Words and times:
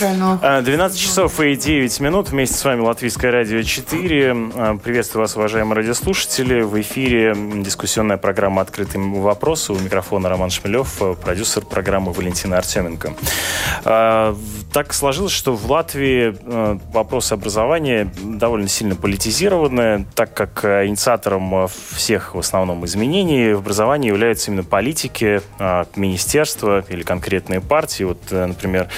12 0.00 0.98
часов 0.98 1.40
и 1.40 1.54
9 1.54 2.00
минут. 2.00 2.30
Вместе 2.30 2.56
с 2.56 2.64
вами 2.64 2.80
Латвийское 2.80 3.30
радио 3.30 3.60
4. 3.60 4.34
А, 4.54 4.78
приветствую 4.78 5.24
вас, 5.24 5.36
уважаемые 5.36 5.76
радиослушатели. 5.76 6.62
В 6.62 6.80
эфире 6.80 7.34
дискуссионная 7.36 8.16
программа 8.16 8.62
«Открытый 8.62 8.98
вопрос». 8.98 9.68
У 9.68 9.78
микрофона 9.78 10.30
Роман 10.30 10.48
Шмелев, 10.48 11.02
продюсер 11.22 11.66
программы 11.66 12.12
Валентина 12.12 12.56
Артеменко. 12.56 13.12
А, 13.84 14.34
так 14.72 14.94
сложилось, 14.94 15.32
что 15.32 15.54
в 15.54 15.70
Латвии 15.70 16.34
а, 16.46 16.78
вопросы 16.94 17.34
образования 17.34 18.10
довольно 18.22 18.68
сильно 18.68 18.94
политизированы, 18.94 20.06
так 20.14 20.32
как 20.32 20.64
инициатором 20.64 21.68
всех 21.68 22.34
в 22.34 22.38
основном 22.38 22.86
изменений 22.86 23.52
в 23.52 23.58
образовании 23.58 24.08
являются 24.08 24.50
именно 24.50 24.64
политики, 24.64 25.42
министерства 25.94 26.84
или 26.88 27.02
конкретные 27.02 27.60
партии. 27.60 28.04
Вот, 28.04 28.18
например, 28.30 28.88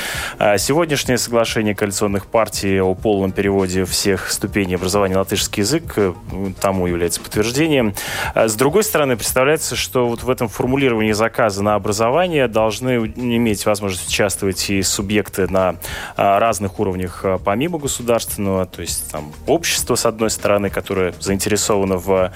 Сегодняшнее 0.92 1.16
соглашение 1.16 1.74
коалиционных 1.74 2.26
партий 2.26 2.78
о 2.78 2.94
полном 2.94 3.32
переводе 3.32 3.86
всех 3.86 4.30
ступеней 4.30 4.74
образования 4.74 5.14
на 5.14 5.20
латышский 5.20 5.62
язык 5.62 5.94
э, 5.96 6.12
тому 6.60 6.86
является 6.86 7.18
подтверждением. 7.18 7.94
А 8.34 8.46
с 8.46 8.54
другой 8.56 8.84
стороны, 8.84 9.16
представляется, 9.16 9.74
что 9.74 10.06
вот 10.06 10.22
в 10.22 10.28
этом 10.28 10.48
формулировании 10.48 11.12
заказа 11.12 11.62
на 11.62 11.76
образование 11.76 12.46
должны 12.46 13.06
иметь 13.16 13.64
возможность 13.64 14.06
участвовать 14.06 14.68
и 14.68 14.82
субъекты 14.82 15.48
на 15.48 15.76
а, 16.14 16.38
разных 16.38 16.78
уровнях 16.78 17.22
а, 17.24 17.38
помимо 17.38 17.78
государственного, 17.78 18.66
то 18.66 18.82
есть 18.82 19.10
там 19.10 19.32
общество, 19.46 19.94
с 19.94 20.04
одной 20.04 20.28
стороны, 20.28 20.68
которое 20.68 21.14
заинтересовано 21.18 21.96
в 21.96 22.32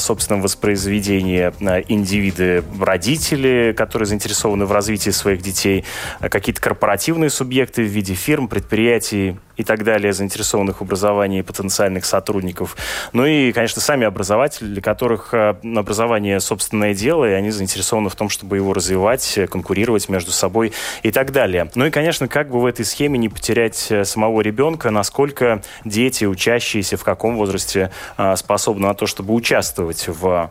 собственном 0.00 0.42
воспроизведении, 0.42 1.52
индивиды, 1.88 2.64
родители, 2.80 3.72
которые 3.76 4.06
заинтересованы 4.06 4.66
в 4.66 4.72
развитии 4.72 5.10
своих 5.10 5.40
детей, 5.40 5.84
какие-то 6.20 6.60
корпоративные 6.60 7.30
субъекты, 7.30 7.91
в 7.92 7.94
виде 7.94 8.14
фирм, 8.14 8.48
предприятий, 8.48 9.36
и 9.56 9.64
так 9.64 9.84
далее, 9.84 10.12
заинтересованных 10.12 10.78
в 10.78 10.82
образовании 10.82 11.42
потенциальных 11.42 12.04
сотрудников. 12.04 12.76
Ну 13.12 13.26
и, 13.26 13.52
конечно, 13.52 13.80
сами 13.80 14.06
образователи, 14.06 14.66
для 14.66 14.82
которых 14.82 15.34
э, 15.34 15.56
образование 15.76 16.40
собственное 16.40 16.94
дело, 16.94 17.28
и 17.28 17.32
они 17.32 17.50
заинтересованы 17.50 18.08
в 18.08 18.16
том, 18.16 18.28
чтобы 18.28 18.56
его 18.56 18.72
развивать, 18.72 19.38
конкурировать 19.50 20.08
между 20.08 20.32
собой 20.32 20.72
и 21.02 21.10
так 21.10 21.32
далее. 21.32 21.70
Ну 21.74 21.86
и, 21.86 21.90
конечно, 21.90 22.28
как 22.28 22.50
бы 22.50 22.60
в 22.60 22.66
этой 22.66 22.84
схеме 22.84 23.18
не 23.18 23.28
потерять 23.28 23.88
э, 23.90 24.04
самого 24.04 24.40
ребенка, 24.40 24.90
насколько 24.90 25.62
дети, 25.84 26.24
учащиеся, 26.24 26.96
в 26.96 27.04
каком 27.04 27.36
возрасте 27.36 27.90
э, 28.16 28.36
способны 28.36 28.86
на 28.86 28.94
то, 28.94 29.06
чтобы 29.06 29.34
участвовать 29.34 30.06
в 30.08 30.50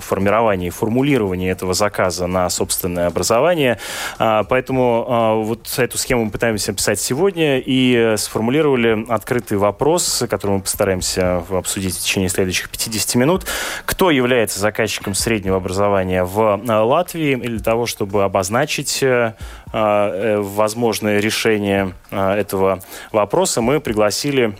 формировании, 0.00 0.70
формулировании 0.70 1.50
этого 1.50 1.74
заказа 1.74 2.26
на 2.26 2.48
собственное 2.50 3.06
образование. 3.06 3.78
Поэтому 4.18 5.42
вот 5.44 5.78
эту 5.78 5.98
схему 5.98 6.24
мы 6.24 6.30
пытаемся 6.30 6.72
описать 6.72 7.00
сегодня, 7.00 7.58
и 7.58 8.15
сформулировали 8.16 9.04
открытый 9.08 9.58
вопрос, 9.58 10.24
который 10.28 10.52
мы 10.52 10.60
постараемся 10.60 11.38
обсудить 11.50 11.96
в 11.96 12.00
течение 12.00 12.28
следующих 12.28 12.70
50 12.70 13.14
минут. 13.16 13.46
Кто 13.84 14.10
является 14.10 14.60
заказчиком 14.60 15.14
среднего 15.14 15.56
образования 15.56 16.24
в 16.24 16.60
э, 16.66 16.72
Латвии? 16.72 17.32
И 17.32 17.48
для 17.48 17.60
того, 17.60 17.86
чтобы 17.86 18.24
обозначить 18.24 19.02
э, 19.02 19.34
э, 19.72 20.38
возможное 20.38 21.20
решение 21.20 21.92
этого 22.10 22.80
вопроса, 23.12 23.60
мы 23.60 23.80
пригласили 23.80 24.56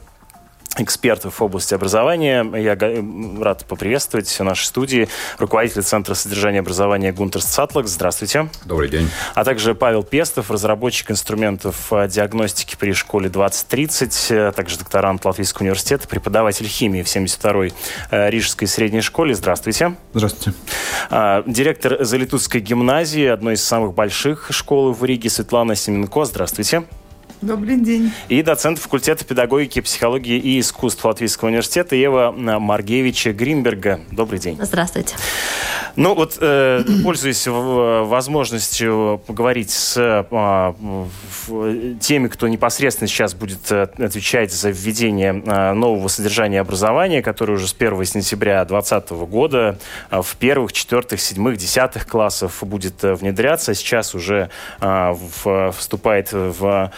экспертов 0.78 1.40
в 1.40 1.42
области 1.42 1.74
образования. 1.74 2.44
Я 2.56 2.76
рад 3.42 3.64
поприветствовать 3.66 4.28
в 4.28 4.42
нашей 4.42 4.64
студии 4.64 5.08
руководителя 5.38 5.82
Центра 5.82 6.14
содержания 6.14 6.60
образования 6.60 7.12
Гунтер 7.12 7.42
Сатлак. 7.42 7.88
Здравствуйте. 7.88 8.48
Добрый 8.64 8.88
день. 8.88 9.08
А 9.34 9.44
также 9.44 9.74
Павел 9.74 10.02
Пестов, 10.02 10.50
разработчик 10.50 11.10
инструментов 11.10 11.92
э, 11.92 12.08
диагностики 12.08 12.76
при 12.78 12.92
школе 12.92 13.28
2030, 13.28 14.28
а 14.30 14.52
также 14.52 14.78
докторант 14.78 15.24
Латвийского 15.24 15.62
университета, 15.62 16.08
преподаватель 16.08 16.66
химии 16.66 17.02
в 17.02 17.06
72-й 17.06 17.72
э, 18.10 18.30
Рижской 18.30 18.68
средней 18.68 19.00
школе. 19.00 19.34
Здравствуйте. 19.34 19.94
Здравствуйте. 20.12 20.58
А, 21.10 21.42
директор 21.46 22.04
Залитутской 22.04 22.60
гимназии, 22.60 23.26
одной 23.26 23.54
из 23.54 23.64
самых 23.64 23.94
больших 23.94 24.48
школ 24.50 24.92
в 24.92 25.04
Риге, 25.04 25.30
Светлана 25.30 25.74
Семенко. 25.74 26.24
Здравствуйте. 26.24 26.84
Добрый 27.42 27.76
день. 27.76 28.12
И 28.28 28.42
доцент 28.42 28.78
факультета 28.78 29.24
педагогики, 29.24 29.80
психологии 29.80 30.38
и 30.38 30.58
искусств 30.58 31.04
Латвийского 31.04 31.48
университета 31.48 31.94
Ева 31.94 32.32
Маргевича 32.32 33.32
Гринберга. 33.32 34.00
Добрый 34.10 34.38
день. 34.38 34.58
Здравствуйте. 34.60 35.16
Ну 35.96 36.14
вот, 36.14 36.38
э, 36.40 36.82
пользуясь 37.04 37.46
возможностью 37.46 39.20
поговорить 39.26 39.70
с 39.70 39.96
э, 39.98 40.74
теми, 42.00 42.28
кто 42.28 42.48
непосредственно 42.48 43.08
сейчас 43.08 43.34
будет 43.34 43.70
э, 43.70 43.82
отвечать 43.98 44.52
за 44.52 44.70
введение 44.70 45.42
э, 45.44 45.72
нового 45.72 46.08
содержания 46.08 46.60
образования, 46.60 47.22
которое 47.22 47.54
уже 47.54 47.68
с 47.68 47.74
1 47.78 48.04
сентября 48.04 48.64
2020 48.64 49.10
года 49.28 49.78
э, 50.10 50.22
в 50.22 50.36
первых, 50.36 50.72
четвертых, 50.72 51.20
седьмых, 51.20 51.56
десятых 51.58 52.06
классов 52.06 52.62
будет 52.62 53.04
э, 53.04 53.14
внедряться. 53.14 53.74
Сейчас 53.74 54.14
уже 54.14 54.50
э, 54.80 55.14
в, 55.44 55.72
вступает 55.72 56.32
в 56.32 56.90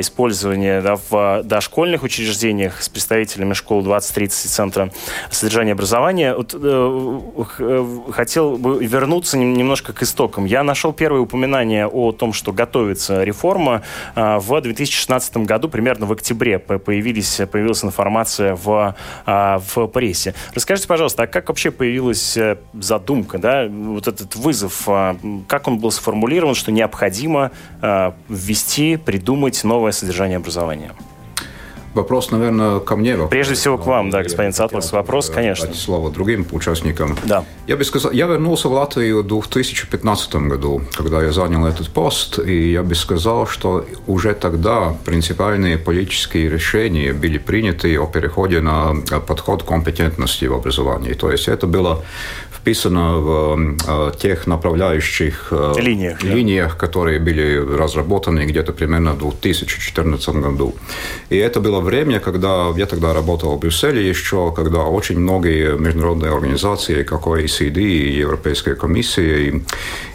использование 0.00 0.80
да, 0.80 0.96
в 0.96 1.42
дошкольных 1.44 2.02
учреждениях 2.02 2.82
с 2.82 2.88
представителями 2.88 3.54
школ 3.54 3.82
2030 3.82 4.50
Центра 4.50 4.90
содержания 5.30 5.72
образования. 5.72 6.34
Вот, 6.34 6.54
э, 6.54 7.20
э, 7.58 7.86
хотел 8.12 8.56
бы 8.56 8.84
вернуться 8.84 9.38
немножко 9.38 9.92
к 9.92 10.02
истокам. 10.02 10.44
Я 10.44 10.62
нашел 10.62 10.92
первое 10.92 11.20
упоминание 11.20 11.86
о 11.86 12.12
том, 12.12 12.32
что 12.32 12.52
готовится 12.52 13.24
реформа 13.24 13.82
э, 14.14 14.38
в 14.38 14.60
2016 14.60 15.38
году, 15.38 15.68
примерно 15.68 16.06
в 16.06 16.12
октябре 16.12 16.58
появились, 16.58 17.40
появилась 17.50 17.84
информация 17.84 18.56
в, 18.56 18.94
э, 19.26 19.58
в 19.74 19.86
прессе. 19.88 20.34
Расскажите, 20.54 20.88
пожалуйста, 20.88 21.24
а 21.24 21.26
как 21.26 21.48
вообще 21.48 21.70
появилась 21.70 22.36
э, 22.36 22.58
задумка, 22.74 23.38
да, 23.38 23.66
вот 23.68 24.08
этот 24.08 24.36
вызов, 24.36 24.84
э, 24.86 25.14
как 25.48 25.68
он 25.68 25.78
был 25.78 25.90
сформулирован, 25.90 26.54
что 26.54 26.72
необходимо 26.72 27.50
э, 27.82 28.12
ввести, 28.28 28.96
придумать 28.96 29.64
новое 29.70 29.92
содержание 29.92 30.36
образования? 30.36 30.92
Вопрос, 31.94 32.30
наверное, 32.30 32.78
ко 32.78 32.96
мне. 32.96 33.12
Вопрос. 33.12 33.30
Прежде 33.30 33.54
всего 33.54 33.76
к 33.76 33.86
вам, 33.86 34.10
да, 34.10 34.22
господин 34.22 34.52
Цатлас. 34.52 34.92
Вопрос, 34.92 35.28
конечно. 35.28 35.66
Дать 35.66 35.76
слово 35.76 36.10
другим 36.10 36.46
участникам. 36.52 37.16
Да. 37.24 37.44
Я 37.66 37.76
бы 37.76 37.84
сказал, 37.84 38.12
я 38.12 38.26
вернулся 38.26 38.68
в 38.68 38.72
Латвию 38.72 39.22
в 39.22 39.26
2015 39.26 40.34
году, 40.36 40.82
когда 40.96 41.20
я 41.22 41.32
занял 41.32 41.66
этот 41.66 41.90
пост, 41.90 42.38
и 42.38 42.72
я 42.72 42.82
бы 42.82 42.94
сказал, 42.94 43.46
что 43.46 43.84
уже 44.06 44.34
тогда 44.34 44.94
принципиальные 45.04 45.78
политические 45.78 46.48
решения 46.48 47.12
были 47.12 47.38
приняты 47.38 47.98
о 47.98 48.06
переходе 48.06 48.60
на 48.60 48.94
подход 49.26 49.64
компетентности 49.64 50.46
в 50.46 50.54
образовании. 50.54 51.14
То 51.14 51.32
есть 51.32 51.48
это 51.48 51.66
было 51.66 52.04
вписано 52.60 53.18
в 53.18 53.76
э, 53.88 54.12
тех 54.18 54.46
направляющих 54.46 55.48
э, 55.50 55.72
линиях, 55.78 56.22
линиях 56.22 56.72
да. 56.72 56.86
которые 56.86 57.18
были 57.18 57.56
разработаны 57.56 58.46
где-то 58.46 58.72
примерно 58.72 59.12
в 59.12 59.18
2014 59.18 60.28
году. 60.28 60.74
И 61.30 61.36
это 61.36 61.60
было 61.60 61.80
время, 61.80 62.20
когда 62.20 62.70
я 62.76 62.86
тогда 62.86 63.14
работал 63.14 63.56
в 63.56 63.60
Брюсселе 63.60 64.08
еще, 64.08 64.52
когда 64.54 64.84
очень 64.84 65.18
многие 65.18 65.78
международные 65.78 66.32
организации, 66.32 67.02
как 67.02 67.26
OECD, 67.26 67.78
и 67.78 68.18
Европейская 68.18 68.74
комиссия, 68.74 69.48
и, 69.48 69.62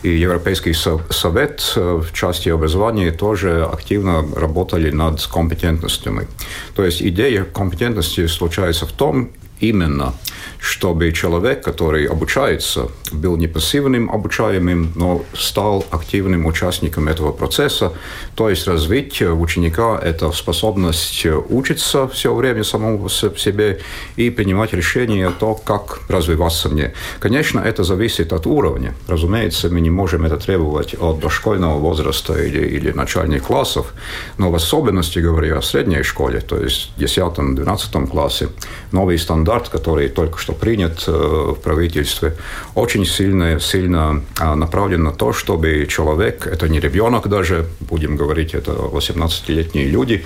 и 0.04 0.10
Европейский 0.10 0.74
совет 0.74 1.74
э, 1.76 2.02
в 2.02 2.14
части 2.14 2.50
образования 2.50 3.12
тоже 3.12 3.66
активно 3.66 4.24
работали 4.36 4.92
над 4.92 5.26
компетентностями. 5.26 6.28
То 6.76 6.86
есть 6.86 7.02
идея 7.02 7.44
компетентности 7.44 8.28
случается 8.28 8.86
в 8.86 8.92
том, 8.92 9.30
именно, 9.60 10.14
чтобы 10.60 11.12
человек, 11.12 11.64
который 11.64 12.06
обучается, 12.06 12.90
был 13.12 13.38
не 13.38 13.48
пассивным 13.48 14.10
обучаемым, 14.12 14.92
но 14.96 15.24
стал 15.34 15.86
активным 15.92 16.46
участником 16.46 17.08
этого 17.08 17.32
процесса, 17.32 17.94
то 18.36 18.50
есть 18.50 18.68
развить 18.68 19.22
ученика 19.22 20.00
эту 20.00 20.32
способность 20.34 21.26
учиться 21.50 22.08
все 22.08 22.34
время 22.34 22.64
самому 22.64 23.10
себе 23.10 23.80
и 24.16 24.30
принимать 24.30 24.74
решения 24.74 25.28
о 25.28 25.32
том, 25.32 25.60
как 25.64 26.00
развиваться 26.10 26.70
мне. 26.70 26.94
Конечно, 27.20 27.60
это 27.60 27.84
зависит 27.84 28.34
от 28.34 28.48
уровня. 28.48 28.94
Разумеется, 29.08 29.70
мы 29.70 29.82
не 29.82 29.90
можем 29.90 30.26
это 30.26 30.38
требовать 30.38 30.96
от 31.00 31.20
дошкольного 31.20 31.78
возраста 31.78 32.34
или, 32.34 32.66
или 32.68 32.92
начальных 32.92 33.44
классов, 33.44 33.94
но 34.38 34.52
в 34.52 34.56
особенности, 34.56 35.20
говоря 35.20 35.58
о 35.58 35.62
средней 35.62 36.04
школе, 36.04 36.42
то 36.42 36.58
есть 36.58 36.92
в 36.98 37.02
10-12 37.02 38.08
классе, 38.08 38.50
новый 38.92 39.18
стандарт, 39.18 39.70
который 39.70 40.10
только 40.10 40.35
что 40.40 40.54
принят 40.54 41.06
в 41.08 41.56
правительстве, 41.56 42.36
очень 42.74 43.06
сильно, 43.06 43.60
сильно 43.60 44.24
направлен 44.40 45.04
на 45.04 45.12
то, 45.12 45.34
чтобы 45.34 45.88
человек, 45.90 46.48
это 46.48 46.68
не 46.68 46.80
ребенок 46.80 47.28
даже, 47.28 47.66
будем 47.80 48.16
говорить, 48.16 48.54
это 48.54 48.72
18-летние 48.72 49.88
люди, 49.88 50.26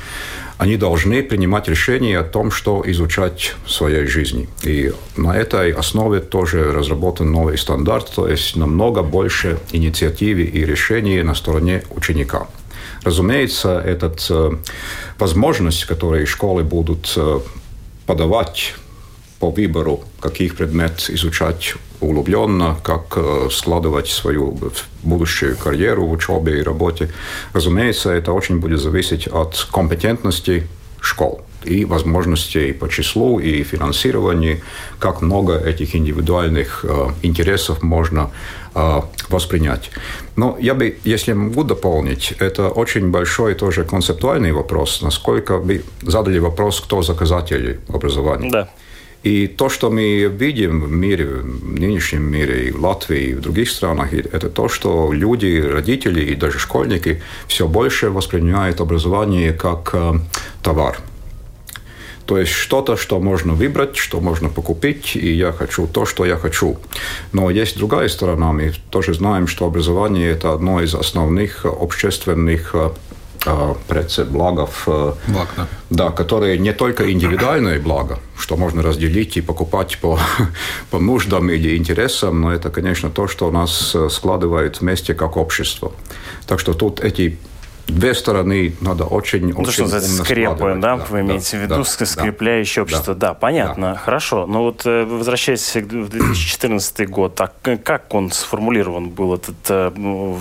они 0.60 0.76
должны 0.76 1.24
принимать 1.24 1.70
решения 1.70 2.20
о 2.20 2.24
том, 2.24 2.52
что 2.52 2.84
изучать 2.86 3.56
в 3.66 3.72
своей 3.72 4.06
жизни. 4.08 4.50
И 4.62 4.92
на 5.16 5.34
этой 5.38 5.72
основе 5.72 6.20
тоже 6.20 6.74
разработан 6.74 7.32
новый 7.32 7.58
стандарт, 7.58 8.12
то 8.14 8.28
есть 8.28 8.58
намного 8.58 9.02
больше 9.02 9.58
инициативы 9.72 10.42
и 10.42 10.66
решений 10.66 11.24
на 11.24 11.34
стороне 11.34 11.84
ученика. 11.92 12.48
Разумеется, 13.04 13.80
эта 13.80 14.14
э, 14.30 14.52
возможность, 15.18 15.86
которую 15.86 16.28
школы 16.28 16.64
будут 16.64 17.14
э, 17.16 17.40
подавать 18.06 18.76
по 19.40 19.50
выбору, 19.52 20.04
каких 20.20 20.56
предмет 20.56 21.10
изучать 21.10 21.76
углубленно, 22.02 22.78
как 22.84 23.14
э, 23.16 23.50
складывать 23.52 24.08
свою 24.08 24.58
будущую 25.04 25.58
карьеру 25.58 26.06
в 26.08 26.12
учебе 26.12 26.60
и 26.60 26.64
работе. 26.64 27.10
Разумеется, 27.54 28.12
это 28.12 28.34
очень 28.34 28.60
будет 28.60 28.80
зависеть 28.80 29.28
от 29.28 29.68
компетентности 29.72 30.68
школ 31.02 31.42
и 31.64 31.86
возможностей 31.86 32.74
по 32.74 32.90
числу 32.90 33.40
и 33.40 33.64
финансированию, 33.64 34.60
как 34.98 35.22
много 35.22 35.58
этих 35.58 35.96
индивидуальных 35.96 36.84
э, 36.84 37.08
интересов 37.22 37.82
можно 37.82 38.32
э, 38.76 39.02
воспринять. 39.30 39.92
Но 40.36 40.58
я 40.60 40.74
бы, 40.74 40.98
если 41.04 41.34
могу 41.34 41.64
дополнить, 41.64 42.34
это 42.40 42.70
очень 42.70 43.12
большой 43.12 43.56
тоже 43.56 43.84
концептуальный 43.84 44.52
вопрос, 44.54 45.02
насколько 45.02 45.58
вы 45.58 45.84
задали 46.02 46.40
вопрос, 46.40 46.80
кто 46.80 47.02
заказатель 47.02 47.80
образования. 47.90 48.52
Да. 48.52 48.70
И 49.24 49.48
то, 49.48 49.68
что 49.68 49.90
мы 49.90 50.24
видим 50.24 50.82
в 50.82 50.92
мире, 50.92 51.26
в 51.26 51.80
нынешнем 51.80 52.24
мире, 52.24 52.70
и 52.70 52.72
в 52.72 52.82
Латвии, 52.82 53.32
и 53.32 53.34
в 53.34 53.42
других 53.42 53.70
странах, 53.70 54.14
это 54.14 54.50
то, 54.50 54.70
что 54.70 55.12
люди, 55.12 55.60
родители 55.62 56.22
и 56.22 56.36
даже 56.36 56.58
школьники 56.58 57.22
все 57.48 57.68
больше 57.68 58.12
воспринимают 58.12 58.80
образование 58.80 59.52
как 59.52 59.90
э, 59.94 60.14
товар. 60.64 60.98
То 62.30 62.38
есть 62.38 62.52
что-то, 62.52 62.96
что 62.96 63.20
можно 63.20 63.54
выбрать, 63.54 63.98
что 63.98 64.22
можно 64.22 64.50
покупить, 64.50 65.16
и 65.16 65.34
я 65.34 65.52
хочу 65.52 65.88
то, 65.88 66.06
что 66.06 66.26
я 66.26 66.38
хочу. 66.38 66.78
Но 67.34 67.50
есть 67.50 67.76
другая 67.78 68.08
сторона. 68.08 68.54
Мы 68.54 68.72
тоже 68.92 69.16
знаем, 69.16 69.48
что 69.48 69.66
образование– 69.66 70.30
это 70.32 70.54
одно 70.54 70.80
из 70.82 70.94
основных 70.94 71.66
общественных 71.66 72.76
э, 72.76 72.92
прece 73.88 74.26
благов, 74.26 74.84
Благ, 75.28 75.48
да. 75.56 75.68
да, 75.90 76.10
которые 76.12 76.58
не 76.58 76.74
только 76.74 77.12
индивидуальное 77.12 77.80
благо, 77.80 78.20
что 78.38 78.58
можно 78.58 78.82
разделить 78.82 79.38
и 79.38 79.42
покупать 79.42 79.98
по, 80.02 80.20
по 80.92 81.00
нуждам 81.00 81.50
или 81.50 81.78
интересам, 81.78 82.42
но 82.42 82.54
это, 82.54 82.70
конечно, 82.70 83.10
то, 83.10 83.28
что 83.28 83.52
нас 83.52 83.96
складывает 84.10 84.82
вместе 84.82 85.14
как 85.14 85.38
общество. 85.38 85.92
Так 86.48 86.60
что 86.60 86.74
тут 86.74 87.00
эти 87.00 87.38
две 87.92 88.14
стороны 88.14 88.74
надо 88.82 89.06
очень, 89.06 89.48
ну, 89.54 89.62
очень 89.62 89.88
что 89.88 90.00
скрепы, 90.00 90.78
да, 90.80 90.98
да, 90.98 91.06
вы 91.10 91.22
имеете 91.22 91.58
в 91.58 91.62
виду, 91.62 91.76
да, 91.76 91.84
скрепляющее 91.84 92.78
да, 92.78 92.82
общество. 92.84 93.16
Да, 93.16 93.28
да 93.30 93.34
понятно, 93.34 93.92
да. 93.94 93.96
хорошо. 93.96 94.46
Но 94.46 94.64
вот 94.64 94.86
э, 94.86 95.06
возвращаясь 95.06 95.76
в 95.76 96.10
2014 96.10 97.10
год, 97.10 97.36
так 97.36 97.54
как 97.84 98.14
он 98.14 98.32
сформулирован 98.32 99.10
был, 99.10 99.36
этот 99.36 99.56
э, 99.70 99.92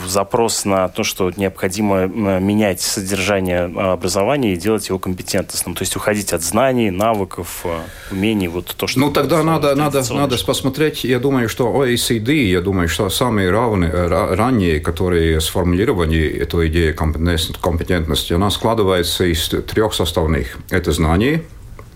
запрос 0.06 0.64
на 0.64 0.88
то, 0.88 1.04
что 1.04 1.30
необходимо 1.36 2.06
менять 2.06 2.80
содержание 2.80 3.64
образования 3.64 4.54
и 4.54 4.56
делать 4.56 4.88
его 4.88 4.98
компетентностным, 4.98 5.74
то 5.74 5.82
есть 5.82 5.96
уходить 5.96 6.32
от 6.32 6.42
знаний, 6.42 6.90
навыков, 6.90 7.62
э, 7.64 7.78
умений, 8.12 8.48
вот 8.48 8.66
то, 8.76 8.86
что... 8.86 9.00
Ну, 9.00 9.10
тогда 9.12 9.42
надо, 9.42 9.74
надо, 9.74 10.02
надо 10.12 10.36
посмотреть, 10.44 11.04
я 11.04 11.18
думаю, 11.18 11.48
что 11.48 11.84
OECD, 11.84 12.32
я 12.32 12.60
думаю, 12.60 12.88
что 12.88 13.08
самые 13.10 13.50
равные, 13.50 13.90
ранние, 13.90 14.80
которые 14.80 15.40
сформулировали 15.40 16.28
эту 16.28 16.66
идею 16.66 16.94
компетентности, 16.94 17.37
компетентность, 17.60 18.32
она 18.32 18.50
складывается 18.50 19.24
из 19.24 19.48
трех 19.48 19.94
составных. 19.94 20.58
Это 20.70 20.92
знание, 20.92 21.42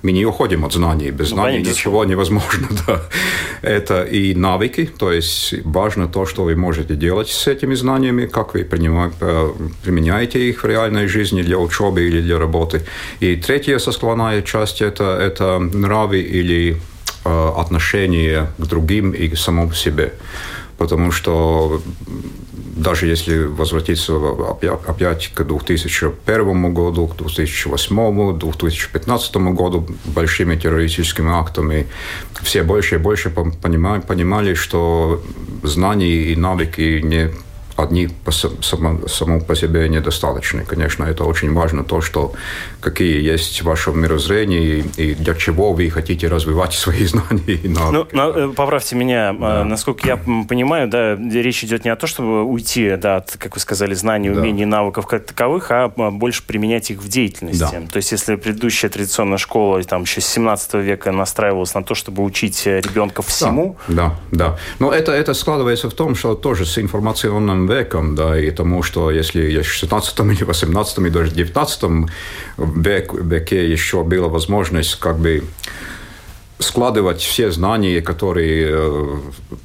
мы 0.02 0.12
не 0.12 0.26
уходим 0.26 0.64
от 0.64 0.72
знаний. 0.72 1.10
Без 1.10 1.30
ну, 1.30 1.36
знаний 1.36 1.58
понятно. 1.58 1.70
ничего 1.70 2.04
невозможно. 2.04 2.68
Да. 2.86 3.02
Это 3.62 4.02
и 4.02 4.34
навыки, 4.34 4.90
то 4.98 5.12
есть 5.12 5.54
важно 5.64 6.08
то, 6.08 6.26
что 6.26 6.42
вы 6.42 6.56
можете 6.56 6.96
делать 6.96 7.28
с 7.28 7.46
этими 7.46 7.74
знаниями, 7.74 8.26
как 8.26 8.54
вы 8.54 8.64
применяете 8.64 10.48
их 10.48 10.64
в 10.64 10.66
реальной 10.66 11.06
жизни 11.06 11.42
для 11.42 11.58
учебы 11.58 12.02
или 12.02 12.20
для 12.20 12.38
работы. 12.38 12.82
И 13.20 13.36
третья 13.36 13.78
составная 13.78 14.42
часть 14.42 14.82
это,– 14.82 15.04
это 15.20 15.58
нравы 15.58 16.20
или 16.20 16.76
э, 17.24 17.52
отношения 17.56 18.52
к 18.58 18.66
другим 18.66 19.12
и 19.12 19.28
к 19.28 19.36
самому 19.36 19.72
себе. 19.72 20.14
Потому 20.78 21.12
что 21.12 21.80
даже 22.76 23.06
если 23.06 23.44
возвратиться 23.44 24.16
опять 24.88 25.28
к 25.28 25.44
2001 25.44 26.74
году, 26.74 27.06
к 27.06 27.16
2008, 27.16 28.38
2015 28.38 29.36
году, 29.36 29.86
большими 30.04 30.56
террористическими 30.56 31.30
актами, 31.30 31.86
все 32.42 32.62
больше 32.62 32.96
и 32.96 32.98
больше 32.98 33.30
понимали, 33.30 34.00
понимали 34.00 34.54
что 34.54 35.22
знания 35.62 36.32
и 36.32 36.36
навыки 36.36 37.00
не 37.02 37.30
одни 37.82 38.08
по, 38.08 38.32
само, 38.32 39.06
само 39.08 39.40
по 39.40 39.54
себе 39.54 39.88
недостаточны. 39.88 40.64
Конечно, 40.64 41.04
это 41.04 41.24
очень 41.24 41.52
важно, 41.52 41.84
то, 41.84 42.00
что 42.00 42.32
какие 42.80 43.22
есть 43.22 43.62
в 43.62 43.64
вашем 43.64 44.00
мирозрении 44.00 44.84
и 44.96 45.14
для 45.14 45.34
чего 45.34 45.72
вы 45.72 45.90
хотите 45.90 46.28
развивать 46.28 46.74
свои 46.74 47.04
знания 47.06 47.54
и 47.54 47.68
навыки. 47.68 48.08
Ну, 48.12 48.30
э, 48.30 48.52
поправьте 48.54 48.96
меня, 48.96 49.32
да. 49.32 49.60
Э, 49.60 49.64
насколько 49.64 50.06
я 50.06 50.16
понимаю, 50.16 50.88
да, 50.88 51.16
речь 51.16 51.64
идет 51.64 51.84
не 51.84 51.90
о 51.90 51.96
том, 51.96 52.08
чтобы 52.08 52.44
уйти 52.44 52.96
да, 52.96 53.16
от, 53.16 53.36
как 53.36 53.54
вы 53.54 53.60
сказали, 53.60 53.94
знаний, 53.94 54.30
да. 54.30 54.40
умений, 54.40 54.64
навыков 54.64 55.06
как 55.06 55.26
таковых, 55.26 55.70
а 55.70 55.88
больше 55.88 56.42
применять 56.46 56.90
их 56.90 57.02
в 57.02 57.08
деятельности. 57.08 57.60
Да. 57.60 57.88
То 57.90 57.96
есть, 57.98 58.12
если 58.12 58.36
предыдущая 58.36 58.90
традиционная 58.90 59.38
школа 59.38 59.82
там 59.84 60.02
еще 60.02 60.20
с 60.20 60.26
17 60.26 60.74
века 60.74 61.12
настраивалась 61.12 61.74
на 61.74 61.82
то, 61.82 61.94
чтобы 61.94 62.22
учить 62.22 62.66
ребенка 62.66 63.22
всему... 63.22 63.76
Да, 63.88 64.16
да. 64.30 64.48
да. 64.48 64.58
Но 64.78 64.92
это, 64.92 65.12
это 65.12 65.34
складывается 65.34 65.90
в 65.90 65.94
том, 65.94 66.14
что 66.14 66.34
тоже 66.34 66.64
с 66.64 66.78
информационным 66.78 67.66
веком, 67.72 68.14
да, 68.14 68.38
и 68.38 68.50
тому, 68.50 68.82
что 68.82 69.10
если 69.10 69.60
в 69.62 69.66
16 69.66 70.20
или 70.20 70.44
18 70.44 70.98
и 70.98 71.10
даже 71.10 71.30
19 71.32 71.82
веке 72.58 73.70
еще 73.70 74.02
была 74.02 74.28
возможность 74.28 74.98
как 75.00 75.18
бы 75.18 75.44
складывать 76.62 77.20
все 77.20 77.50
знания, 77.50 78.00
которые 78.00 78.68
э, 78.70 79.16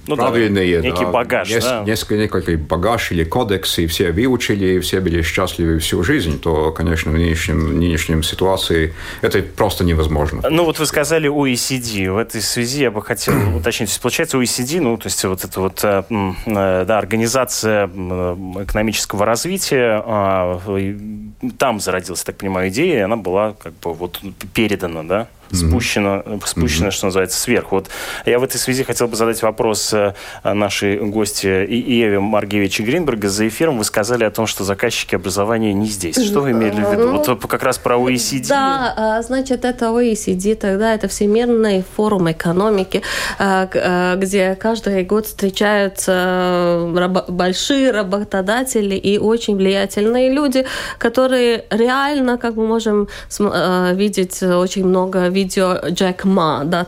ну, 0.08 0.16
правильные. 0.16 0.82
Да, 0.82 0.88
некий 0.88 1.06
да, 1.06 1.12
багаж, 1.12 1.50
нес, 1.50 1.64
да. 1.64 1.84
Несколько, 1.86 2.16
некий 2.16 2.56
багаж 2.56 3.12
или 3.12 3.24
кодекс, 3.24 3.80
и 3.80 3.88
все 3.88 4.12
выучили, 4.12 4.76
и 4.76 4.80
все 4.80 5.00
были 5.00 5.22
счастливы 5.22 5.80
всю 5.80 6.04
жизнь, 6.04 6.40
то, 6.40 6.72
конечно, 6.72 7.12
в 7.12 7.16
нынешнем, 7.16 7.80
нынешнем 7.80 8.24
ситуации 8.24 8.94
это 9.22 9.42
просто 9.42 9.84
невозможно. 9.84 10.42
Ну, 10.50 10.66
вот 10.66 10.80
вы 10.80 10.86
сказали 10.86 11.30
OECD. 11.30 12.12
В 12.12 12.18
этой 12.18 12.42
связи 12.42 12.82
я 12.82 12.92
бы 12.92 13.02
хотел 13.02 13.34
уточнить. 13.58 13.98
Получается, 14.02 14.38
OECD, 14.38 14.82
ну, 14.82 14.98
то 14.98 15.08
есть 15.08 15.24
вот 15.24 15.44
эта 15.44 15.60
вот, 15.60 15.84
э, 15.84 16.04
э, 16.10 16.86
да, 16.86 16.98
организация 16.98 17.88
экономического 17.88 19.26
развития, 19.26 20.02
а, 20.06 20.60
там 21.58 21.80
зародилась, 21.80 22.24
так 22.24 22.38
понимаю, 22.38 22.70
идея, 22.70 23.00
и 23.00 23.02
она 23.02 23.16
была 23.16 23.54
как 23.54 23.74
бы 23.80 23.94
вот 23.94 24.20
передана, 24.54 25.04
да? 25.04 25.28
Спущено, 25.52 26.18
mm-hmm. 26.18 26.44
спущено 26.46 26.88
mm-hmm. 26.88 26.92
что 26.92 27.06
называется, 27.08 27.40
сверху. 27.40 27.76
Вот 27.76 27.90
я 28.26 28.40
в 28.40 28.44
этой 28.44 28.58
связи 28.58 28.84
хотел 28.84 29.08
бы 29.08 29.16
задать 29.16 29.42
вопрос 29.42 29.94
э, 29.94 30.14
нашей 30.44 30.98
гости 30.98 31.66
и 31.66 31.98
Еве 31.98 32.20
Маргевиче 32.20 32.84
Гринберга. 32.84 33.30
За 33.30 33.48
эфиром 33.48 33.78
вы 33.78 33.84
сказали 33.84 34.24
о 34.24 34.32
том, 34.32 34.48
что 34.48 34.64
заказчики 34.64 35.16
образования 35.16 35.74
не 35.74 35.88
здесь. 35.88 36.18
Что 36.18 36.42
вы 36.42 36.52
имели 36.52 36.82
в 36.82 36.92
виду? 36.92 37.12
Вот 37.12 37.28
как 37.48 37.64
раз 37.64 37.78
про 37.78 37.98
OECD. 37.98 38.48
Да, 38.50 38.94
а, 38.96 39.22
значит, 39.22 39.66
это 39.66 39.86
OECD, 39.88 40.56
тогда 40.56 40.94
это 40.94 41.08
Всемирный 41.08 41.84
форум 41.96 42.32
экономики, 42.32 43.02
а, 43.40 43.70
а, 43.74 44.16
где 44.16 44.56
каждый 44.56 45.04
год 45.04 45.26
встречаются 45.26 46.88
большие 47.28 47.92
работодатели 47.92 48.96
и 48.96 49.18
очень 49.18 49.56
влиятельные 49.56 50.32
люди, 50.32 50.66
которые 50.98 51.66
реально, 51.70 52.38
как 52.38 52.56
мы 52.56 52.68
можем 52.68 53.08
видеть, 53.94 54.44
очень 54.44 54.86
много 54.86 55.30
видео 55.38 55.90
Джек 55.90 56.26
Ма, 56.26 56.64
да, 56.66 56.86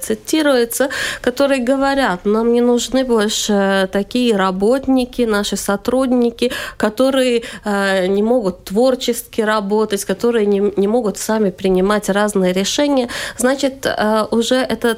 цитируется, 0.00 0.88
которые 1.20 1.60
говорят, 1.60 2.24
нам 2.24 2.52
не 2.52 2.60
нужны 2.60 3.04
больше 3.04 3.88
такие 3.92 4.36
работники, 4.36 5.22
наши 5.22 5.56
сотрудники, 5.56 6.52
которые 6.76 7.42
не 7.64 8.22
могут 8.22 8.64
творчески 8.64 9.40
работать, 9.40 10.04
которые 10.04 10.46
не, 10.46 10.72
не 10.76 10.88
могут 10.88 11.18
сами 11.18 11.50
принимать 11.50 12.08
разные 12.08 12.52
решения. 12.52 13.08
Значит, 13.36 13.86
уже 14.30 14.56
это 14.56 14.96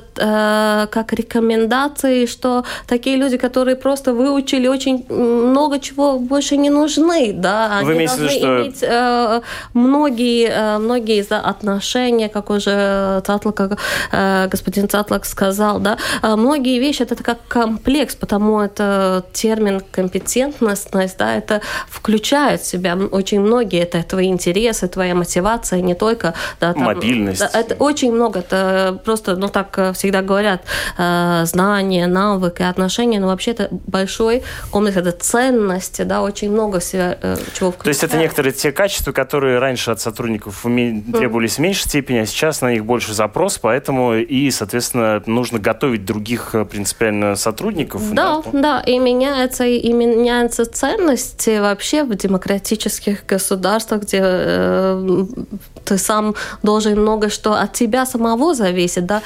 как 0.93 1.13
рекомендации, 1.13 2.27
что 2.27 2.65
такие 2.87 3.17
люди, 3.17 3.37
которые 3.37 3.77
просто 3.77 4.13
выучили 4.13 4.69
очень 4.69 5.05
много 5.09 5.79
чего 5.79 6.19
больше 6.19 6.57
не 6.57 6.71
нужны, 6.71 7.33
да, 7.33 7.79
они 7.79 7.87
Вы 7.87 8.07
должны 8.07 8.29
что... 8.29 8.47
иметь 8.47 8.83
э, 8.83 9.41
многие, 9.75 10.49
э, 10.49 10.79
многие 10.79 11.23
за 11.23 11.39
отношения, 11.39 12.29
как 12.29 12.51
уже 12.51 13.23
Цатлак, 13.27 13.55
как, 13.55 13.79
э, 14.13 14.49
господин 14.49 14.72
Цатлак 14.73 15.25
сказал, 15.25 15.79
да, 15.81 15.99
э, 16.23 16.37
многие 16.37 16.79
вещи 16.79 17.03
это 17.03 17.17
как 17.23 17.39
комплекс, 17.49 18.15
потому 18.15 18.61
это 18.61 19.25
термин 19.33 19.81
компетентность, 19.91 20.91
да, 21.19 21.37
это 21.37 21.61
включает 21.89 22.61
в 22.61 22.67
себя 22.67 22.97
очень 22.97 23.41
многие, 23.41 23.81
это 23.81 24.03
твои 24.03 24.29
интересы, 24.29 24.89
твоя 24.89 25.15
мотивация, 25.15 25.81
не 25.81 25.95
только, 25.95 26.35
да, 26.61 26.73
там, 26.73 26.85
мобильность. 26.85 27.41
Да, 27.41 27.51
это 27.53 27.75
очень 27.77 28.13
много, 28.13 28.41
это 28.41 29.01
просто, 29.05 29.37
ну 29.37 29.49
так 29.49 29.95
всегда 29.95 30.23
говорят, 30.23 30.63
э, 30.99 31.45
знания, 31.47 32.07
навыки, 32.07 32.63
отношения, 32.63 33.21
но 33.21 33.29
вообще 33.29 33.53
это 33.53 33.69
большой 33.71 34.43
комплекс, 34.71 34.97
это 34.97 35.13
ценности, 35.13 36.03
да, 36.03 36.23
очень 36.23 36.51
много 36.51 36.81
всего, 36.81 37.15
э, 37.21 37.37
чего 37.59 37.71
включает. 37.71 37.85
То 37.85 37.89
есть 37.89 38.05
это 38.05 38.17
некоторые 38.17 38.53
те 38.53 38.73
качества, 38.73 39.13
которые 39.13 39.59
раньше 39.59 39.91
от 39.91 40.01
сотрудников 40.01 40.63
требовались 40.63 41.57
в 41.57 41.59
меньшей 41.59 41.89
степени, 41.89 42.19
а 42.19 42.27
сейчас 42.27 42.61
на 42.61 42.73
них 42.73 42.85
больше 42.85 43.13
запрос, 43.15 43.59
поэтому 43.59 44.15
и, 44.15 44.51
соответственно, 44.53 45.23
нужно 45.27 45.59
готовить 45.59 46.05
других 46.05 46.55
э, 46.55 46.65
принципиально 46.65 47.37
сотрудников. 47.37 48.13
Да, 48.13 48.43
да, 48.53 48.61
да 48.61 48.81
и 48.81 48.99
меняются, 48.99 49.65
и 49.65 49.93
меняются 49.93 50.65
ценности 50.65 51.59
вообще 51.61 52.05
в 52.05 52.15
демократических 52.15 53.27
государствах, 53.27 54.03
где 54.03 54.21
э, 54.23 55.27
ты 55.85 55.99
сам 55.99 56.35
должен 56.63 57.01
много 57.01 57.29
что 57.31 57.55
от 57.55 57.73
тебя 57.73 58.07
самого 58.07 58.55
зависит, 58.55 59.07
да, 59.07 59.23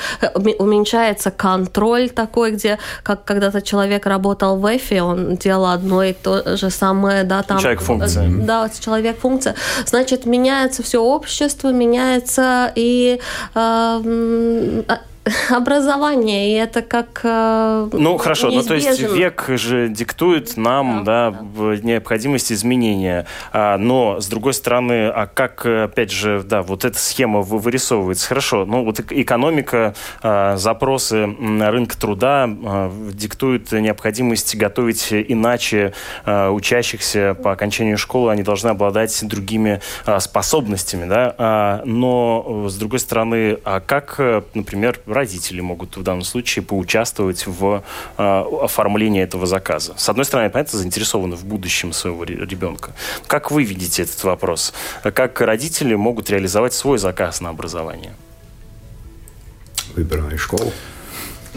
уменьшается 0.58 1.30
контроль 1.30 2.08
такой, 2.10 2.52
где 2.52 2.78
как 3.02 3.24
когда-то 3.24 3.60
человек 3.62 4.06
работал 4.06 4.58
в 4.58 4.66
ЭФИ, 4.66 5.00
он 5.00 5.36
делал 5.36 5.66
одно 5.66 6.02
и 6.02 6.12
то 6.12 6.56
же 6.56 6.70
самое, 6.70 7.24
да, 7.24 7.42
там... 7.42 7.58
Человек-функция. 7.58 8.28
Да, 8.28 8.70
человек-функция. 8.80 9.54
Значит, 9.84 10.26
меняется 10.26 10.82
все 10.82 11.02
общество, 11.02 11.72
меняется 11.72 12.72
и 12.74 13.20
э, 13.54 14.82
образование, 15.50 16.52
и 16.52 16.54
это 16.54 16.82
как 16.82 17.20
э, 17.24 17.88
Ну, 17.92 18.16
хорошо, 18.16 18.50
ну, 18.50 18.62
то 18.62 18.74
есть 18.74 19.00
век 19.00 19.44
же 19.48 19.88
диктует 19.88 20.56
нам, 20.56 21.04
да, 21.04 21.30
да, 21.30 21.76
необходимость 21.82 22.52
изменения, 22.52 23.26
а, 23.52 23.76
но, 23.76 24.20
с 24.20 24.28
другой 24.28 24.54
стороны, 24.54 25.08
а 25.08 25.26
как, 25.26 25.66
опять 25.66 26.10
же, 26.10 26.42
да, 26.44 26.62
вот 26.62 26.84
эта 26.84 26.98
схема 26.98 27.40
вырисовывается? 27.40 28.28
Хорошо, 28.28 28.64
ну, 28.64 28.84
вот 28.84 29.00
экономика, 29.10 29.94
а, 30.22 30.56
запросы 30.56 31.26
на 31.26 31.70
рынок 31.70 31.96
труда 31.96 32.48
а, 32.48 32.92
диктуют 33.12 33.72
необходимость 33.72 34.56
готовить 34.56 35.08
иначе 35.10 35.92
учащихся 36.24 37.36
по 37.42 37.52
окончанию 37.52 37.98
школы, 37.98 38.30
они 38.30 38.42
должны 38.42 38.68
обладать 38.68 39.18
другими 39.26 39.80
способностями, 40.18 41.08
да, 41.08 41.82
но, 41.84 42.66
с 42.68 42.76
другой 42.76 43.00
стороны, 43.00 43.58
а 43.64 43.80
как, 43.80 44.18
например, 44.54 45.00
родители 45.16 45.60
могут 45.60 45.96
в 45.96 46.02
данном 46.02 46.22
случае 46.22 46.64
поучаствовать 46.64 47.46
в 47.46 47.82
э, 48.16 48.44
оформлении 48.62 49.22
этого 49.22 49.46
заказа. 49.46 49.94
С 49.96 50.08
одной 50.08 50.24
стороны, 50.24 50.50
понятно, 50.50 50.78
заинтересованы 50.78 51.36
в 51.36 51.44
будущем 51.44 51.92
своего 51.92 52.24
ребенка. 52.24 52.92
Как 53.26 53.50
вы 53.50 53.64
видите 53.64 54.02
этот 54.02 54.22
вопрос? 54.24 54.72
Как 55.02 55.40
родители 55.40 55.94
могут 55.94 56.30
реализовать 56.30 56.72
свой 56.72 56.98
заказ 56.98 57.40
на 57.40 57.48
образование? 57.48 58.14
Выбирая 59.94 60.36
школу. 60.36 60.72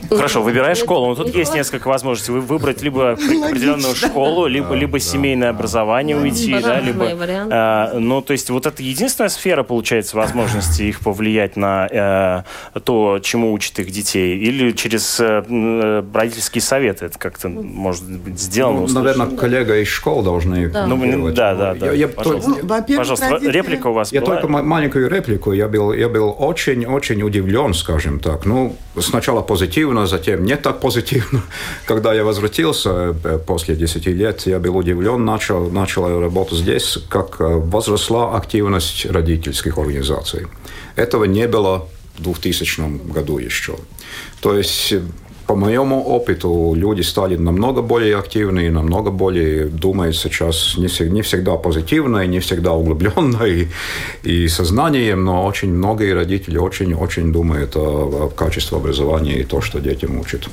Хорошо, 0.10 0.42
выбирай 0.42 0.76
школу. 0.76 1.08
Но 1.08 1.16
тут 1.16 1.36
есть 1.36 1.54
несколько 1.54 1.88
возможностей. 1.88 2.32
Вы 2.32 2.42
выбрать 2.42 2.82
либо 2.82 3.12
определенную 3.12 3.96
школу, 3.96 4.48
либо, 4.48 4.74
либо 4.74 5.00
семейное 5.00 5.50
образование 5.50 6.18
уйти, 6.18 6.56
да, 6.62 6.80
либо... 6.80 7.06
А, 7.52 7.94
ну, 7.98 8.22
то 8.22 8.34
есть 8.34 8.50
вот 8.50 8.66
это 8.66 8.82
единственная 8.82 9.30
сфера, 9.30 9.64
получается, 9.64 10.18
возможности 10.18 10.84
их 10.84 11.00
повлиять 11.00 11.56
на 11.56 12.46
э, 12.74 12.80
то, 12.80 13.20
чему 13.22 13.54
учат 13.54 13.80
их 13.80 13.92
детей, 13.92 14.38
или 14.38 14.72
через 14.72 15.20
э, 15.20 15.44
э 15.48 16.04
родительские 16.14 16.62
советы 16.62 17.06
это 17.06 17.18
как-то 17.18 17.50
может 17.50 18.10
быть 18.10 18.40
сделано? 18.40 18.88
Ну, 18.88 18.94
наверное, 18.94 19.28
коллега 19.38 19.78
из 19.80 19.88
школ 19.88 20.22
должны 20.24 20.70
да. 20.70 20.86
Ну, 20.86 21.32
да, 21.32 21.56
да, 21.56 21.74
да. 21.74 21.88
Я, 21.88 21.94
я, 21.94 22.08
пожалуйста, 22.08 22.50
ну, 22.50 22.98
пожалуйста 22.98 23.30
родители... 23.30 23.52
реплика 23.52 23.88
у 23.88 23.94
вас 23.94 24.12
Я 24.12 24.22
была? 24.22 24.36
только 24.36 24.48
маленькую 24.48 25.10
реплику. 25.10 25.52
Я 25.52 25.68
был, 25.68 25.94
я 25.94 26.10
был 26.10 26.36
очень-очень 26.38 27.22
удивлен, 27.22 27.74
скажем 27.74 28.20
так. 28.20 28.46
Ну, 28.46 28.76
сначала 29.00 29.42
позитивно, 29.42 29.89
позитивно, 29.90 30.08
затем 30.08 30.46
не 30.46 30.56
так 30.58 30.80
позитивно. 30.80 31.42
Когда 31.86 32.14
я 32.14 32.24
возвратился 32.24 33.16
э, 33.24 33.40
после 33.46 33.76
10 33.76 34.08
лет, 34.08 34.48
я 34.48 34.60
был 34.60 34.78
удивлен, 34.78 35.26
начал, 35.26 35.72
начал 35.72 36.22
работу 36.22 36.56
здесь, 36.56 37.00
как 37.10 37.42
э, 37.42 37.44
возросла 37.44 38.38
активность 38.38 39.06
родительских 39.06 39.78
организаций. 39.78 40.48
Этого 40.96 41.26
не 41.26 41.48
было 41.48 41.88
в 42.18 42.24
2000 42.24 43.12
году 43.14 43.40
еще. 43.40 43.76
То 44.42 44.58
есть 44.58 44.94
по 45.50 45.56
моему 45.56 46.04
опыту, 46.04 46.76
люди 46.76 47.02
стали 47.02 47.36
намного 47.36 47.82
более 47.82 48.20
активны, 48.20 48.70
намного 48.70 49.10
более 49.10 49.66
думают 49.66 50.16
сейчас 50.16 50.78
не, 50.78 51.10
не 51.10 51.24
всегда 51.24 51.56
позитивно, 51.56 52.18
и 52.20 52.28
не 52.28 52.40
всегда 52.40 52.74
углубленно 52.74 53.44
и, 53.46 53.68
и 54.22 54.48
сознанием, 54.48 55.26
но 55.26 55.46
очень 55.46 55.74
многие 55.74 56.14
родители 56.14 56.60
очень-очень 56.60 57.32
думают 57.34 57.76
о, 57.76 57.80
о 57.80 58.30
качестве 58.30 58.78
образования 58.78 59.40
и 59.40 59.44
то, 59.44 59.60
что 59.60 59.80
детям 59.80 60.20
учат. 60.20 60.48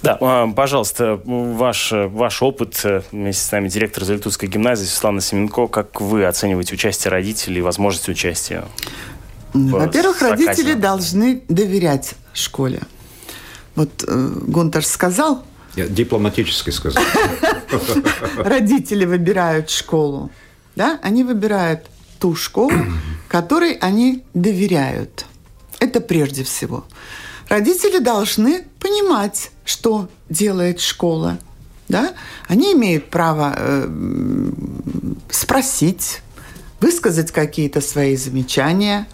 Да, 0.00 0.16
а, 0.20 0.46
пожалуйста, 0.46 1.20
ваш, 1.24 1.92
ваш 1.92 2.40
опыт 2.40 2.82
э, 2.84 3.02
вместе 3.10 3.42
с 3.42 3.50
нами, 3.50 3.68
директор 3.68 4.04
Залитутской 4.04 4.48
гимназии 4.48 4.84
Светлана 4.84 5.20
Семенко, 5.22 5.66
как 5.66 6.00
вы 6.00 6.24
оцениваете 6.24 6.74
участие 6.74 7.10
родителей 7.10 7.58
и 7.58 7.62
возможность 7.62 8.08
участия? 8.08 8.64
Во-первых, 9.54 10.22
родители 10.22 10.74
должны 10.74 11.42
доверять 11.48 12.14
школе. 12.32 12.82
Вот 13.74 14.04
э, 14.06 14.32
Гунтер 14.46 14.84
сказал. 14.84 15.44
Я 15.76 15.88
дипломатически 15.88 16.70
сказал. 16.70 17.02
Родители 18.36 19.04
выбирают 19.04 19.70
школу. 19.70 20.30
Да? 20.76 20.98
Они 21.02 21.24
выбирают 21.24 21.86
ту 22.20 22.34
школу, 22.34 22.72
которой 23.28 23.72
они 23.74 24.24
доверяют. 24.34 25.26
Это 25.80 26.00
прежде 26.00 26.44
всего. 26.44 26.84
Родители 27.48 27.98
должны 27.98 28.64
понимать, 28.80 29.50
что 29.64 30.08
делает 30.28 30.80
школа. 30.80 31.38
Да? 31.88 32.14
Они 32.48 32.72
имеют 32.72 33.10
право 33.10 33.54
э, 33.56 34.50
спросить, 35.30 36.22
высказать 36.80 37.32
какие-то 37.32 37.80
свои 37.80 38.16
замечания. 38.16 39.06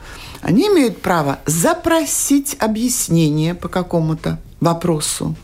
Они 0.43 0.69
имеют 0.69 1.00
право 1.00 1.40
запросить 1.47 2.57
объяснение 2.61 3.55
по 3.55 3.69
какому-то 3.69 4.38
вопросу. 4.61 5.35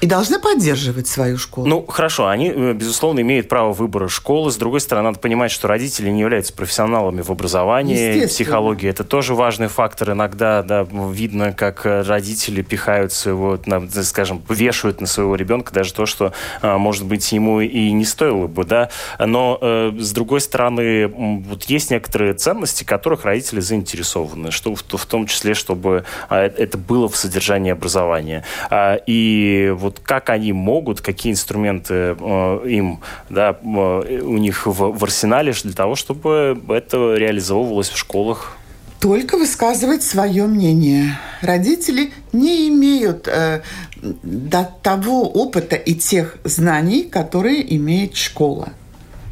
И 0.00 0.06
должны 0.06 0.38
поддерживать 0.38 1.08
свою 1.08 1.36
школу. 1.36 1.66
Ну, 1.66 1.84
хорошо, 1.86 2.28
они, 2.28 2.50
э, 2.54 2.72
безусловно, 2.72 3.20
имеют 3.20 3.48
право 3.48 3.72
выбора 3.72 4.08
школы. 4.08 4.50
С 4.50 4.56
другой 4.56 4.80
стороны, 4.80 5.08
надо 5.08 5.18
понимать, 5.18 5.50
что 5.50 5.68
родители 5.68 6.08
не 6.08 6.20
являются 6.20 6.54
профессионалами 6.54 7.20
в 7.20 7.30
образовании, 7.30 8.26
психологии. 8.26 8.88
Это 8.88 9.04
тоже 9.04 9.34
важный 9.34 9.68
фактор. 9.68 10.12
Иногда 10.12 10.62
да, 10.62 10.86
видно, 10.90 11.52
как 11.52 11.84
э, 11.84 12.02
родители 12.02 12.62
пихают 12.62 13.12
своего, 13.12 13.58
скажем, 14.02 14.42
вешают 14.48 15.02
на 15.02 15.06
своего 15.06 15.36
ребенка 15.36 15.72
даже 15.72 15.92
то, 15.92 16.06
что, 16.06 16.32
э, 16.62 16.76
может 16.76 17.04
быть, 17.04 17.30
ему 17.32 17.60
и 17.60 17.92
не 17.92 18.06
стоило 18.06 18.46
бы, 18.46 18.64
да. 18.64 18.88
Но, 19.18 19.58
с 19.60 20.12
другой 20.12 20.40
стороны, 20.40 21.08
вот 21.08 21.64
есть 21.64 21.90
некоторые 21.90 22.34
ценности, 22.34 22.84
которых 22.84 23.24
родители 23.24 23.60
заинтересованы, 23.60 24.50
что 24.50 24.74
в, 24.74 25.06
том 25.06 25.26
числе, 25.26 25.54
чтобы 25.54 26.04
это 26.28 26.78
было 26.78 27.08
в 27.08 27.16
содержании 27.16 27.72
образования. 27.72 28.44
А, 28.70 28.96
и 29.06 29.74
вот 29.76 29.89
вот 29.90 30.00
как 30.04 30.30
они 30.30 30.52
могут, 30.52 31.00
какие 31.00 31.32
инструменты 31.32 32.16
э, 32.18 32.68
им, 32.68 33.00
да, 33.28 33.58
э, 33.60 34.20
у 34.22 34.38
них 34.38 34.66
в, 34.66 34.72
в 34.72 35.04
арсенале 35.04 35.52
для 35.52 35.72
того, 35.72 35.96
чтобы 35.96 36.60
это 36.68 37.14
реализовывалось 37.16 37.88
в 37.88 37.96
школах? 37.96 38.56
Только 39.00 39.36
высказывать 39.36 40.04
свое 40.04 40.46
мнение. 40.46 41.18
Родители 41.42 42.12
не 42.32 42.68
имеют 42.68 43.26
э, 43.26 43.62
до 44.00 44.70
того 44.82 45.28
опыта 45.28 45.74
и 45.74 45.94
тех 45.94 46.36
знаний, 46.44 47.02
которые 47.02 47.76
имеет 47.76 48.14
школа. 48.14 48.68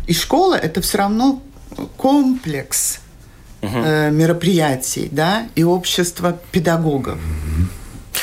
И 0.08 0.12
школа– 0.12 0.54
это 0.62 0.80
все 0.80 0.98
равно 0.98 1.40
комплекс 1.96 2.98
угу. 3.62 3.78
мероприятий, 4.10 5.08
да, 5.12 5.46
и 5.54 5.62
общество 5.62 6.36
педагогов. 6.50 7.16
Угу 7.16 7.68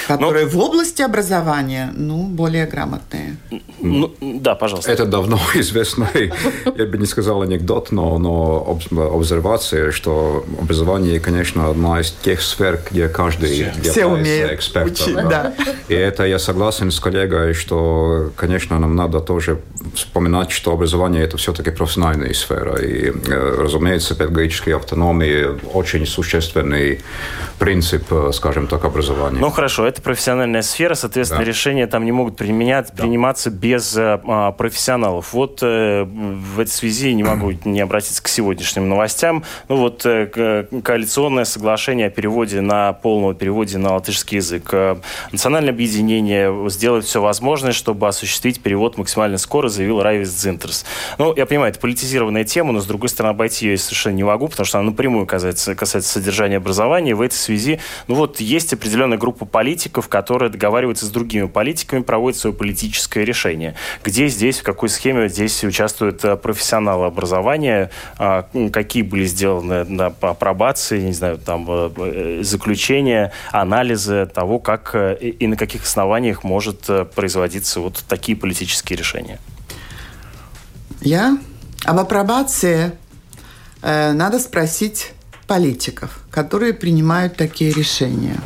которые 0.07 0.45
Но... 0.45 0.51
в 0.51 0.57
области 0.57 1.01
образования, 1.01 1.91
ну, 1.95 2.23
более 2.23 2.65
грамотные. 2.65 3.37
Ну, 3.81 4.13
да, 4.21 4.55
пожалуйста. 4.55 4.91
Это 4.91 5.05
давно 5.05 5.39
известный, 5.55 6.33
я 6.77 6.85
бы 6.85 6.97
не 6.97 7.05
сказал 7.05 7.41
анекдот, 7.41 7.91
но, 7.91 8.17
но 8.17 8.77
обсервация, 8.89 9.91
что 9.91 10.45
образование, 10.61 11.19
конечно, 11.19 11.69
одна 11.69 12.01
из 12.01 12.11
тех 12.11 12.41
сфер, 12.41 12.79
где 12.89 13.07
каждый 13.09 13.71
Все 13.81 14.05
умеют 14.05 14.51
экспертом. 14.51 14.91
Учить, 14.91 15.15
да. 15.15 15.29
Да. 15.29 15.53
И 15.87 15.93
это 15.93 16.25
я 16.25 16.39
согласен 16.39 16.91
с 16.91 16.99
коллегой, 16.99 17.53
что, 17.53 18.31
конечно, 18.35 18.79
нам 18.79 18.95
надо 18.95 19.19
тоже 19.19 19.59
вспоминать, 19.93 20.51
что 20.51 20.71
образование 20.71 21.23
это 21.23 21.37
все-таки 21.37 21.71
профессиональная 21.71 22.33
сфера. 22.33 22.81
И, 22.81 23.09
э, 23.09 23.55
разумеется, 23.59 24.15
педагогическая 24.15 24.75
автономия 24.75 25.57
очень 25.73 26.05
существенный 26.05 27.01
принцип, 27.59 28.03
э, 28.11 28.31
скажем 28.33 28.67
так, 28.67 28.85
образования. 28.85 29.39
Ну 29.39 29.51
хорошо, 29.51 29.84
это 29.85 30.01
профессиональная 30.01 30.61
сфера, 30.61 30.95
соответственно, 30.95 31.41
да. 31.43 31.47
решения 31.47 31.87
там 31.87 32.05
не 32.05 32.11
могут 32.11 32.35
применять, 32.35 32.89
да. 32.93 33.03
приниматься 33.03 33.49
без 33.49 33.95
э, 33.95 34.19
а, 34.25 34.51
профессионалов. 34.51 35.33
Вот 35.33 35.59
э, 35.61 36.03
в 36.03 36.59
этой 36.59 36.69
связи 36.69 37.13
не 37.13 37.23
могу 37.23 37.51
не 37.65 37.81
обратиться 37.81 38.21
к 38.21 38.27
сегодняшним 38.27 38.89
новостям. 38.89 39.43
Ну 39.69 39.77
вот 39.77 40.05
э, 40.05 40.65
коалиционное 40.83 41.45
соглашение 41.45 42.07
о 42.07 42.09
переводе 42.09 42.61
на 42.61 42.93
полном 42.93 43.35
переводе 43.35 43.77
на 43.77 43.93
латышский 43.93 44.37
язык. 44.37 44.69
Э, 44.73 44.97
национальное 45.31 45.71
объединение 45.71 46.69
сделает 46.69 47.05
все 47.05 47.21
возможное, 47.21 47.71
чтобы 47.71 48.07
осуществить 48.07 48.61
перевод 48.61 48.97
максимально 48.97 49.37
скоро, 49.37 49.69
заявил 49.69 50.01
Райвис 50.01 50.33
Дзинтерс. 50.33 50.85
Ну, 51.17 51.33
я 51.35 51.45
понимаю, 51.45 51.71
это 51.71 51.79
политизированная 51.79 52.43
тема, 52.43 52.71
но 52.71 52.79
с 52.79 52.85
другой 52.85 53.09
стороны 53.09 53.33
обойти 53.33 53.67
ее 53.67 53.77
совершенно 53.77 54.15
не 54.15 54.23
могу, 54.23 54.47
потому 54.47 54.65
что 54.65 54.79
она 54.79 54.89
напрямую 54.89 55.25
касается, 55.25 55.75
касается 55.75 56.11
содержания 56.11 56.57
образования. 56.57 57.15
В 57.15 57.21
этой 57.21 57.35
связи, 57.35 57.79
ну 58.07 58.15
вот 58.15 58.39
есть 58.39 58.73
определенная 58.73 59.17
группа 59.17 59.45
политиков, 59.45 59.64
которые 60.07 60.49
договариваются 60.49 61.05
с 61.05 61.09
другими 61.09 61.47
политиками, 61.47 62.01
проводят 62.01 62.39
свое 62.39 62.55
политическое 62.55 63.25
решение. 63.25 63.75
Где 64.03 64.27
здесь, 64.27 64.59
в 64.59 64.63
какой 64.63 64.89
схеме 64.89 65.29
здесь 65.29 65.63
участвуют 65.63 66.23
э, 66.23 66.35
профессионалы 66.35 67.05
образования, 67.07 67.89
а, 68.17 68.47
какие 68.71 69.03
были 69.03 69.25
сделаны 69.25 69.83
на 69.85 70.07
апробации, 70.07 71.01
не 71.01 71.13
знаю, 71.13 71.37
там 71.37 71.65
э, 71.67 71.91
э, 71.97 72.39
заключения, 72.43 73.31
анализы 73.51 74.25
того, 74.25 74.59
как 74.59 74.95
и 74.95 75.47
на 75.47 75.55
каких 75.55 75.83
основаниях 75.83 76.43
может 76.43 76.89
производиться 77.15 77.79
вот 77.79 78.03
такие 78.07 78.37
политические 78.37 78.97
решения. 78.97 79.39
Я 81.01 81.37
об 81.85 81.99
апробации 81.99 82.91
э, 83.81 84.11
надо 84.13 84.39
спросить 84.39 85.11
политиков, 85.45 86.19
которые 86.31 86.73
принимают 86.73 87.35
такие 87.35 87.71
решения. 87.71 88.37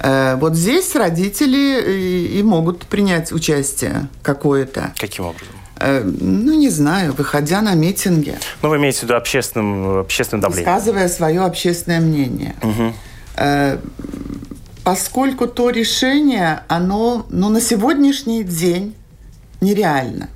Э, 0.00 0.36
вот 0.36 0.54
здесь 0.54 0.94
родители 0.94 2.38
и, 2.38 2.42
могут 2.42 2.86
принять 2.86 3.32
участие 3.32 4.08
какое-то. 4.22 4.94
Каким 4.98 5.26
образом? 5.26 5.54
Э, 5.76 6.02
ну, 6.02 6.54
не 6.58 6.70
знаю, 6.70 7.12
выходя 7.12 7.60
на 7.60 7.74
митинги. 7.74 8.38
Ну, 8.62 8.70
вы 8.70 8.76
имеете 8.76 9.00
в 9.00 9.02
виду 9.04 9.14
общественным, 9.14 9.98
общественным 9.98 10.40
давлением? 10.40 10.74
Высказывая 10.74 11.08
свое 11.08 11.40
общественное 11.42 12.00
мнение. 12.00 12.54
Угу. 12.62 12.94
Поскольку 14.82 15.46
то 15.46 15.70
решение, 15.70 16.62
оно 16.68 17.26
ну, 17.30 17.48
на 17.50 17.60
сегодняшний 17.60 18.42
день 18.42 18.94
нереально. 19.60 20.28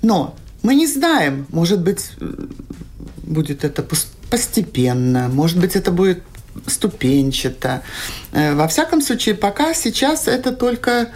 Но 0.00 0.34
мы 0.62 0.74
не 0.74 0.86
знаем, 0.86 1.46
может 1.50 1.82
быть, 1.82 2.10
будет 3.22 3.64
это 3.64 3.84
постепенно, 4.30 5.28
может 5.28 5.58
быть, 5.58 5.76
это 5.76 5.92
будет 5.92 6.22
ступенчато. 6.66 7.82
Э, 8.32 8.54
во 8.54 8.66
всяком 8.66 9.02
случае, 9.02 9.34
пока 9.34 9.74
сейчас 9.74 10.28
это 10.28 10.52
только 10.52 11.08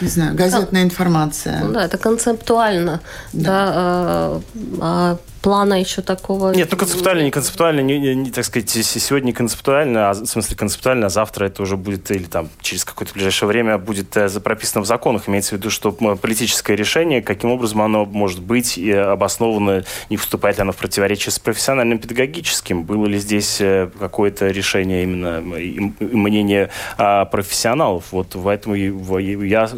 не 0.00 0.08
знаю, 0.08 0.34
газетная 0.36 0.82
информация. 0.82 1.64
Да, 1.64 1.84
это 1.84 1.96
концептуально. 1.98 3.00
Да. 3.32 3.42
да 3.42 3.72
а, 3.76 4.40
а 4.80 5.18
плана 5.44 5.78
еще 5.78 6.00
такого... 6.00 6.54
Нет, 6.54 6.68
ну 6.70 6.78
концептуально, 6.78 7.20
не 7.20 7.30
концептуально, 7.30 7.80
не, 7.80 7.98
не, 7.98 8.14
не, 8.14 8.30
так 8.30 8.46
сказать, 8.46 8.70
сегодня 8.70 9.34
концептуально, 9.34 10.08
а 10.08 10.14
в 10.14 10.24
смысле 10.24 10.56
концептуально, 10.56 11.06
а 11.06 11.10
завтра 11.10 11.44
это 11.44 11.62
уже 11.62 11.76
будет, 11.76 12.10
или 12.10 12.24
там 12.24 12.48
через 12.62 12.86
какое-то 12.86 13.12
ближайшее 13.12 13.46
время 13.46 13.76
будет 13.76 14.16
э, 14.16 14.30
прописано 14.40 14.80
в 14.80 14.86
законах. 14.86 15.28
Имеется 15.28 15.54
в 15.54 15.58
виду, 15.58 15.68
что 15.68 15.92
политическое 15.92 16.74
решение, 16.76 17.20
каким 17.20 17.50
образом 17.50 17.82
оно 17.82 18.06
может 18.06 18.40
быть 18.40 18.78
и 18.78 18.90
обосновано, 18.90 19.84
не 20.08 20.16
вступает 20.16 20.56
ли 20.56 20.62
оно 20.62 20.72
в 20.72 20.76
противоречие 20.76 21.30
с 21.30 21.38
профессиональным 21.38 21.98
педагогическим, 21.98 22.84
было 22.84 23.04
ли 23.04 23.18
здесь 23.18 23.60
э, 23.60 23.90
какое-то 23.98 24.46
решение 24.46 25.02
именно 25.02 25.42
мнение 25.42 26.70
а, 26.96 27.26
профессионалов. 27.26 28.04
Вот 28.12 28.34
поэтому 28.42 28.76
я, 28.76 29.68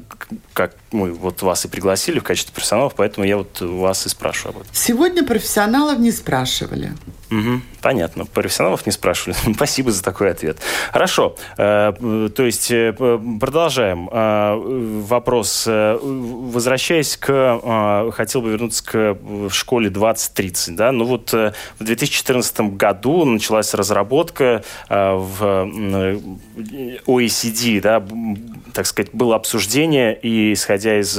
как 0.52 0.76
мы 0.92 1.12
вот 1.12 1.42
вас 1.42 1.64
и 1.64 1.68
пригласили 1.68 2.20
в 2.20 2.22
качестве 2.22 2.54
профессионалов, 2.54 2.94
поэтому 2.96 3.26
я 3.26 3.36
вот 3.36 3.60
вас 3.60 4.06
и 4.06 4.08
спрашиваю 4.08 4.54
об 4.54 4.62
этом. 4.62 4.74
Сегодня 4.74 5.24
профессионалов 5.56 5.98
не 5.98 6.12
спрашивали. 6.12 6.92
Угу, 7.30 7.60
понятно. 7.82 8.24
Профессионалов 8.24 8.86
не 8.86 8.92
спрашивали. 8.92 9.36
Спасибо 9.54 9.90
за 9.90 10.02
такой 10.02 10.30
ответ. 10.30 10.58
Хорошо. 10.92 11.36
Э, 11.58 11.92
то 12.34 12.44
есть 12.44 12.70
э, 12.70 12.92
продолжаем. 13.40 14.08
Э, 14.12 14.54
вопрос. 14.56 15.66
Возвращаясь 15.66 17.16
к... 17.16 18.12
Хотел 18.12 18.42
бы 18.42 18.50
вернуться 18.50 18.84
к 18.84 19.16
школе 19.50 19.90
2030. 19.90 20.76
Да? 20.76 20.92
Ну 20.92 21.04
вот 21.04 21.32
в 21.32 21.52
2014 21.80 22.60
году 22.76 23.24
началась 23.24 23.74
разработка 23.74 24.62
в 24.88 25.68
OECD, 27.06 27.80
да, 27.80 28.04
так 28.72 28.86
сказать, 28.86 29.10
было 29.12 29.36
обсуждение, 29.36 30.16
и 30.16 30.52
исходя 30.52 31.00
из 31.00 31.18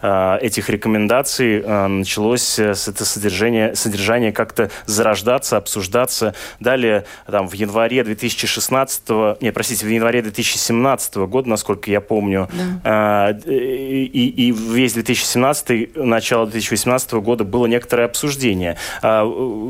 этих 0.00 0.68
рекомендаций 0.68 1.62
началось 1.88 2.58
это 2.58 3.04
содержание, 3.04 3.74
содержание 3.74 4.32
как-то 4.32 4.70
зарождаться 4.86 5.47
обсуждаться, 5.56 5.88
обсуждаться. 5.88 6.34
Далее, 6.60 7.04
там, 7.26 7.48
в 7.48 7.52
январе 7.54 8.04
2016, 8.04 9.40
нет, 9.40 9.54
простите, 9.54 9.86
в 9.86 9.88
январе 9.88 10.22
2017 10.22 11.16
года, 11.16 11.48
насколько 11.48 11.90
я 11.90 12.00
помню, 12.00 12.48
да. 12.84 13.30
э, 13.30 13.40
и, 13.46 14.48
и 14.48 14.52
весь 14.52 14.94
2017, 14.94 15.96
начало 15.96 16.46
2018 16.46 17.12
года 17.14 17.44
было 17.44 17.66
некоторое 17.66 18.04
обсуждение. 18.04 18.76
Э, 19.02 19.22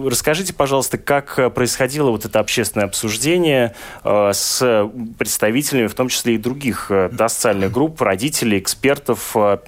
расскажите, 0.07 0.55
пожалуйста, 0.55 0.99
как 0.99 1.55
происходило 1.55 2.11
вот 2.11 2.25
это 2.25 2.41
общественное 2.41 2.87
обсуждение 2.87 3.75
э, 4.05 4.31
с 4.33 4.89
представителями, 5.19 5.87
в 5.87 5.95
том 5.95 6.09
числе 6.09 6.35
и 6.35 6.39
других 6.39 6.91
э, 6.91 7.09
да, 7.13 7.29
социальных 7.29 7.73
групп, 7.73 8.01
родителей, 8.01 8.59
экспертов 8.59 9.33
э, 9.35 9.59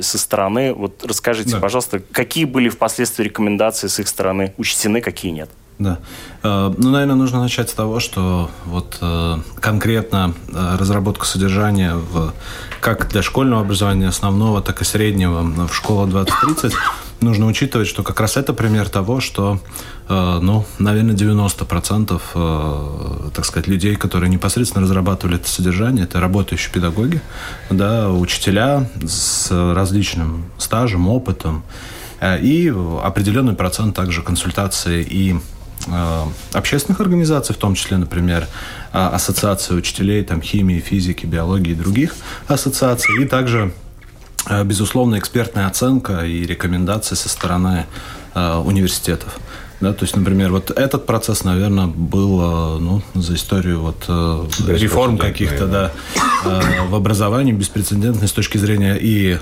со 0.00 0.18
стороны. 0.18 0.72
Вот 0.72 1.04
расскажите, 1.04 1.52
да. 1.52 1.60
пожалуйста, 1.60 2.00
какие 2.00 2.44
были 2.44 2.68
впоследствии 2.68 3.24
рекомендации 3.24 3.86
с 3.88 3.98
их 3.98 4.08
стороны 4.08 4.54
учтены, 4.56 5.00
какие 5.00 5.32
нет? 5.32 5.50
Да. 5.80 5.98
Э, 6.42 6.72
ну, 6.76 6.90
наверное, 6.90 7.16
нужно 7.16 7.40
начать 7.40 7.70
с 7.70 7.72
того, 7.72 8.00
что 8.00 8.50
вот 8.66 8.98
э, 9.00 9.38
конкретно 9.60 10.34
э, 10.52 10.76
разработка 10.78 11.24
содержания 11.24 11.94
в, 11.94 12.34
как 12.80 13.08
для 13.08 13.22
школьного 13.22 13.62
образования 13.62 14.08
основного, 14.08 14.60
так 14.60 14.82
и 14.82 14.84
среднего 14.84 15.40
в 15.66 15.74
школу 15.74 16.06
2030 16.06 16.74
нужно 17.22 17.46
учитывать, 17.46 17.88
что 17.88 18.02
как 18.02 18.20
раз 18.20 18.36
это 18.36 18.52
пример 18.52 18.88
того, 18.88 19.20
что, 19.20 19.60
ну, 20.08 20.64
наверное, 20.78 21.14
90% 21.14 23.30
так 23.34 23.44
сказать, 23.44 23.68
людей, 23.68 23.96
которые 23.96 24.30
непосредственно 24.30 24.84
разрабатывали 24.84 25.36
это 25.36 25.46
содержание, 25.46 26.04
это 26.04 26.18
работающие 26.18 26.72
педагоги, 26.72 27.20
да, 27.68 28.10
учителя 28.10 28.88
с 29.06 29.50
различным 29.50 30.46
стажем, 30.56 31.08
опытом, 31.08 31.62
и 32.22 32.72
определенный 33.02 33.54
процент 33.54 33.94
также 33.94 34.22
консультации 34.22 35.02
и 35.02 35.36
общественных 36.52 37.00
организаций, 37.00 37.54
в 37.54 37.58
том 37.58 37.74
числе, 37.74 37.96
например, 37.96 38.46
э, 38.92 38.98
Ассоциация 38.98 39.76
учителей 39.76 40.22
там, 40.24 40.42
химии, 40.42 40.80
физики, 40.80 41.26
биологии 41.26 41.72
и 41.72 41.74
других 41.74 42.14
ассоциаций, 42.48 43.22
и 43.22 43.26
также 43.26 43.72
э, 44.46 44.62
безусловно, 44.64 45.18
экспертная 45.18 45.66
оценка 45.66 46.24
и 46.24 46.44
рекомендации 46.44 47.14
со 47.14 47.28
стороны 47.28 47.86
университетов. 48.32 49.40
Да, 49.80 49.92
то 49.92 50.04
есть, 50.04 50.14
например, 50.14 50.50
вот 50.50 50.70
этот 50.70 51.06
процесс, 51.06 51.44
наверное, 51.44 51.86
был 51.86 52.78
ну, 52.78 53.02
за 53.14 53.34
историю 53.34 53.80
вот, 53.80 54.04
реформ 54.68 55.16
каких-то 55.16 55.66
да, 55.66 55.92
в 56.88 56.94
образовании 56.94 57.52
беспрецедентный 57.52 58.28
с 58.28 58.32
точки 58.32 58.58
зрения 58.58 58.98
и 59.00 59.38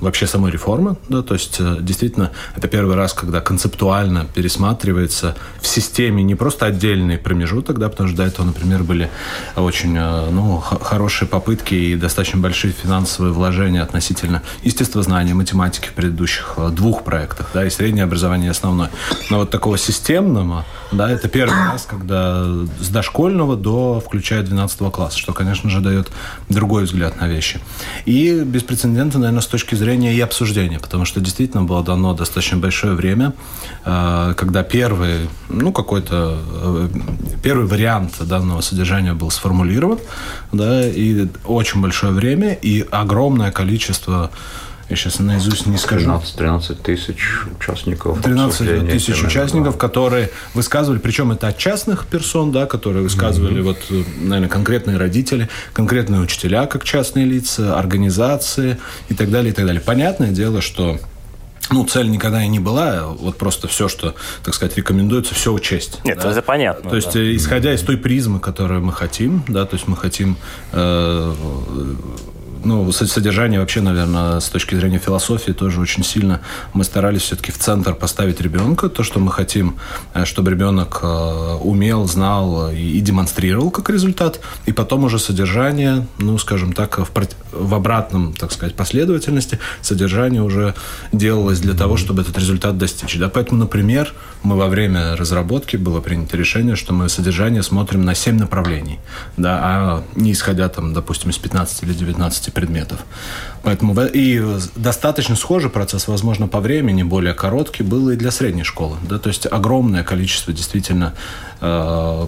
вообще 0.00 0.26
самой 0.26 0.52
реформы. 0.52 0.96
Да, 1.08 1.22
то 1.22 1.34
есть, 1.34 1.60
действительно, 1.80 2.30
это 2.56 2.68
первый 2.68 2.94
раз, 2.94 3.12
когда 3.12 3.40
концептуально 3.40 4.26
пересматривается 4.32 5.34
в 5.60 5.66
системе 5.66 6.22
не 6.22 6.34
просто 6.36 6.66
отдельный 6.66 7.18
промежуток, 7.18 7.78
да, 7.78 7.88
потому 7.88 8.08
что 8.08 8.18
до 8.18 8.24
этого, 8.24 8.46
например, 8.46 8.84
были 8.84 9.10
очень 9.56 9.98
ну, 9.98 10.58
хорошие 10.58 11.28
попытки 11.28 11.74
и 11.74 11.96
достаточно 11.96 12.38
большие 12.38 12.72
финансовые 12.72 13.32
вложения 13.32 13.82
относительно 13.82 14.42
естествознания, 14.62 15.34
математики 15.34 15.88
в 15.88 15.92
предыдущих 15.92 16.56
двух 16.72 17.02
проектах, 17.02 17.50
да, 17.52 17.66
и 17.66 17.70
среднее 17.70 18.04
образование, 18.04 18.48
и 18.48 18.50
основное. 18.50 18.90
Но 19.28 19.38
вот 19.38 19.50
такого 19.50 19.71
такого 19.72 19.78
системного, 19.78 20.64
да, 20.90 21.10
это 21.10 21.28
первый 21.28 21.56
раз, 21.56 21.86
когда 21.88 22.44
с 22.80 22.88
дошкольного 22.88 23.56
до 23.56 24.02
включая 24.04 24.42
12 24.42 24.92
класса, 24.92 25.18
что, 25.18 25.32
конечно 25.32 25.70
же, 25.70 25.80
дает 25.80 26.10
другой 26.48 26.84
взгляд 26.84 27.20
на 27.20 27.28
вещи. 27.28 27.60
И 28.04 28.42
беспрецедентно, 28.44 29.20
наверное, 29.20 29.40
с 29.40 29.46
точки 29.46 29.74
зрения 29.74 30.14
и 30.14 30.20
обсуждения, 30.20 30.78
потому 30.78 31.04
что 31.04 31.20
действительно 31.20 31.62
было 31.62 31.82
дано 31.82 32.14
достаточно 32.14 32.58
большое 32.58 32.94
время, 32.94 33.32
э, 33.84 34.34
когда 34.36 34.62
первый, 34.62 35.28
ну, 35.48 35.72
какой-то 35.72 36.38
э, 36.62 36.88
первый 37.42 37.66
вариант 37.66 38.12
данного 38.20 38.60
содержания 38.60 39.14
был 39.14 39.30
сформулирован, 39.30 39.98
да, 40.52 40.86
и 40.86 41.28
очень 41.46 41.80
большое 41.80 42.12
время, 42.12 42.52
и 42.52 42.84
огромное 42.90 43.50
количество 43.50 44.30
я 44.88 44.96
сейчас 44.96 45.18
наизусть 45.18 45.66
не 45.66 45.78
скажу. 45.78 46.04
13, 46.04 46.36
13 46.36 46.82
тысяч 46.82 47.16
участников. 47.58 48.22
13 48.22 48.90
тысяч 48.90 49.22
участников, 49.22 49.78
которые 49.78 50.30
высказывали, 50.54 50.98
причем 50.98 51.32
это 51.32 51.48
от 51.48 51.58
частных 51.58 52.06
персон, 52.06 52.52
да, 52.52 52.66
которые 52.66 53.02
высказывали, 53.02 53.60
mm-hmm. 53.60 53.62
вот, 53.62 53.78
наверное, 54.20 54.48
конкретные 54.48 54.96
родители, 54.96 55.48
конкретные 55.72 56.20
учителя, 56.20 56.66
как 56.66 56.84
частные 56.84 57.24
лица, 57.24 57.78
организации 57.78 58.78
и 59.08 59.14
так 59.14 59.30
далее, 59.30 59.52
и 59.52 59.54
так 59.54 59.66
далее. 59.66 59.80
Понятное 59.80 60.30
дело, 60.30 60.60
что 60.60 60.98
ну, 61.70 61.84
цель 61.84 62.10
никогда 62.10 62.42
и 62.44 62.48
не 62.48 62.58
была, 62.58 63.06
вот 63.06 63.38
просто 63.38 63.68
все, 63.68 63.88
что, 63.88 64.14
так 64.44 64.54
сказать, 64.54 64.76
рекомендуется, 64.76 65.34
все 65.34 65.52
учесть. 65.52 66.00
Нет, 66.04 66.18
да? 66.22 66.30
это 66.30 66.42
понятно. 66.42 66.90
То 66.90 66.96
есть, 66.96 67.12
да. 67.14 67.36
исходя 67.36 67.72
из 67.72 67.80
той 67.82 67.96
призмы, 67.96 68.40
которую 68.40 68.82
мы 68.82 68.92
хотим, 68.92 69.42
да, 69.48 69.64
то 69.64 69.76
есть 69.76 69.88
мы 69.88 69.96
хотим 69.96 70.36
э, 70.72 71.34
ну, 72.64 72.90
содержание 72.92 73.60
вообще, 73.60 73.80
наверное, 73.80 74.40
с 74.40 74.48
точки 74.48 74.74
зрения 74.74 74.98
философии 74.98 75.52
тоже 75.52 75.80
очень 75.80 76.04
сильно 76.04 76.40
мы 76.72 76.84
старались 76.84 77.22
все-таки 77.22 77.52
в 77.52 77.58
центр 77.58 77.94
поставить 77.94 78.40
ребенка, 78.40 78.88
то, 78.88 79.02
что 79.02 79.20
мы 79.20 79.30
хотим, 79.30 79.76
э, 80.14 80.24
чтобы 80.24 80.50
ребенок 80.50 81.00
э, 81.02 81.56
умел, 81.60 82.06
знал 82.06 82.70
и 82.70 83.00
демонстрировал 83.00 83.70
как 83.70 83.90
результат, 83.90 84.40
и 84.66 84.72
потом 84.72 85.04
уже 85.04 85.18
содержание, 85.18 86.06
ну, 86.18 86.38
скажем 86.38 86.72
так, 86.72 86.98
в, 86.98 87.10
в 87.52 87.74
обратном, 87.74 88.32
так 88.32 88.52
сказать, 88.52 88.74
последовательности 88.74 89.58
содержание 89.80 90.42
уже 90.42 90.74
делалось 91.12 91.60
для 91.60 91.74
того, 91.74 91.96
чтобы 91.96 92.22
этот 92.22 92.38
результат 92.38 92.78
достичь. 92.78 93.16
Да? 93.18 93.28
Поэтому, 93.28 93.60
например, 93.60 94.12
мы 94.42 94.56
во 94.56 94.68
время 94.68 95.16
разработки 95.16 95.76
было 95.76 96.00
принято 96.00 96.36
решение, 96.36 96.76
что 96.76 96.92
мы 96.92 97.08
содержание 97.08 97.62
смотрим 97.62 98.04
на 98.04 98.14
7 98.14 98.38
направлений, 98.38 98.98
да, 99.36 99.60
а 99.62 100.04
не 100.16 100.32
исходя, 100.32 100.68
там, 100.68 100.92
допустим, 100.92 101.30
из 101.30 101.38
15 101.38 101.82
или 101.84 101.92
19 101.92 102.51
предметов. 102.52 103.00
Поэтому 103.62 103.94
и 104.04 104.42
достаточно 104.76 105.36
схожий 105.36 105.70
процесс, 105.70 106.08
возможно, 106.08 106.48
по 106.48 106.60
времени, 106.60 107.02
более 107.02 107.34
короткий, 107.34 107.82
был 107.82 108.10
и 108.10 108.16
для 108.16 108.30
средней 108.30 108.64
школы. 108.64 108.96
Да? 109.08 109.18
То 109.18 109.28
есть 109.28 109.46
огромное 109.50 110.04
количество 110.04 110.52
действительно 110.52 111.14
э, 111.60 112.26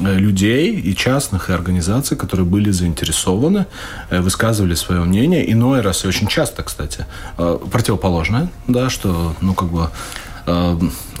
людей 0.00 0.74
и 0.74 0.94
частных, 0.96 1.50
и 1.50 1.52
организаций, 1.52 2.16
которые 2.16 2.46
были 2.46 2.70
заинтересованы, 2.70 3.66
э, 4.10 4.20
высказывали 4.20 4.74
свое 4.74 5.02
мнение. 5.02 5.50
Иной 5.52 5.80
раз, 5.80 6.04
и 6.04 6.08
очень 6.08 6.28
часто, 6.28 6.62
кстати, 6.62 7.06
э, 7.38 7.58
противоположное, 7.70 8.48
да, 8.66 8.90
что, 8.90 9.34
ну, 9.40 9.54
как 9.54 9.68
бы 9.68 9.90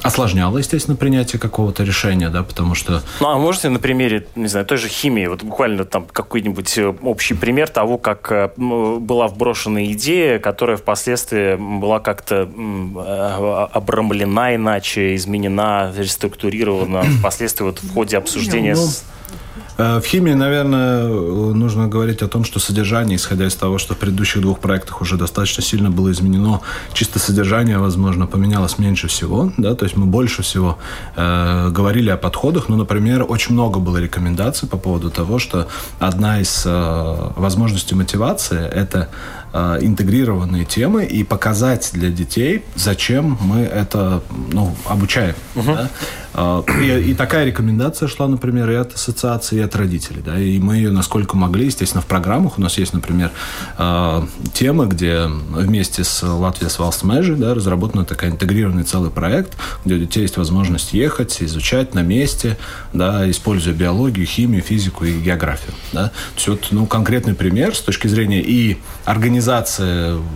осложняло, 0.04 0.58
естественно, 0.58 0.96
принятие 0.96 1.40
какого-то 1.40 1.82
решения, 1.82 2.28
да, 2.28 2.42
потому 2.42 2.74
что... 2.74 3.02
Ну, 3.20 3.28
а 3.28 3.38
можете 3.38 3.70
на 3.70 3.78
примере, 3.78 4.26
не 4.34 4.48
знаю, 4.48 4.66
той 4.66 4.76
же 4.76 4.88
химии, 4.88 5.26
вот 5.26 5.42
буквально 5.42 5.86
там 5.86 6.06
какой-нибудь 6.12 6.76
э, 6.76 6.94
общий 7.02 7.32
пример 7.32 7.70
того, 7.70 7.96
как 7.96 8.30
э, 8.30 8.50
была 8.56 9.28
вброшена 9.28 9.86
идея, 9.86 10.38
которая 10.38 10.76
впоследствии 10.76 11.56
была 11.56 12.00
как-то 12.00 12.46
э, 12.46 13.66
обрамлена 13.72 14.56
иначе, 14.56 15.14
изменена, 15.14 15.90
реструктурирована 15.96 17.02
впоследствии 17.20 17.64
вот 17.64 17.82
в 17.82 17.94
ходе 17.94 18.18
обсуждения 18.18 18.74
ну, 18.74 18.82
с 18.82 19.04
Э, 19.04 19.43
в 19.76 20.02
химии, 20.02 20.32
наверное, 20.32 21.08
нужно 21.08 21.88
говорить 21.88 22.22
о 22.22 22.28
том, 22.28 22.44
что 22.44 22.60
содержание, 22.60 23.16
исходя 23.16 23.46
из 23.46 23.54
того, 23.54 23.78
что 23.78 23.94
в 23.94 23.98
предыдущих 23.98 24.40
двух 24.42 24.60
проектах 24.60 25.00
уже 25.00 25.16
достаточно 25.16 25.62
сильно 25.62 25.90
было 25.90 26.12
изменено, 26.12 26.60
чисто 26.92 27.18
содержание, 27.18 27.78
возможно, 27.78 28.26
поменялось 28.26 28.78
меньше 28.78 29.08
всего, 29.08 29.52
да, 29.56 29.74
то 29.74 29.84
есть 29.84 29.96
мы 29.96 30.06
больше 30.06 30.42
всего 30.42 30.78
э, 31.16 31.70
говорили 31.70 32.10
о 32.10 32.16
подходах, 32.16 32.68
ну, 32.68 32.76
например, 32.76 33.24
очень 33.28 33.54
много 33.54 33.80
было 33.80 33.96
рекомендаций 33.96 34.68
по 34.68 34.76
поводу 34.76 35.10
того, 35.10 35.38
что 35.38 35.66
одна 35.98 36.40
из 36.40 36.64
э, 36.66 37.32
возможностей 37.36 37.94
мотивации– 37.94 38.64
это 38.74 39.08
э, 39.54 39.78
интегрированные 39.80 40.66
темы 40.66 41.06
и 41.06 41.24
показать 41.24 41.90
для 41.94 42.10
детей, 42.10 42.64
зачем 42.74 43.38
мы 43.40 43.60
это 43.60 44.22
ну, 44.52 44.74
обучаем. 44.84 45.34
Угу. 45.54 45.74
Да? 45.74 45.90
Э, 46.34 46.62
и, 46.82 47.10
и 47.10 47.14
такая 47.14 47.44
рекомендация 47.46 48.08
шла, 48.08 48.26
например, 48.28 48.70
и 48.70 48.74
от 48.74 48.94
ассоциации, 48.94 49.58
и 49.58 49.60
от 49.60 49.74
родителей. 49.76 50.22
Да? 50.24 50.38
И 50.38 50.58
мы 50.58 50.76
ее, 50.76 50.90
насколько 50.90 51.36
могли, 51.36 51.66
естественно, 51.66 52.02
в 52.02 52.06
программах. 52.06 52.58
У 52.58 52.60
нас 52.60 52.76
есть, 52.76 52.92
например, 52.92 53.30
э, 53.78 54.22
темы, 54.52 54.86
где 54.86 55.26
вместе 55.26 56.04
с 56.04 56.22
Латвия 56.22 56.68
с 56.68 56.78
Валстмежи 56.78 57.36
да, 57.36 57.54
разработан 57.54 58.04
такой 58.04 58.30
интегрированный 58.30 58.82
целый 58.82 59.10
проект, 59.10 59.56
где 59.84 59.94
у 59.94 59.98
детей 59.98 60.22
есть 60.22 60.36
возможность 60.36 60.92
ехать, 60.92 61.42
изучать 61.42 61.94
на 61.94 62.00
месте, 62.00 62.58
да, 62.92 63.30
используя 63.30 63.74
биологию, 63.74 64.26
химию, 64.26 64.62
физику 64.62 65.04
и 65.04 65.18
географию. 65.20 65.72
Да? 65.92 66.08
То 66.08 66.34
есть 66.36 66.48
вот 66.48 66.68
ну, 66.72 66.86
конкретный 66.86 67.34
пример 67.34 67.74
с 67.74 67.80
точки 67.80 68.08
зрения 68.08 68.40
и 68.40 68.78
организации, 69.04 69.43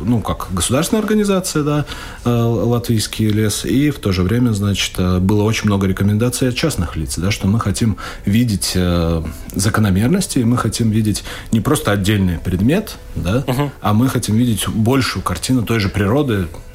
ну, 0.05 0.21
как 0.21 0.49
государственная 0.51 1.03
организация, 1.03 1.62
да, 1.62 1.85
э, 2.25 2.31
Латвийский 2.31 3.29
лес, 3.29 3.64
и 3.64 3.90
в 3.90 3.99
то 3.99 4.12
же 4.12 4.23
время, 4.23 4.53
значит, 4.53 4.99
было 5.21 5.42
очень 5.42 5.66
много 5.66 5.87
рекомендаций 5.87 6.49
от 6.49 6.55
частных 6.55 6.97
лиц, 6.97 7.16
да, 7.18 7.31
что 7.31 7.47
мы 7.47 7.61
хотим 7.61 7.97
видеть 8.25 8.73
э, 8.75 9.23
закономерности, 9.55 10.40
мы 10.40 10.57
хотим 10.57 10.90
видеть 10.90 11.25
не 11.53 11.61
просто 11.61 11.92
отдельный 11.92 12.38
предмет, 12.38 12.97
да, 13.14 13.44
угу. 13.47 13.73
а 13.81 13.92
мы 13.92 14.09
хотим 14.09 14.37
видеть 14.37 14.68
большую 14.68 15.23
картину 15.23 15.62
той 15.62 15.81
же 15.81 15.88
природы, 15.88 16.49
Э, 16.49 16.68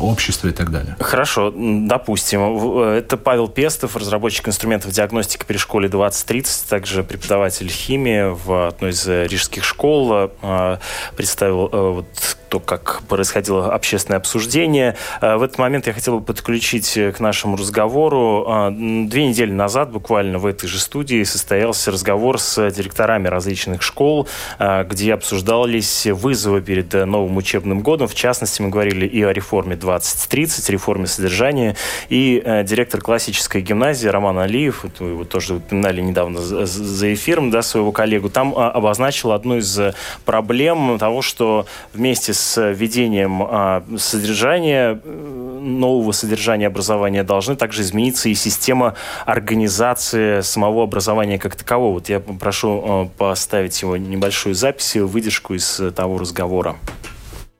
общества 0.00 0.48
и 0.48 0.52
так 0.52 0.70
далее. 0.70 0.96
Хорошо, 1.00 1.52
допустим. 1.54 2.40
Э, 2.82 2.98
это 2.98 3.16
Павел 3.16 3.48
Пестов, 3.48 3.96
разработчик 3.96 4.48
инструментов 4.48 4.92
диагностики 4.92 5.44
при 5.46 5.56
школе 5.56 5.88
2030, 5.88 6.68
также 6.68 7.02
преподаватель 7.02 7.68
химии 7.68 8.32
в 8.32 8.68
одной 8.68 8.90
из 8.90 9.06
рижских 9.06 9.64
школ. 9.64 10.30
Э, 10.42 10.78
представил 11.16 11.68
вот 11.68 12.06
то, 12.48 12.60
как 12.60 13.02
происходило 13.08 13.72
общественное 13.72 14.18
обсуждение. 14.18 14.96
В 15.20 15.42
этот 15.42 15.58
момент 15.58 15.86
я 15.86 15.92
хотел 15.92 16.18
бы 16.18 16.24
подключить 16.24 16.94
к 16.94 17.20
нашему 17.20 17.56
разговору. 17.56 18.70
Две 18.70 19.26
недели 19.26 19.52
назад, 19.52 19.90
буквально 19.90 20.38
в 20.38 20.46
этой 20.46 20.66
же 20.68 20.78
студии, 20.78 21.22
состоялся 21.24 21.90
разговор 21.90 22.38
с 22.38 22.70
директорами 22.70 23.28
различных 23.28 23.82
школ, 23.82 24.28
где 24.58 25.14
обсуждались 25.14 26.06
вызовы 26.06 26.60
перед 26.60 26.92
новым 26.92 27.36
учебным 27.36 27.80
годом. 27.80 28.08
В 28.08 28.14
частности, 28.14 28.62
мы 28.62 28.70
говорили 28.70 29.06
и 29.06 29.22
о 29.22 29.32
реформе 29.32 29.76
2030, 29.76 30.70
реформе 30.70 31.06
содержания. 31.06 31.76
И 32.08 32.42
э, 32.44 32.64
директор 32.64 33.00
классической 33.00 33.62
гимназии 33.62 34.08
Роман 34.08 34.38
Алиев, 34.38 34.84
вы 34.98 35.10
его 35.10 35.24
тоже 35.24 35.54
упоминали 35.56 36.00
недавно 36.00 36.40
за, 36.40 37.14
эфиром, 37.14 37.50
да, 37.50 37.62
своего 37.62 37.92
коллегу, 37.92 38.30
там 38.30 38.52
э, 38.52 38.56
обозначил 38.56 39.32
одну 39.32 39.58
из 39.58 39.78
проблем 40.24 40.98
того, 40.98 41.22
что 41.22 41.66
вместе 41.92 42.32
с 42.32 42.37
введением 42.56 43.42
э, 43.42 43.82
содержания, 43.98 45.00
э, 45.02 45.58
нового 45.60 46.12
содержания 46.12 46.66
образования 46.66 47.24
должны 47.24 47.56
также 47.56 47.82
измениться 47.82 48.28
и 48.28 48.34
система 48.34 48.94
организации 49.26 50.40
самого 50.40 50.84
образования 50.84 51.38
как 51.38 51.56
такового. 51.56 51.94
Вот 51.94 52.08
я 52.08 52.20
прошу 52.20 52.82
э, 52.84 53.18
поставить 53.18 53.80
его 53.82 53.96
небольшую 53.96 54.54
запись, 54.54 54.96
выдержку 54.96 55.54
из 55.54 55.80
того 55.94 56.18
разговора 56.18 56.76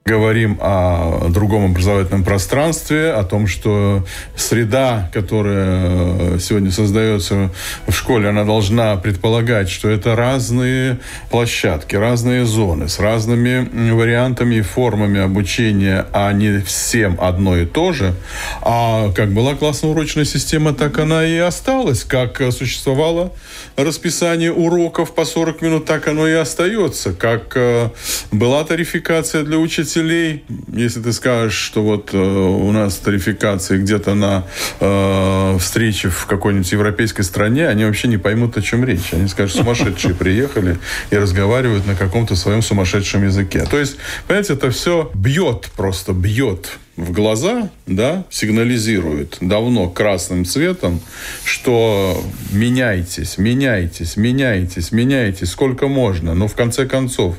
говорим 0.05 0.57
о 0.59 1.29
другом 1.29 1.65
образовательном 1.65 2.23
пространстве, 2.23 3.11
о 3.11 3.23
том, 3.23 3.45
что 3.45 4.05
среда, 4.35 5.09
которая 5.13 6.39
сегодня 6.39 6.71
создается 6.71 7.51
в 7.85 7.93
школе, 7.93 8.29
она 8.29 8.43
должна 8.43 8.95
предполагать, 8.95 9.69
что 9.69 9.89
это 9.89 10.15
разные 10.15 10.99
площадки, 11.29 11.95
разные 11.95 12.45
зоны 12.45 12.87
с 12.87 12.99
разными 12.99 13.91
вариантами 13.91 14.55
и 14.55 14.61
формами 14.61 15.19
обучения, 15.19 16.07
а 16.11 16.31
не 16.33 16.59
всем 16.61 17.17
одно 17.21 17.57
и 17.57 17.65
то 17.65 17.93
же. 17.93 18.15
А 18.61 19.11
как 19.11 19.31
была 19.31 19.53
классно-урочная 19.53 20.25
система, 20.25 20.73
так 20.73 20.97
она 20.97 21.25
и 21.25 21.37
осталась. 21.37 22.03
Как 22.03 22.41
существовало 22.51 23.31
расписание 23.75 24.51
уроков 24.51 25.13
по 25.13 25.25
40 25.25 25.61
минут, 25.61 25.85
так 25.85 26.07
оно 26.07 26.27
и 26.27 26.33
остается. 26.33 27.13
Как 27.13 27.51
э, 27.55 27.89
была 28.31 28.63
тарификация 28.63 29.43
для 29.43 29.57
учителей, 29.57 29.88
учителей, 29.89 30.43
если 30.71 31.01
ты 31.01 31.11
скажешь, 31.13 31.55
что 31.55 31.81
вот 31.83 32.13
э, 32.13 32.17
у 32.17 32.71
нас 32.71 32.95
тарификация 32.97 33.79
где-то 33.79 34.13
на 34.13 34.45
э, 34.79 35.57
встрече 35.59 36.09
в 36.09 36.25
какой-нибудь 36.25 36.71
европейской 36.71 37.23
стране, 37.23 37.67
они 37.67 37.85
вообще 37.85 38.07
не 38.07 38.17
поймут, 38.17 38.57
о 38.57 38.61
чем 38.61 38.85
речь. 38.85 39.13
Они 39.13 39.27
скажут, 39.27 39.57
сумасшедшие 39.57 40.13
приехали 40.19 40.77
и 41.09 41.17
разговаривают 41.17 41.87
на 41.87 41.95
каком-то 41.95 42.35
своем 42.35 42.61
сумасшедшем 42.61 43.23
языке. 43.23 43.65
То 43.69 43.79
есть, 43.79 43.97
понимаете, 44.27 44.53
это 44.53 44.69
все 44.69 45.09
бьет 45.15 45.69
просто, 45.75 46.13
бьет 46.13 46.77
в 46.99 47.11
глаза, 47.11 47.69
да, 47.87 48.25
сигнализирует 48.29 49.37
давно 49.41 49.89
красным 49.89 50.45
цветом, 50.45 50.99
что 51.43 52.21
меняйтесь, 52.51 53.37
меняйтесь, 53.37 54.17
меняйтесь, 54.17 54.91
меняйтесь, 54.91 55.49
сколько 55.49 55.87
можно, 55.87 56.33
но 56.35 56.47
в 56.47 56.55
конце 56.55 56.85
концов. 56.85 57.35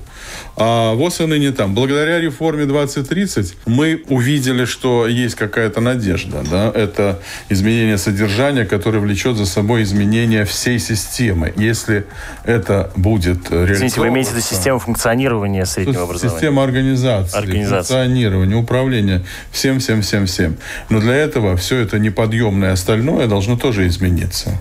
А 0.57 0.95
вот 0.95 1.19
и 1.21 1.27
ныне 1.27 1.53
там. 1.53 1.75
Благодаря 1.75 2.21
реформе 2.21 2.67
2030 2.67 3.57
мы 3.67 4.03
увидели, 4.09 4.65
что 4.65 5.07
есть 5.07 5.35
какая-то 5.35 5.81
надежда, 5.81 6.45
да, 6.51 6.71
это 6.75 7.21
изменение 7.49 7.99
содержания, 7.99 8.65
которое 8.65 8.99
влечет 9.01 9.37
за 9.37 9.47
собой 9.47 9.83
изменение 9.83 10.45
всей 10.45 10.79
системы. 10.79 11.53
Если 11.57 12.05
это 12.45 12.91
будет 12.97 13.51
реализовано... 13.51 13.73
Извините, 13.73 14.01
вы 14.01 14.09
имеете 14.09 14.31
в 14.31 14.33
виду 14.35 14.45
систему 14.45 14.79
функционирования 14.79 15.67
среднего 15.67 16.05
образования? 16.05 16.35
Система 16.35 16.65
организации, 16.65 17.39
организации. 17.39 17.95
функционирования, 17.95 18.57
управления 18.57 19.23
всем, 19.53 19.79
всем, 19.81 20.03
всем, 20.03 20.27
всем. 20.27 20.57
Но 20.89 21.01
для 21.01 21.15
этого 21.15 21.57
все 21.57 21.79
это 21.79 21.99
неподъемное 21.99 22.73
остальное 22.73 23.27
должно 23.27 23.57
тоже 23.57 23.87
измениться. 23.87 24.59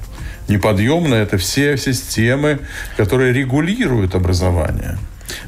Неподъемно 0.47 1.15
это 1.15 1.37
все 1.37 1.77
системы, 1.77 2.59
которые 2.97 3.33
регулируют 3.33 4.15
образование. 4.15 4.97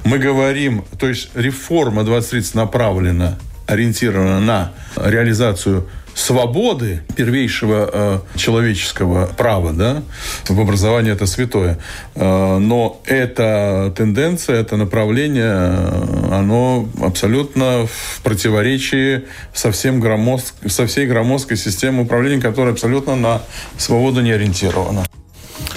Мы 0.04 0.20
говорим, 0.20 0.86
то 1.00 1.08
есть 1.08 1.32
реформа 1.34 2.04
2030 2.04 2.56
направлена, 2.56 3.40
ориентирована 3.66 4.40
на 4.40 4.72
реализацию 4.96 5.88
свободы 6.14 7.02
первейшего 7.16 7.90
э, 8.34 8.38
человеческого 8.38 9.28
права, 9.28 9.74
да, 9.74 10.04
в 10.48 10.60
образовании 10.60 11.12
это 11.12 11.26
святое. 11.26 11.78
Э, 12.16 12.58
но 12.58 13.02
эта 13.06 13.94
тенденция, 13.96 14.62
это 14.62 14.78
направление, 14.78 15.44
э, 15.46 16.34
оно 16.34 16.88
абсолютно 17.02 17.88
в 17.88 18.22
противоречии 18.24 19.24
со, 19.54 19.72
всем 19.72 20.00
громоздк, 20.00 20.56
со 20.68 20.86
всей 20.86 21.08
громоздкой 21.08 21.58
системой 21.58 22.04
управления, 22.04 22.42
которая 22.42 22.74
абсолютно 22.74 23.16
на 23.16 23.42
свободу 23.78 24.22
не 24.22 24.32
ориентирована. 24.32 25.06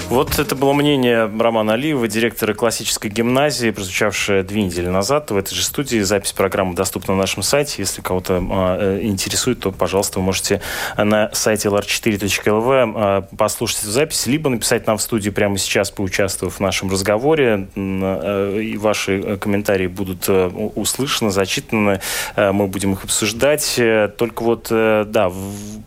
Вот 0.09 0.37
это 0.37 0.55
было 0.55 0.71
мнение 0.73 1.25
Романа 1.25 1.73
Алиева, 1.73 2.07
директора 2.07 2.53
классической 2.53 3.09
гимназии, 3.09 3.71
прозвучавшее 3.71 4.43
две 4.43 4.61
недели 4.61 4.87
назад 4.87 5.31
в 5.31 5.37
этой 5.37 5.55
же 5.55 5.63
студии. 5.63 5.99
Запись 6.01 6.31
программы 6.31 6.75
доступна 6.75 7.15
на 7.15 7.21
нашем 7.21 7.41
сайте. 7.41 7.75
Если 7.79 8.01
кого-то 8.01 8.35
э, 8.35 8.99
интересует, 9.01 9.59
то, 9.61 9.71
пожалуйста, 9.71 10.19
вы 10.19 10.25
можете 10.25 10.61
на 10.95 11.31
сайте 11.33 11.69
lr4.lv 11.69 12.93
э, 13.31 13.35
послушать 13.35 13.81
эту 13.81 13.91
запись, 13.91 14.27
либо 14.27 14.49
написать 14.49 14.85
нам 14.85 14.97
в 14.97 15.01
студии 15.01 15.31
прямо 15.31 15.57
сейчас, 15.57 15.89
поучаствовав 15.89 16.57
в 16.57 16.59
нашем 16.59 16.91
разговоре. 16.91 17.67
Э, 17.75 18.59
и 18.61 18.77
ваши 18.77 19.37
комментарии 19.37 19.87
будут 19.87 20.25
э, 20.29 20.47
услышаны, 20.75 21.31
зачитаны. 21.31 21.99
Э, 22.35 22.51
мы 22.51 22.67
будем 22.67 22.93
их 22.93 23.03
обсуждать. 23.03 23.79
Только 24.17 24.43
вот, 24.43 24.67
э, 24.69 25.03
да, 25.07 25.31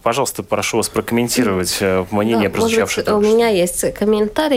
пожалуйста, 0.02 0.42
прошу 0.42 0.78
вас 0.78 0.88
прокомментировать 0.88 1.78
э, 1.80 2.04
мнение, 2.10 2.48
да, 2.48 2.54
прозвучавшее. 2.54 3.04
Может, 3.04 3.30
у 3.30 3.34
меня 3.34 3.48
есть 3.48 3.80
комментарий 3.94 4.07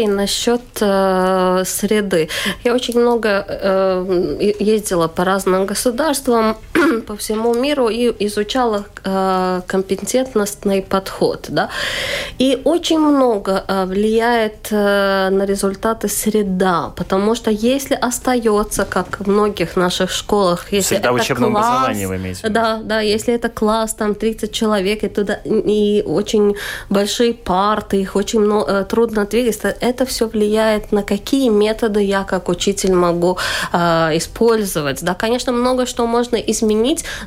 насчет 0.07 0.61
э, 0.81 1.63
среды. 1.65 2.29
Я 2.63 2.73
очень 2.73 2.99
много 2.99 3.45
э, 3.47 4.53
ездила 4.59 5.07
по 5.07 5.23
разным 5.23 5.65
государствам, 5.65 6.57
по 7.07 7.15
всему 7.15 7.53
миру 7.53 7.89
и 7.89 8.13
изучала 8.25 8.85
э, 9.03 9.61
компетентностный 9.67 10.81
подход. 10.81 11.45
Да? 11.49 11.69
И 12.39 12.61
очень 12.63 12.99
много 12.99 13.63
э, 13.67 13.85
влияет 13.85 14.67
э, 14.71 15.29
на 15.29 15.45
результаты 15.45 16.07
среда, 16.07 16.91
потому 16.95 17.35
что 17.35 17.51
если 17.51 17.95
остается, 17.95 18.85
как 18.85 19.19
в 19.19 19.29
многих 19.29 19.75
наших 19.75 20.11
школах, 20.11 20.71
если 20.71 20.95
Среда 20.95 21.09
это 21.09 21.13
учебного 21.13 21.51
класс, 21.51 21.65
образования 21.65 22.07
вы 22.07 22.15
имеете? 22.17 22.49
Да, 22.49 22.79
да, 22.83 22.99
если 23.01 23.33
это 23.33 23.49
класс, 23.49 23.93
там 23.93 24.15
30 24.15 24.51
человек, 24.51 25.03
и 25.03 25.09
туда 25.09 25.39
и 25.45 26.03
очень 26.05 26.55
большие 26.89 27.33
парты, 27.33 28.01
их 28.01 28.15
очень 28.15 28.39
много, 28.39 28.71
э, 28.71 28.85
трудно 28.85 29.25
двигаться, 29.25 29.75
это 29.79 30.05
все 30.05 30.27
влияет 30.27 30.91
на 30.91 31.03
какие 31.03 31.49
методы 31.49 32.03
я 32.03 32.23
как 32.23 32.49
учитель 32.49 32.93
могу 32.93 33.37
э, 33.73 33.77
использовать. 34.17 35.03
Да, 35.03 35.13
конечно, 35.13 35.51
много 35.51 35.85
что 35.85 36.07
можно 36.07 36.35
изменить, 36.35 36.80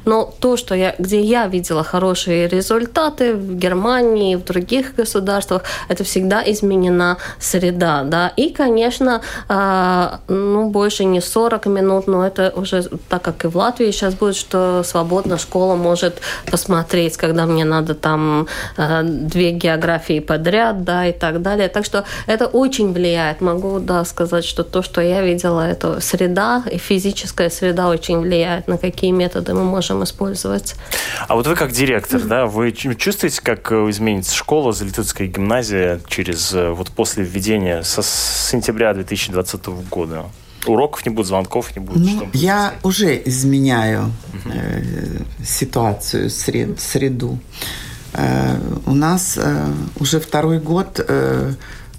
но 0.04 0.32
то, 0.40 0.56
что 0.56 0.74
я, 0.74 0.94
где 0.98 1.20
я 1.20 1.46
видела 1.46 1.84
хорошие 1.84 2.48
результаты 2.48 3.34
в 3.34 3.56
Германии, 3.56 4.36
в 4.36 4.44
других 4.44 4.94
государствах, 4.94 5.62
это 5.88 6.04
всегда 6.04 6.42
изменена 6.46 7.16
среда, 7.38 8.02
да, 8.04 8.32
и, 8.36 8.50
конечно, 8.50 9.20
э, 9.48 10.08
ну, 10.28 10.70
больше 10.70 11.04
не 11.04 11.20
40 11.20 11.66
минут, 11.66 12.06
но 12.06 12.26
это 12.26 12.52
уже 12.56 12.82
так, 13.08 13.22
как 13.22 13.44
и 13.44 13.48
в 13.48 13.56
Латвии 13.56 13.90
сейчас 13.90 14.14
будет, 14.14 14.36
что 14.36 14.82
свободно 14.82 15.38
школа 15.38 15.74
может 15.76 16.20
посмотреть, 16.50 17.16
когда 17.16 17.46
мне 17.46 17.64
надо 17.64 17.94
там 17.94 18.46
э, 18.76 19.02
две 19.02 19.50
географии 19.52 20.20
подряд, 20.20 20.84
да, 20.84 21.06
и 21.06 21.12
так 21.12 21.42
далее. 21.42 21.68
Так 21.68 21.84
что 21.84 22.04
это 22.26 22.46
очень 22.46 22.92
влияет. 22.92 23.40
Могу, 23.40 23.78
да, 23.78 24.04
сказать, 24.04 24.44
что 24.44 24.64
то, 24.64 24.82
что 24.82 25.00
я 25.00 25.22
видела, 25.22 25.60
это 25.60 26.00
среда 26.00 26.62
и 26.70 26.78
физическая 26.78 27.50
среда 27.50 27.88
очень 27.88 28.20
влияет, 28.20 28.68
на 28.68 28.78
какие 28.78 29.10
методы 29.10 29.43
мы 29.52 29.64
можем 29.64 30.02
использовать. 30.04 30.76
А 31.28 31.34
вот 31.34 31.46
вы 31.46 31.54
как 31.54 31.72
директор, 31.72 32.20
да, 32.20 32.46
вы 32.46 32.72
чувствуете, 32.72 33.40
как 33.42 33.72
э, 33.72 33.90
изменится 33.90 34.34
школа, 34.34 34.72
Залитутская 34.72 35.26
гимназия 35.26 36.00
через, 36.08 36.52
э, 36.54 36.70
вот 36.70 36.90
после 36.90 37.24
введения 37.24 37.82
со 37.82 38.02
сентября 38.02 38.94
2020 38.94 39.66
года? 39.90 40.24
Уроков 40.66 41.04
не 41.04 41.12
будет, 41.12 41.26
звонков 41.26 41.76
не 41.76 41.80
будет. 41.80 41.98
Ну, 41.98 42.28
я 42.32 42.74
уже 42.82 43.20
изменяю 43.24 44.12
э, 44.46 44.82
ситуацию, 45.44 46.30
сред, 46.30 46.80
среду. 46.80 47.38
Э, 48.14 48.56
у 48.86 48.94
нас 48.94 49.36
э, 49.36 49.66
уже 50.00 50.20
второй 50.20 50.60
год 50.60 51.04
э, 51.06 51.52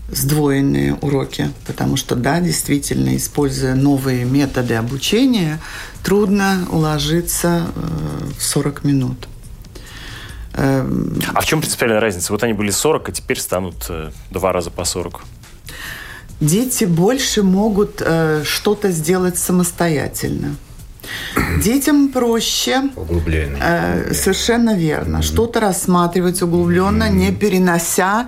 сдвоенные 0.10 0.94
уроки, 0.96 1.50
потому 1.66 1.98
что, 1.98 2.16
да, 2.16 2.40
действительно, 2.40 3.16
используя 3.18 3.76
новые 3.76 4.24
методы 4.26 4.76
обучения, 4.76 5.60
трудно 6.04 6.68
уложиться 6.72 7.68
э, 7.76 8.26
в 8.38 8.44
40 8.44 8.84
минут. 8.84 9.28
Эм, 10.54 11.20
А 11.34 11.42
в 11.42 11.46
чем 11.46 11.60
принципиальная 11.60 12.00
разница? 12.00 12.32
Вот 12.32 12.44
они 12.44 12.54
были 12.54 12.70
40, 12.72 13.10
а 13.10 13.12
теперь 13.12 13.40
станут 13.40 13.86
э, 13.90 14.12
два 14.32 14.52
раза 14.54 14.70
по 14.72 14.86
40. 14.86 15.22
Дети 16.40 16.84
больше 16.86 17.44
могут 17.44 18.02
э, 18.06 18.44
что-то 18.46 18.92
сделать 18.92 19.38
самостоятельно. 19.38 20.56
Детям 21.64 22.10
проще, 22.10 22.90
Углубление. 22.96 23.58
э, 23.62 24.14
совершенно 24.14 24.76
верно, 24.76 25.22
что-то 25.22 25.60
рассматривать 25.60 26.42
углубленно, 26.42 27.10
не 27.10 27.32
перенося, 27.32 28.28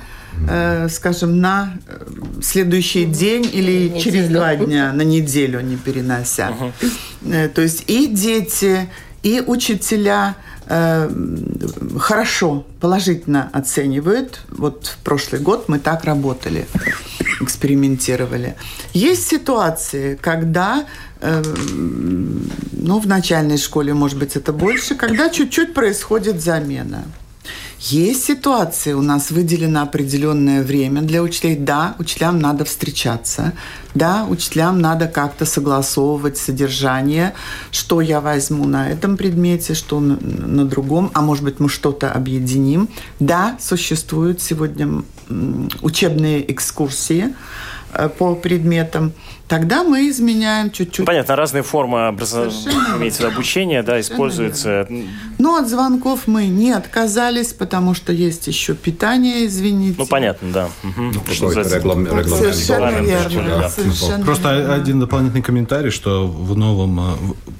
э, 0.49 0.87
скажем, 0.89 1.39
на 1.39 1.73
э, 1.87 2.05
следующий 2.41 3.05
день 3.05 3.49
или 3.51 3.85
Неделю. 3.89 4.01
через 4.01 4.29
два 4.29 4.55
дня, 4.55 4.91
на 4.93 5.01
неделю 5.01 5.61
не 5.61 5.75
перенося. 5.75 6.51
Э, 7.25 7.49
То 7.49 7.61
есть 7.61 7.83
и 7.87 8.07
дети, 8.07 8.89
и 9.23 9.43
учителя 9.45 10.35
э, 10.67 11.09
хорошо, 11.99 12.65
положительно 12.79 13.49
оценивают. 13.53 14.41
Вот 14.49 14.87
в 14.87 15.03
прошлый 15.03 15.41
год 15.41 15.69
мы 15.69 15.79
так 15.79 16.03
работали, 16.05 16.67
экспериментировали. 17.41 18.55
Есть 18.93 19.27
ситуации, 19.27 20.15
когда 20.21 20.85
ну, 21.19 22.99
в 22.99 23.07
начальной 23.07 23.57
школе, 23.57 23.95
может 23.95 24.19
быть, 24.19 24.35
это 24.35 24.53
больше, 24.53 24.93
когда 24.93 25.29
чуть-чуть 25.29 25.73
происходит 25.73 26.43
замена. 26.43 27.05
Есть 27.79 28.25
ситуации, 28.25 28.93
у 28.93 29.03
нас 29.03 29.29
выделено 29.29 29.83
определенное 29.83 30.63
время 30.63 31.01
для 31.01 31.21
учителей. 31.21 31.55
Да, 31.55 31.95
учителям 31.99 32.39
надо 32.39 32.65
встречаться. 32.65 33.53
Да, 33.93 34.25
учителям 34.27 34.81
надо 34.81 35.07
как-то 35.07 35.45
согласовывать 35.45 36.37
содержание, 36.37 37.33
что 37.71 38.01
я 38.01 38.19
возьму 38.19 38.65
на 38.65 38.89
этом 38.89 39.15
предмете, 39.15 39.75
что 39.75 39.99
на, 39.99 40.17
на 40.17 40.65
другом, 40.65 41.11
а 41.13 41.21
может 41.21 41.43
быть 41.43 41.59
мы 41.59 41.69
что-то 41.69 42.11
объединим. 42.11 42.89
Да, 43.19 43.57
существуют 43.59 44.41
сегодня 44.41 45.03
учебные 45.81 46.51
экскурсии 46.51 47.35
э, 47.93 48.09
по 48.09 48.33
предметам. 48.33 49.13
Тогда 49.47 49.83
мы 49.83 50.09
изменяем 50.09 50.71
чуть-чуть. 50.71 50.99
Ну, 50.99 51.05
Понятно, 51.05 51.35
разные 51.35 51.63
формы 51.63 52.07
образования, 52.07 53.27
обучения, 53.27 53.81
да, 53.81 53.99
используются. 54.01 54.87
Но 55.37 55.55
от 55.55 55.69
звонков 55.69 56.27
мы 56.27 56.47
не 56.47 56.71
отказались, 56.71 57.53
потому 57.53 57.93
что 57.93 58.11
есть 58.11 58.47
еще 58.47 58.73
питание, 58.73 59.45
извините. 59.45 59.95
Ну, 59.99 60.05
понятно, 60.05 60.51
да. 60.51 60.69
Что 61.31 61.51
реглам-. 61.51 62.07
Совершенно 62.27 62.99
верно. 62.99 63.69
Совершенно 63.69 64.25
Просто 64.25 64.53
верно. 64.53 64.73
один 64.73 64.99
дополнительный 64.99 65.41
комментарий, 65.41 65.91
что 65.91 66.27
в 66.27 66.57
новом, 66.57 66.99
э, 66.99 67.03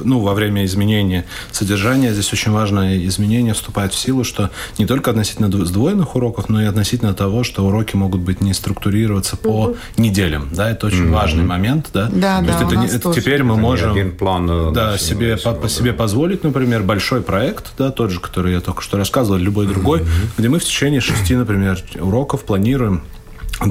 ну, 0.02 0.20
во 0.20 0.34
время 0.34 0.66
изменения 0.66 1.26
содержания 1.52 2.12
здесь 2.12 2.32
очень 2.34 2.52
важное 2.52 2.98
изменение 3.06 3.54
вступает 3.54 3.94
в 3.94 3.98
силу, 3.98 4.24
что 4.24 4.50
не 4.78 4.86
только 4.86 5.12
относительно 5.12 5.46
дв- 5.48 5.66
сдвоенных 5.66 6.16
уроков, 6.16 6.50
но 6.50 6.62
и 6.62 6.66
относительно 6.66 7.14
того, 7.14 7.44
что 7.44 7.66
уроки 7.66 7.96
могут 7.96 8.22
быть 8.22 8.42
не 8.42 8.54
структурироваться 8.54 9.38
по 9.38 9.76
неделям. 9.96 10.18
неделям. 10.18 10.50
Да, 10.54 10.70
это 10.70 10.88
очень 10.88 11.10
важный 11.10 11.44
момент. 11.44 11.77
Да, 11.94 12.10
да, 12.12 12.60
То 12.60 12.76
да 12.76 12.82
есть 12.82 12.96
это, 12.96 13.10
это 13.10 13.22
теперь 13.22 13.44
мы 13.44 13.56
можем 13.56 13.92
один 13.92 14.16
план, 14.16 14.74
да, 14.74 14.98
себе, 14.98 15.38
по, 15.38 15.54
по 15.54 15.70
себе 15.70 15.94
позволить, 15.94 16.44
например, 16.44 16.84
большой 16.84 17.22
проект, 17.22 17.74
да, 17.78 17.92
тот 17.92 18.12
же, 18.12 18.20
который 18.20 18.54
я 18.54 18.62
только 18.62 18.82
что 18.82 18.98
рассказывал, 18.98 19.40
любой 19.40 19.68
другой, 19.68 20.02
mm-hmm. 20.02 20.30
где 20.38 20.50
мы 20.50 20.60
в 20.60 20.64
течение 20.64 21.02
шести, 21.02 21.36
например, 21.36 21.80
уроков 22.00 22.44
планируем 22.44 23.04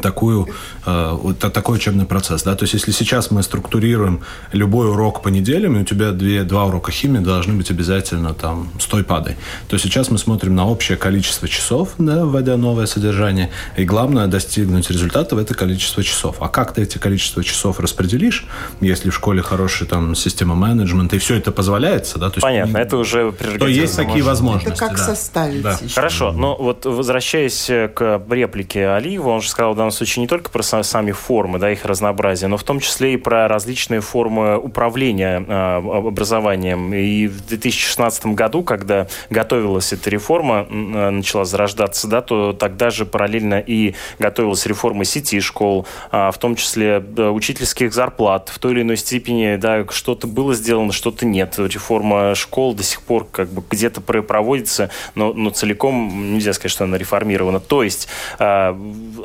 такую, 0.03 0.49
э, 0.85 1.11
вот 1.13 1.39
такой 1.39 1.77
учебный 1.77 2.07
процесс. 2.07 2.43
Да? 2.43 2.55
То 2.57 2.65
есть, 2.65 2.75
если 2.75 2.91
сейчас 2.91 3.31
мы 3.31 3.43
структурируем 3.43 4.21
любой 4.53 4.91
урок 4.91 5.23
по 5.23 5.29
неделям, 5.29 5.77
и 5.77 5.83
у 5.83 5.85
тебя 5.85 6.13
две, 6.13 6.43
два 6.43 6.65
урока 6.65 6.91
химии 6.91 7.21
должны 7.21 7.55
быть 7.55 7.71
обязательно 7.71 8.35
там 8.35 8.71
с 8.79 8.87
той 8.87 9.05
падой, 9.05 9.37
то 9.69 9.79
сейчас 9.79 10.11
мы 10.11 10.19
смотрим 10.19 10.55
на 10.55 10.67
общее 10.67 10.97
количество 10.97 11.49
часов, 11.49 11.91
да, 11.99 12.25
вводя 12.25 12.57
новое 12.57 12.87
содержание, 12.87 13.51
и 13.77 13.85
главное 13.85 14.27
достигнуть 14.27 14.91
результата 14.91 15.37
в 15.37 15.39
это 15.39 15.55
количество 15.55 16.03
часов. 16.03 16.37
А 16.41 16.49
как 16.49 16.75
ты 16.75 16.83
эти 16.83 16.99
количество 16.99 17.45
часов 17.45 17.79
распределишь, 17.81 18.47
если 18.81 19.11
в 19.11 19.15
школе 19.15 19.43
хорошая 19.43 19.89
там 19.89 20.15
система 20.15 20.55
менеджмента, 20.55 21.17
и 21.17 21.19
все 21.19 21.37
это 21.37 21.53
позволяется, 21.53 22.19
да? 22.19 22.31
То 22.31 22.37
есть, 22.37 22.43
Понятно, 22.43 22.79
это 22.79 22.97
уже 22.97 23.33
То 23.33 23.69
есть 23.69 23.97
такие 23.97 24.25
возможности. 24.25 24.71
Это 24.71 24.79
как 24.79 24.97
да. 24.97 25.05
составить. 25.05 25.63
Да. 25.63 25.79
Хорошо, 25.95 26.33
но 26.33 26.57
вот 26.57 26.85
возвращаясь 26.87 27.67
к 27.67 28.23
реплике 28.31 28.89
Алиева, 28.89 29.29
он 29.29 29.43
же 29.43 29.49
сказал 29.49 29.76
в 29.77 29.79
данном 29.79 29.93
случае 29.93 30.23
не 30.23 30.27
только 30.27 30.49
про 30.51 30.63
сами 30.63 31.13
формы, 31.13 31.59
да, 31.59 31.71
их 31.71 31.85
разнообразие, 31.85 32.49
но 32.49 32.57
в 32.57 32.63
том 32.65 32.81
числе 32.81 33.13
и 33.13 33.17
про 33.19 33.47
различные 33.47 34.01
формы 34.01 34.57
управления 34.57 35.45
э, 35.47 35.77
образованием. 36.09 36.95
И 36.95 37.27
в 37.27 37.47
2016 37.47 38.27
году, 38.29 38.63
когда 38.63 39.07
готовилась 39.29 39.93
эта 39.93 40.09
реформа, 40.09 40.67
э, 40.67 41.11
начала 41.11 41.45
зарождаться, 41.45 42.09
да, 42.09 42.23
то 42.23 42.55
тогда 42.55 42.89
же 42.89 43.05
параллельно 43.05 43.61
и 43.61 43.95
готовилась 44.19 44.65
реформа 44.65 45.05
сети 45.05 45.41
школ, 45.41 45.87
э, 46.11 46.31
в 46.33 46.39
том 46.39 46.57
числе 46.57 46.97
учительских 46.99 47.93
зарплат. 47.93 48.49
В 48.49 48.59
той 48.59 48.73
или 48.73 48.81
иной 48.81 48.97
степени, 48.97 49.57
да, 49.57 49.85
что-то 49.91 50.27
было 50.27 50.55
сделано, 50.55 50.93
что-то 50.93 51.27
нет. 51.27 51.59
Реформа 51.59 52.35
школ 52.35 52.75
до 52.75 52.83
сих 52.83 53.03
пор 53.03 53.27
как 53.31 53.51
бы 53.51 53.63
где-то 53.71 54.01
проводится, 54.01 54.89
но, 55.15 55.35
но 55.35 55.51
целиком 55.51 56.33
нельзя 56.33 56.55
сказать, 56.55 56.73
что 56.73 56.85
она 56.85 56.97
реформирована. 56.97 57.61
То 57.61 57.83
есть 57.83 58.09
э, 58.39 58.75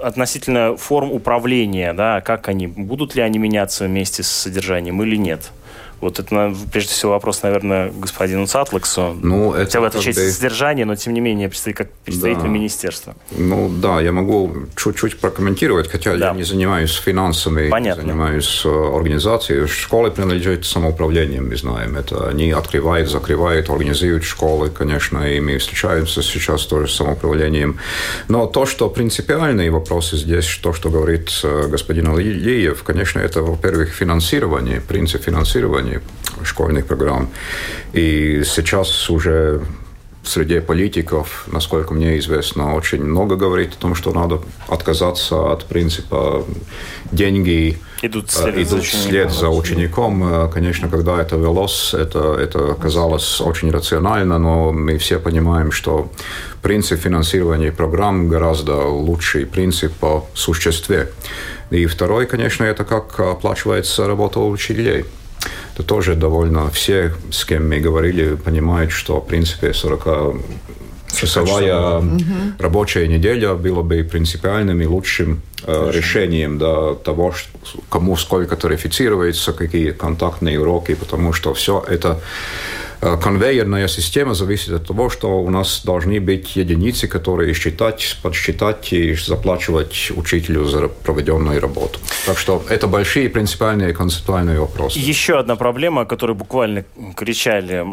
относительно 0.04 0.41
относительно 0.42 0.76
форм 0.76 1.12
управления, 1.12 1.94
да, 1.94 2.22
как 2.22 2.48
они, 2.50 2.68
будут 2.68 3.16
ли 3.16 3.22
они 3.22 3.38
меняться 3.40 3.86
вместе 3.86 4.24
с 4.24 4.28
содержанием 4.28 5.02
или 5.04 5.16
нет? 5.16 5.52
Вот 6.02 6.20
это, 6.20 6.54
прежде 6.72 6.92
всего, 6.92 7.12
вопрос, 7.12 7.44
наверное, 7.44 7.92
господину 7.92 8.48
Цатлаксу. 8.48 9.16
Ну, 9.22 9.54
это 9.54 9.80
этой 9.80 10.02
части 10.02 10.20
бы... 10.20 10.32
содержание, 10.32 10.86
но, 10.86 10.96
тем 10.96 11.14
не 11.14 11.22
менее, 11.22 11.48
представитель, 11.48 11.78
как 11.78 11.92
представитель 12.06 12.42
да. 12.42 12.48
министерства. 12.48 13.16
Ну, 13.32 13.70
да, 13.70 14.02
я 14.02 14.12
могу 14.12 14.52
чуть-чуть 14.76 15.20
прокомментировать, 15.20 15.90
хотя 15.90 16.18
да. 16.18 16.30
я 16.30 16.34
не 16.34 16.44
занимаюсь 16.44 16.96
финансами, 16.96 17.70
Понятно. 17.70 18.02
занимаюсь 18.02 18.64
э, 18.66 18.70
организацией. 18.70 19.68
Школы 19.68 20.10
принадлежат 20.10 20.66
самоуправлением, 20.66 21.50
мы 21.50 21.56
знаем. 21.56 21.96
Это 21.96 22.30
они 22.30 22.52
открывают, 22.52 23.10
закрывают, 23.10 23.70
организуют 23.70 24.24
школы, 24.24 24.70
конечно, 24.70 25.20
и 25.20 25.40
мы 25.40 25.60
встречаемся 25.60 26.24
сейчас 26.24 26.66
тоже 26.66 26.88
с 26.88 26.96
самоуправлением. 26.96 27.78
Но 28.28 28.48
то, 28.48 28.66
что 28.66 28.90
принципиальные 28.90 29.70
вопросы 29.70 30.18
здесь, 30.18 30.60
то, 30.64 30.74
что 30.74 30.90
говорит 30.90 31.30
э, 31.44 31.68
господин 31.68 32.08
Алиев, 32.08 32.82
конечно, 32.84 33.20
это, 33.20 33.44
во-первых, 33.44 33.90
финансирование, 33.90 34.82
принцип 34.82 35.24
финансирования 35.24 35.91
плане 35.92 36.02
школьных 36.44 36.86
программ. 36.88 37.30
И 37.94 38.44
сейчас 38.46 39.10
уже 39.10 39.62
в 40.24 40.30
среде 40.30 40.62
политиков, 40.62 41.46
насколько 41.52 41.94
мне 41.94 42.20
известно, 42.20 42.76
очень 42.76 43.04
много 43.04 43.36
говорит 43.36 43.74
о 43.74 43.82
том, 43.82 43.96
что 43.96 44.12
надо 44.12 44.40
отказаться 44.68 45.52
от 45.52 45.66
принципа 45.66 46.46
деньги 47.12 47.80
идут 48.04 48.30
вслед, 48.30 48.56
идут 48.56 48.70
за, 48.70 48.82
вслед 48.82 49.32
за 49.32 49.50
учеником. 49.50 50.50
Конечно, 50.54 50.90
когда 50.90 51.20
это 51.20 51.38
велось, 51.38 51.96
это, 51.96 52.36
это 52.40 52.76
казалось 52.76 53.42
очень 53.42 53.72
рационально, 53.72 54.38
но 54.38 54.72
мы 54.72 54.98
все 55.00 55.18
понимаем, 55.20 55.72
что 55.72 56.12
принцип 56.62 57.02
финансирования 57.02 57.72
программ 57.72 58.30
гораздо 58.30 58.76
лучший 58.76 59.46
принцип 59.46 59.92
по 59.94 60.28
существе. 60.36 61.10
И 61.72 61.88
второй, 61.88 62.28
конечно, 62.28 62.64
это 62.64 62.84
как 62.84 63.20
оплачивается 63.20 64.06
работа 64.06 64.40
учителей 64.40 65.06
то 65.76 65.84
тоже 65.84 66.16
довольно 66.16 66.70
все, 66.70 67.14
с 67.32 67.46
кем 67.46 67.70
мы 67.70 67.80
говорили, 67.80 68.36
понимают, 68.36 68.92
что, 68.92 69.20
в 69.20 69.28
принципе, 69.28 69.74
40 69.74 70.36
часовая 71.14 71.98
угу. 71.98 72.24
рабочая 72.60 73.08
неделя 73.08 73.54
была 73.54 73.84
бы 73.84 74.04
принципиальным 74.04 74.82
и 74.82 74.86
лучшим 74.86 75.42
э, 75.64 75.92
решением 75.94 76.58
да, 76.58 76.96
того, 76.96 77.34
кому 77.90 78.18
сколько 78.18 78.56
тарифицируется, 78.56 79.54
какие 79.54 79.92
контактные 79.92 80.60
уроки, 80.60 80.96
потому 80.96 81.34
что 81.34 81.54
все 81.54 81.84
это 81.88 82.20
конвейерная 83.02 83.88
система 83.88 84.34
зависит 84.34 84.74
от 84.74 84.88
того, 84.88 85.10
что 85.10 85.40
у 85.42 85.50
нас 85.50 85.82
должны 85.84 86.20
быть 86.20 86.56
единицы, 86.56 87.08
которые 87.08 87.54
считать, 87.54 88.18
подсчитать 88.22 88.94
и 88.94 89.16
заплачивать 89.16 90.12
учителю 90.16 90.66
за 90.66 90.88
проведенную 90.88 91.60
работу. 91.60 92.00
Так 92.26 92.38
что 92.38 92.64
это 92.70 92.88
большие 92.88 93.30
принципиальные 93.30 93.94
концептуальные 93.94 94.60
вопросы. 94.60 95.00
Еще 95.00 95.40
одна 95.40 95.56
проблема, 95.56 96.02
о 96.02 96.06
которой 96.06 96.34
буквально 96.34 96.86
кричали 97.16 97.84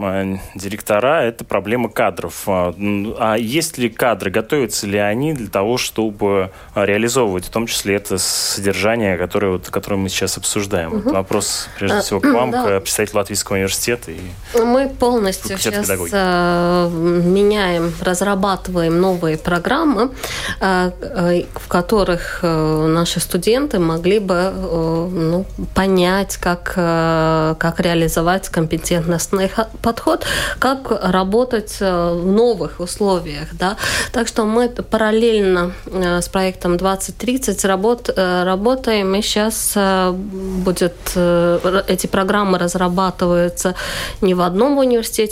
директора, 0.54 1.22
это 1.22 1.44
проблема 1.44 1.88
кадров. 1.88 2.42
А, 2.46 2.74
а 3.18 3.36
есть 3.36 3.78
ли 3.78 3.88
кадры, 3.88 4.30
готовятся 4.30 4.86
ли 4.86 4.98
они 4.98 5.32
для 5.32 5.48
того, 5.48 5.78
чтобы 5.78 6.50
реализовывать 6.74 7.46
в 7.46 7.50
том 7.50 7.66
числе 7.66 7.96
это 7.96 8.18
содержание, 8.18 9.16
которое, 9.16 9.52
вот, 9.52 9.70
которое 9.70 9.96
мы 9.96 10.08
сейчас 10.08 10.36
обсуждаем? 10.36 10.92
Угу. 10.92 11.10
вопрос, 11.10 11.68
прежде 11.78 12.00
всего, 12.00 12.20
к 12.20 12.26
вам, 12.26 12.50
да. 12.50 12.64
к 12.64 12.80
представителю 12.80 13.18
Латвийского 13.18 13.56
университета. 13.56 14.10
И... 14.10 14.18
Мы 14.54 14.88
полностью 14.98 15.58
сейчас 15.58 15.88
э, 15.88 16.88
меняем, 16.90 17.92
разрабатываем 18.00 19.00
новые 19.00 19.36
программы, 19.36 20.10
э, 20.60 20.90
э, 21.00 21.42
в 21.54 21.68
которых 21.68 22.40
э, 22.42 22.86
наши 22.86 23.20
студенты 23.20 23.78
могли 23.78 24.18
бы 24.18 24.34
э, 24.34 25.08
ну, 25.10 25.44
понять, 25.74 26.36
как, 26.36 26.74
э, 26.76 27.54
как 27.58 27.80
реализовать 27.80 28.48
компетентностный 28.48 29.50
подход, 29.82 30.24
как 30.58 30.90
работать 30.90 31.76
э, 31.80 32.12
в 32.12 32.26
новых 32.26 32.80
условиях. 32.80 33.48
Да? 33.52 33.76
Так 34.12 34.28
что 34.28 34.44
мы 34.44 34.68
параллельно 34.68 35.72
э, 35.86 36.20
с 36.20 36.28
проектом 36.28 36.76
2030 36.76 37.64
работ, 37.64 38.10
э, 38.14 38.44
работаем, 38.44 39.14
и 39.14 39.22
сейчас 39.22 39.72
э, 39.76 40.12
будет, 40.12 40.96
э, 41.14 41.82
эти 41.88 42.06
программы 42.06 42.58
разрабатываются 42.58 43.74
не 44.20 44.34
в 44.34 44.40
одном 44.40 44.78
университете 44.78 44.87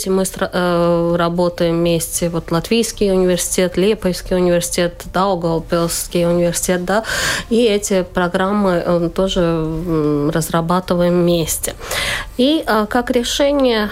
мы 0.09 0.23
э, 0.23 1.15
работаем 1.17 1.77
вместе. 1.77 2.29
Вот 2.29 2.51
Латвийский 2.51 3.11
университет, 3.11 3.77
Лепойский 3.77 4.35
университет, 4.35 5.03
Даугавпилский 5.13 6.25
университет, 6.25 6.85
да, 6.85 7.03
и 7.49 7.63
эти 7.63 8.03
программы 8.03 8.83
э, 8.85 9.09
тоже 9.13 10.31
разрабатываем 10.33 11.21
вместе. 11.21 11.75
И 12.37 12.63
э, 12.65 12.85
как 12.89 13.11
решение 13.11 13.89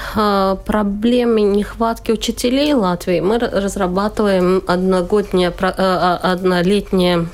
проблемы 0.66 1.42
нехватки 1.42 2.12
учителей 2.12 2.74
Латвии 2.74 3.20
мы 3.20 3.40
разрабатываем 3.40 4.64
одногоднее, 4.68 5.50
однолетнее 5.50 7.28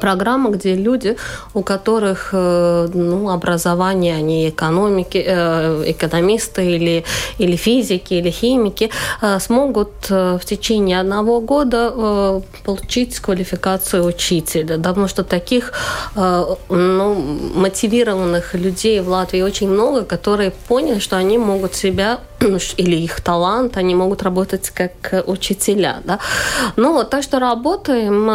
программа, 0.00 0.50
где 0.50 0.74
люди, 0.74 1.16
у 1.54 1.62
которых 1.62 2.30
э, 2.32 2.88
ну, 2.94 3.30
образование, 3.30 4.16
они 4.16 4.48
экономики, 4.48 5.24
э, 5.26 5.84
экономисты 5.86 6.64
или, 6.76 7.04
или 7.38 7.56
физики, 7.56 8.14
или 8.14 8.30
химики, 8.30 8.90
э, 9.22 9.38
смогут 9.40 9.90
в 10.08 10.40
течение 10.44 11.00
одного 11.00 11.40
года 11.40 12.42
получить 12.64 13.18
квалификацию 13.20 14.04
учителя. 14.04 14.76
Да, 14.78 14.88
потому 14.88 15.08
что 15.08 15.24
таких 15.24 15.72
ну, 16.14 17.14
мотивированных 17.54 18.54
людей 18.54 19.00
в 19.00 19.08
Латвии 19.08 19.42
очень 19.42 19.68
много, 19.68 20.02
которые 20.02 20.50
поняли, 20.68 20.98
что 20.98 21.16
они 21.16 21.38
могут 21.38 21.74
себя 21.74 22.20
или 22.76 22.96
их 22.96 23.20
талант, 23.20 23.76
они 23.76 23.94
могут 23.94 24.22
работать 24.22 24.70
как 24.70 25.24
учителя. 25.26 25.96
Да? 26.04 26.18
Ну 26.76 26.92
вот, 26.92 27.10
так 27.10 27.22
что 27.22 27.38
работаем. 27.38 28.30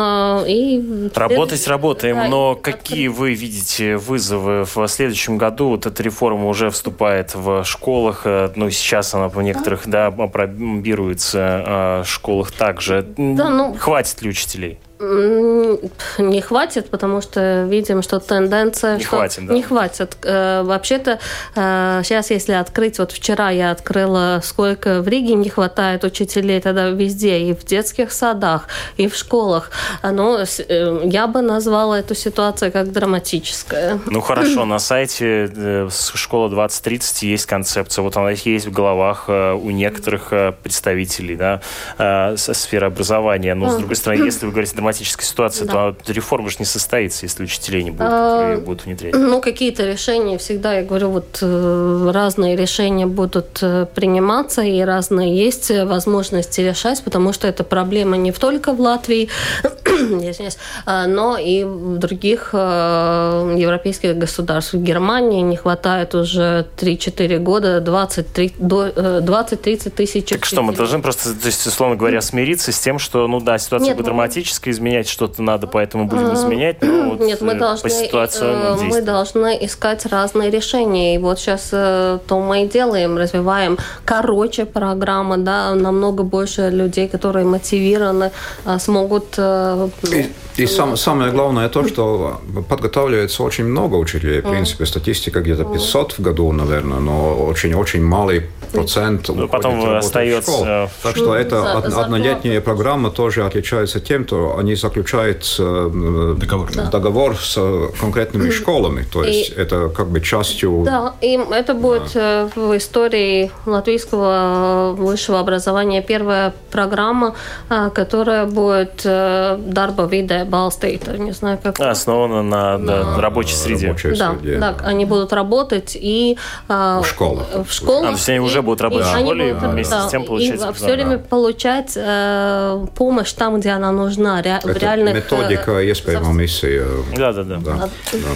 И 0.48 1.10
Работать 1.40 1.68
работаем, 1.68 2.16
да, 2.18 2.28
но 2.28 2.56
какие 2.56 3.08
вы 3.08 3.34
видите 3.34 3.96
вызовы 3.96 4.66
в 4.66 4.88
следующем 4.88 5.38
году? 5.38 5.70
Вот 5.70 5.86
эта 5.86 6.04
реформа 6.04 6.48
уже 6.48 6.70
вступает 6.70 7.34
в 7.34 7.64
школах, 7.64 8.24
э, 8.26 8.52
ну 8.56 8.70
сейчас 8.70 9.14
она 9.14 9.30
по 9.30 9.40
некоторых, 9.40 9.88
да, 9.88 10.12
да 10.12 10.28
пробируется 10.28 12.02
в 12.06 12.10
школах 12.10 12.52
также. 12.52 13.06
Да, 13.18 13.50
ну, 13.50 13.74
Хватит 13.74 14.22
ли 14.22 14.30
учителей? 14.30 14.80
Не 15.00 16.42
хватит, 16.42 16.90
потому 16.90 17.22
что 17.22 17.64
видим, 17.70 18.02
что 18.02 18.20
тенденция... 18.20 18.98
Не 18.98 19.04
что 19.04 19.16
хватит, 19.16 19.46
да. 19.46 19.54
Не 19.54 19.64
хватит. 19.64 20.18
Э, 20.24 20.64
вообще-то 20.64 21.20
сейчас, 21.56 22.32
если 22.32 22.52
открыть, 22.54 23.00
вот 23.00 23.14
вчера 23.14 23.50
я 23.50 23.72
открыла, 23.72 24.42
сколько 24.44 25.02
в 25.02 25.08
Риге 25.08 25.36
не 25.36 25.50
хватает 25.50 26.04
учителей, 26.04 26.60
тогда 26.60 26.90
везде, 26.90 27.40
и 27.40 27.54
в 27.54 27.64
детских 27.64 28.12
садах, 28.12 28.68
и 28.98 29.08
в 29.08 29.16
школах. 29.16 29.72
Но 30.04 30.44
я 30.68 31.28
бы 31.28 31.42
назвала 31.42 32.00
эту 32.00 32.14
ситуацию 32.14 32.72
как 32.72 32.92
драматическая. 32.92 34.00
Ну 34.06 34.20
хорошо, 34.20 34.66
на 34.66 34.80
сайте 34.80 35.88
школа 35.90 36.50
2030 36.50 37.24
есть 37.24 37.46
концепция, 37.46 38.02
вот 38.02 38.18
она 38.18 38.32
есть 38.32 38.66
в 38.66 38.72
головах 38.72 39.30
у 39.30 39.70
некоторых 39.70 40.34
представителей 40.62 41.38
да, 41.38 42.36
сферы 42.36 42.88
образования. 42.88 43.56
Но, 43.56 43.70
с 43.70 43.78
другой 43.78 43.96
стороны, 43.96 44.26
если 44.26 44.46
вы 44.46 44.52
говорите 44.52 44.76
драматическая 44.90 45.26
ситуация, 45.26 45.68
да. 45.68 45.94
то 45.94 46.12
реформа 46.12 46.50
же 46.50 46.58
не 46.60 46.66
состоится, 46.66 47.26
если 47.26 47.44
учителей 47.44 47.84
не 47.84 47.92
которые 47.92 48.58
а, 48.58 48.60
будут 48.60 48.86
внедрять. 48.86 49.14
Ну, 49.14 49.42
какие-то 49.42 49.86
решения 49.86 50.38
всегда, 50.38 50.74
я 50.74 50.84
говорю, 50.84 51.10
вот 51.12 51.40
э, 51.42 52.12
разные 52.12 52.56
решения 52.56 53.06
будут 53.06 53.60
э, 53.62 53.86
приниматься, 53.94 54.62
и 54.62 54.82
разные 54.82 55.38
есть 55.38 55.72
возможности 55.72 56.62
решать, 56.62 57.04
потому 57.04 57.34
что 57.34 57.48
эта 57.48 57.64
проблема 57.64 58.18
не 58.18 58.32
только 58.32 58.74
в 58.74 58.82
Латвии, 58.82 59.30
а, 60.86 61.08
но 61.08 61.38
и 61.38 61.64
в 61.64 61.98
других 61.98 62.50
э, 62.54 63.56
европейских 63.58 64.18
государствах. 64.18 64.82
В 64.82 64.86
Германии 64.86 65.42
не 65.42 65.56
хватает 65.56 66.16
уже 66.16 66.66
3-4 66.78 67.38
года 67.40 67.78
20-30 67.80 69.90
тысяч 69.90 70.30
Так 70.30 70.46
что, 70.46 70.64
мы 70.64 70.74
должны 70.74 71.02
просто, 71.02 71.34
то 71.34 71.48
есть, 71.48 71.68
условно 71.68 71.96
говоря, 71.96 72.22
смириться 72.22 72.72
с 72.72 72.80
тем, 72.80 73.00
что, 73.00 73.28
ну 73.28 73.40
да, 73.40 73.58
ситуация 73.58 73.90
Нет, 73.90 73.98
будет 73.98 74.08
ну, 74.08 74.14
драматическая, 74.14 74.74
изменять 74.80 75.08
что-то 75.08 75.42
надо, 75.44 75.68
поэтому 75.68 76.06
будем 76.06 76.34
изменять. 76.34 76.82
Но 76.82 77.10
вот 77.12 77.20
Нет, 77.20 77.42
мы 77.42 77.54
э, 77.54 77.60
должны, 77.60 77.90
э, 77.90 78.76
мы 78.82 79.02
должны 79.02 79.58
искать 79.62 80.06
разные 80.06 80.50
решения. 80.50 81.16
И 81.16 81.18
вот 81.18 81.40
сейчас 81.40 81.70
э, 81.72 82.20
то 82.28 82.40
мы 82.40 82.64
и 82.64 82.68
делаем, 82.68 83.18
развиваем 83.18 83.78
короче 84.06 84.66
программы, 84.66 85.38
да, 85.38 85.76
намного 85.76 86.24
больше 86.24 86.70
людей, 86.70 87.08
которые 87.08 87.46
мотивированы, 87.46 88.32
смогут... 88.80 89.38
И, 89.38 90.30
и 90.58 90.66
сам, 90.68 90.98
самое 90.98 91.32
главное 91.32 91.70
то, 91.70 91.88
что 91.88 92.42
подготавливается 92.68 93.44
очень 93.44 93.66
много 93.66 93.96
учителей. 93.96 94.42
В 94.42 94.50
принципе, 94.50 94.86
статистика 94.86 95.42
где-то 95.42 95.66
500 95.66 96.14
в 96.14 96.22
году, 96.22 96.52
наверное, 96.52 97.00
но 97.00 97.36
очень-очень 97.46 98.04
малый 98.04 98.44
процент 98.72 99.30
ну, 99.30 99.48
потом 99.48 99.98
остается... 99.98 100.90
Так 101.04 101.16
что 101.16 101.36
эта 101.36 101.72
однолетняя 101.74 102.62
программа 102.62 103.12
тоже 103.12 103.46
отличается 103.46 104.00
тем, 104.00 104.26
что 104.26 104.58
они 104.58 104.76
заключают 104.76 105.56
э, 105.60 106.36
договор, 106.38 106.70
да. 106.74 106.86
договор 106.86 107.38
с 107.38 107.56
конкретными 108.00 108.50
школами. 108.50 109.06
То 109.12 109.24
есть 109.24 109.50
и, 109.50 109.54
это 109.54 109.90
как 109.90 110.08
бы 110.08 110.22
частью... 110.22 110.84
Да, 110.86 111.14
и 111.22 111.40
это 111.52 111.74
будет 111.74 112.14
да. 112.14 112.50
Э, 112.56 112.60
в 112.60 112.78
истории 112.78 113.52
латвийского 113.66 114.94
высшего 114.98 115.40
образования 115.40 116.02
первая 116.02 116.54
программа, 116.72 117.36
э, 117.70 117.90
которая 117.94 118.46
будет 118.46 119.02
дарба 119.04 120.06
виде 120.06 120.44
балстейта, 120.44 121.18
не 121.18 121.32
знаю 121.32 121.60
как... 121.62 121.80
Основана 121.80 122.44
на, 122.44 122.78
на, 122.78 123.04
на 123.04 123.22
рабочей 123.22 123.56
среде. 123.56 123.88
Рабочей 123.88 124.16
да, 124.16 124.36
среде. 124.40 124.58
да, 124.58 124.76
они 124.84 125.06
будут 125.06 125.34
работать 125.34 125.98
и... 126.00 126.38
В 126.68 127.04
школах. 127.06 127.46
В 127.68 127.72
школах. 127.72 128.04
А, 128.04 128.08
то 128.08 128.12
есть 128.14 128.30
они 128.30 128.40
уже 128.40 128.59
будут 128.62 128.82
работать 128.82 129.08
в 129.08 129.20
школе, 129.20 129.50
и 129.50 129.54
вместе 129.54 129.94
да, 129.94 130.08
с 130.08 130.12
тем 130.12 130.26
получать... 130.26 130.62
И 130.62 130.74
все 130.74 130.94
время 130.94 131.18
получать 131.18 131.94
э, 131.96 132.86
помощь 132.96 133.34
там, 133.34 133.60
где 133.60 133.70
она 133.70 133.92
нужна, 133.92 134.42
ре, 134.42 134.60
в 134.64 134.78
реальных... 134.78 135.16
Методика, 135.16 135.80
iespējamā 135.82 136.34
misija. 136.34 136.86
Да, 137.16 137.32
да, 137.34 137.44
да. 137.44 137.58
да. 137.60 137.90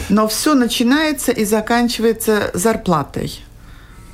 Но 0.09 0.27
все 0.27 0.53
начинается 0.53 1.31
и 1.31 1.45
заканчивается 1.45 2.51
зарплатой. 2.53 3.41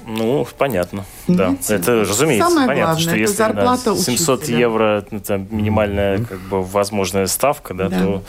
Ну, 0.10 0.48
понятно. 0.58 1.06
Да, 1.28 1.56
это, 1.70 2.02
разумеется, 2.02 2.50
Самое 2.50 2.68
понятно, 2.68 2.94
главное, 2.94 3.08
что 3.08 3.16
если 3.16 3.36
зарплата 3.36 3.94
да, 3.94 3.96
700 3.96 4.40
учителя. 4.40 4.58
евро 4.58 5.06
это 5.12 5.38
минимальная 5.38 6.18
как 6.26 6.40
бы 6.40 6.64
возможная 6.64 7.28
ставка, 7.28 7.76
да, 7.76 7.90
да. 7.90 8.00
то 8.00 8.24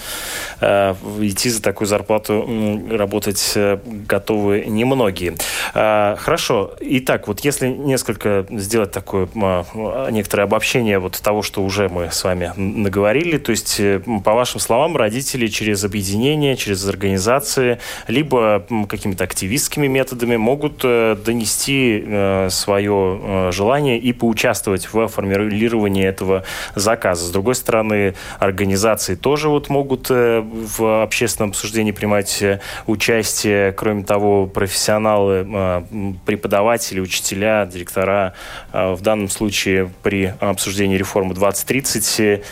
э, 0.60 0.94
идти 1.22 1.48
за 1.48 1.62
такую 1.62 1.88
зарплату 1.88 2.46
работать 2.90 3.52
э, 3.54 3.78
готовы 3.86 4.64
немногие. 4.66 5.36
Э, 5.74 6.16
хорошо. 6.18 6.74
Итак, 6.80 7.28
вот 7.28 7.40
если 7.40 7.68
несколько 7.68 8.44
сделать 8.50 8.90
такое 8.90 9.26
э, 9.34 10.08
некоторое 10.10 10.42
обобщение 10.42 10.98
вот 10.98 11.18
того, 11.22 11.40
что 11.40 11.62
уже 11.62 11.88
мы 11.88 12.10
с 12.12 12.22
вами 12.22 12.52
наговорили, 12.56 13.38
то 13.38 13.52
есть, 13.52 13.80
э, 13.80 14.02
по 14.22 14.34
вашим 14.34 14.60
словам, 14.60 14.98
родители 14.98 15.46
через 15.46 15.82
объединение, 15.84 16.56
через 16.56 16.86
организации, 16.86 17.78
либо 18.06 18.66
какими-то 18.86 19.24
активистскими 19.24 19.86
методами 19.86 20.36
могут 20.36 20.82
э, 20.84 21.16
донести 21.24 21.69
э, 21.72 22.48
свое 22.50 23.20
э, 23.22 23.52
желание 23.52 23.98
и 23.98 24.12
поучаствовать 24.12 24.92
в 24.92 25.08
формулировании 25.08 26.04
этого 26.04 26.44
заказа. 26.74 27.26
С 27.26 27.30
другой 27.30 27.54
стороны, 27.54 28.14
организации 28.38 29.14
тоже 29.14 29.48
вот 29.48 29.68
могут 29.68 30.10
э, 30.10 30.40
в 30.40 31.02
общественном 31.02 31.50
обсуждении 31.50 31.92
принимать 31.92 32.42
э, 32.42 32.60
участие. 32.86 33.72
Кроме 33.72 34.04
того, 34.04 34.46
профессионалы, 34.46 35.84
преподаватели, 36.26 37.00
учителя, 37.00 37.66
директора 37.66 38.34
в 38.72 39.00
данном 39.00 39.28
случае 39.28 39.90
при 40.02 40.34
обсуждении 40.40 40.96
реформы 40.96 41.34
2030 41.34 42.42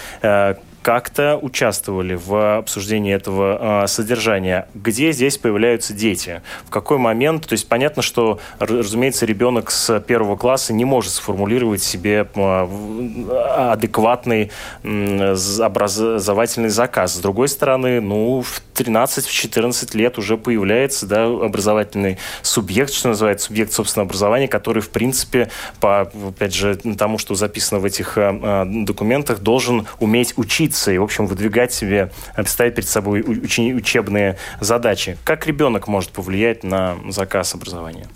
как-то 0.89 1.37
участвовали 1.37 2.15
в 2.15 2.57
обсуждении 2.57 3.13
этого 3.13 3.83
э, 3.83 3.87
содержания. 3.89 4.69
Где 4.73 5.13
здесь 5.13 5.37
появляются 5.37 5.93
дети? 5.93 6.41
В 6.65 6.71
какой 6.71 6.97
момент? 6.97 7.47
То 7.47 7.53
есть 7.53 7.69
понятно, 7.69 8.01
что, 8.01 8.39
разумеется, 8.59 9.27
ребенок 9.27 9.71
с 9.71 10.01
первого 10.01 10.37
класса 10.37 10.73
не 10.73 10.87
может 10.87 11.13
сформулировать 11.13 11.83
себе 11.83 12.27
э, 12.35 13.71
адекватный 13.71 14.51
э, 14.83 15.37
образовательный 15.61 16.71
заказ. 16.71 17.17
С 17.17 17.19
другой 17.19 17.49
стороны, 17.49 18.01
ну, 18.01 18.41
в 18.41 18.63
13-14 18.75 19.95
лет 19.95 20.17
уже 20.17 20.39
появляется 20.39 21.05
да, 21.05 21.27
образовательный 21.27 22.17
субъект, 22.41 22.95
что 22.95 23.09
называется, 23.09 23.49
субъект 23.49 23.75
собственного 23.75 24.07
образования, 24.07 24.49
который, 24.49 24.81
в 24.81 24.89
принципе, 24.89 25.51
по, 25.81 26.11
опять 26.29 26.55
же, 26.55 26.77
тому, 26.97 27.19
что 27.19 27.35
записано 27.35 27.79
в 27.79 27.85
этих 27.85 28.17
документах, 28.17 29.41
должен 29.41 29.87
уметь 30.01 30.33
учиться 30.39 30.78
учиться 30.79 30.93
и, 30.93 30.99
в 30.99 31.03
общем, 31.03 31.27
выдвигать 31.27 31.73
себе, 31.73 32.11
ставить 32.47 32.75
перед 32.75 32.89
собой 32.89 33.23
учебные 33.23 34.37
задачи. 34.61 35.19
Как 35.25 35.47
ребенок 35.47 35.89
может 35.89 36.11
повлиять 36.11 36.65
на 36.65 36.97
заказ 37.09 37.55
образования? 37.55 38.07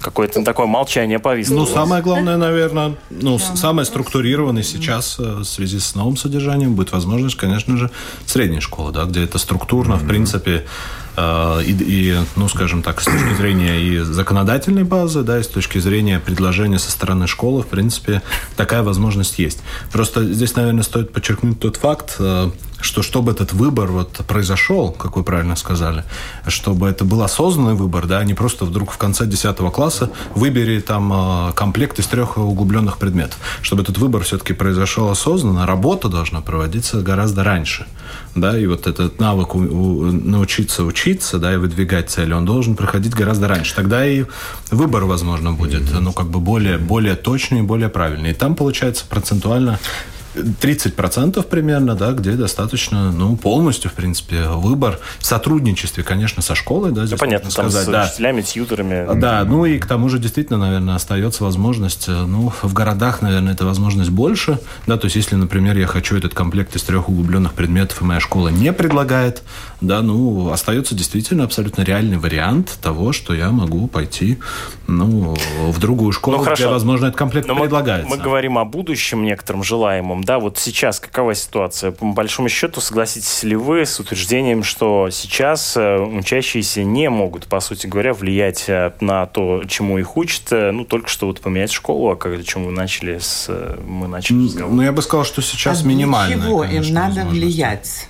Какое-то 0.00 0.44
такое 0.44 0.66
молчание 0.66 1.18
повисло. 1.18 1.56
Ну, 1.56 1.66
самое 1.66 2.02
главное, 2.02 2.36
наверное, 2.36 2.94
ну, 3.10 3.38
самое 3.38 3.84
структурированное 3.84 4.62
сейчас 4.62 5.18
э, 5.18 5.22
в 5.22 5.44
связи 5.44 5.80
с 5.80 5.96
новым 5.96 6.16
содержанием 6.16 6.76
будет 6.76 6.92
возможность, 6.92 7.36
конечно 7.36 7.76
же, 7.76 7.90
средней 8.24 8.60
школы, 8.60 8.92
да, 8.92 9.04
где 9.06 9.24
это 9.24 9.38
структурно, 9.38 9.96
в 9.96 10.06
принципе, 10.06 10.52
Э, 10.58 10.64
и, 11.64 11.72
и, 11.72 12.16
ну, 12.36 12.48
скажем 12.48 12.82
так, 12.82 13.00
с 13.00 13.04
точки 13.04 13.34
зрения 13.36 13.80
и 13.80 13.98
законодательной 13.98 14.84
базы, 14.84 15.22
да, 15.22 15.38
и 15.38 15.42
с 15.42 15.48
точки 15.48 15.78
зрения 15.78 16.20
предложения 16.20 16.78
со 16.78 16.90
стороны 16.90 17.26
школы, 17.26 17.62
в 17.62 17.66
принципе, 17.66 18.22
такая 18.56 18.82
возможность 18.82 19.38
есть. 19.38 19.60
Просто 19.92 20.24
здесь, 20.32 20.54
наверное, 20.56 20.82
стоит 20.82 21.12
подчеркнуть 21.12 21.60
тот 21.60 21.76
факт, 21.76 22.16
э, 22.18 22.50
что 22.80 23.02
чтобы 23.02 23.32
этот 23.32 23.52
выбор 23.52 23.90
вот 23.90 24.12
произошел, 24.26 24.92
как 24.92 25.16
вы 25.16 25.24
правильно 25.24 25.56
сказали, 25.56 26.04
чтобы 26.46 26.88
это 26.88 27.04
был 27.04 27.22
осознанный 27.22 27.74
выбор, 27.74 28.06
да, 28.06 28.18
а 28.18 28.24
не 28.24 28.34
просто 28.34 28.64
вдруг 28.64 28.92
в 28.92 28.98
конце 28.98 29.26
10 29.26 29.56
класса 29.72 30.10
выбери 30.34 30.80
там 30.80 31.12
э, 31.12 31.52
комплект 31.54 31.98
из 31.98 32.06
трех 32.06 32.38
углубленных 32.38 32.98
предметов. 32.98 33.38
Чтобы 33.62 33.82
этот 33.82 33.98
выбор 33.98 34.22
все-таки 34.22 34.52
произошел 34.52 35.08
осознанно, 35.10 35.66
работа 35.66 36.08
должна 36.08 36.40
проводиться 36.40 37.02
гораздо 37.02 37.44
раньше, 37.44 37.86
да, 38.34 38.58
и 38.58 38.66
вот 38.66 38.86
этот 38.86 39.18
навык 39.18 39.54
у, 39.54 39.58
у, 39.58 40.12
научиться 40.12 40.84
учиться, 40.84 41.38
да, 41.38 41.54
и 41.54 41.56
выдвигать 41.56 42.10
цели, 42.10 42.32
он 42.32 42.44
должен 42.44 42.76
проходить 42.76 43.14
гораздо 43.14 43.48
раньше. 43.48 43.74
Тогда 43.74 44.06
и 44.06 44.24
выбор, 44.70 45.04
возможно, 45.04 45.52
будет, 45.52 45.82
ну, 46.00 46.12
как 46.12 46.28
бы 46.28 46.40
более, 46.40 46.78
более 46.78 47.16
точный 47.16 47.60
и 47.60 47.62
более 47.62 47.88
правильный. 47.88 48.30
И 48.30 48.34
там, 48.34 48.54
получается, 48.54 49.04
процентуально 49.08 49.78
30% 50.34 51.42
примерно, 51.44 51.94
да, 51.94 52.12
где 52.12 52.32
достаточно, 52.32 53.12
ну, 53.12 53.36
полностью, 53.36 53.90
в 53.90 53.94
принципе, 53.94 54.48
выбор 54.48 54.98
в 55.18 55.26
сотрудничестве, 55.26 56.04
конечно, 56.04 56.42
со 56.42 56.54
школой, 56.54 56.92
да, 56.92 57.06
здесь 57.06 57.18
понятно, 57.18 57.50
там 57.50 57.70
сказать, 57.70 57.86
с 57.86 57.90
да. 57.90 58.04
учителями, 58.04 58.42
тьютерами. 58.42 59.18
Да, 59.18 59.44
ну 59.44 59.64
и 59.64 59.78
к 59.78 59.86
тому 59.86 60.08
же 60.08 60.18
действительно, 60.18 60.58
наверное, 60.58 60.94
остается 60.94 61.44
возможность, 61.44 62.08
э, 62.08 62.12
ну, 62.12 62.52
в 62.62 62.72
городах, 62.72 63.22
наверное, 63.22 63.54
эта 63.54 63.64
возможность 63.64 64.10
больше, 64.10 64.58
да, 64.86 64.96
то 64.96 65.06
есть 65.06 65.16
если, 65.16 65.36
например, 65.36 65.76
я 65.76 65.86
хочу 65.86 66.16
этот 66.16 66.34
комплект 66.34 66.76
из 66.76 66.82
трех 66.82 67.08
углубленных 67.08 67.54
предметов, 67.54 68.02
и 68.02 68.04
моя 68.04 68.20
школа 68.20 68.48
не 68.48 68.72
предлагает 68.72 69.42
да, 69.80 70.02
ну, 70.02 70.50
остается 70.50 70.94
действительно 70.94 71.44
абсолютно 71.44 71.82
реальный 71.82 72.18
вариант 72.18 72.78
того, 72.82 73.12
что 73.12 73.32
я 73.32 73.50
могу 73.50 73.86
пойти, 73.86 74.38
ну, 74.88 75.36
в 75.66 75.78
другую 75.78 76.10
школу, 76.12 76.38
ну, 76.38 76.42
хорошо. 76.42 76.64
где, 76.64 76.72
возможно, 76.72 77.06
этот 77.06 77.18
комплект 77.18 77.46
Но 77.46 77.54
предлагается. 77.54 78.08
Мы, 78.08 78.16
мы 78.16 78.22
говорим 78.22 78.58
о 78.58 78.64
будущем 78.64 79.22
некотором 79.22 79.62
желаемом, 79.62 80.24
да, 80.24 80.40
вот 80.40 80.58
сейчас 80.58 80.98
какова 80.98 81.34
ситуация? 81.34 81.92
По 81.92 82.06
большому 82.06 82.48
счету, 82.48 82.80
согласитесь 82.80 83.44
ли 83.44 83.54
вы 83.54 83.86
с 83.86 84.00
утверждением, 84.00 84.64
что 84.64 85.10
сейчас 85.10 85.76
э, 85.76 85.98
учащиеся 85.98 86.82
не 86.82 87.08
могут, 87.08 87.46
по 87.46 87.60
сути 87.60 87.86
говоря, 87.86 88.14
влиять 88.14 88.64
э, 88.68 88.92
на 89.00 89.26
то, 89.26 89.62
чему 89.68 89.98
их 89.98 90.16
учат, 90.16 90.50
э, 90.50 90.72
ну, 90.72 90.84
только 90.84 91.08
что 91.08 91.28
вот 91.28 91.40
поменять 91.40 91.70
школу, 91.70 92.10
а 92.10 92.16
как, 92.16 92.32
о 92.32 92.42
чем 92.42 92.64
вы 92.64 92.72
начали 92.72 93.18
с... 93.18 93.48
Мы 93.86 94.08
начали 94.08 94.44
разговор. 94.44 94.74
Ну, 94.74 94.82
я 94.82 94.92
бы 94.92 95.02
сказал, 95.02 95.24
что 95.24 95.40
сейчас 95.40 95.82
а 95.82 95.86
минимально. 95.86 96.42
чего 96.42 96.64
им 96.64 96.92
надо 96.92 97.24
влиять? 97.24 98.07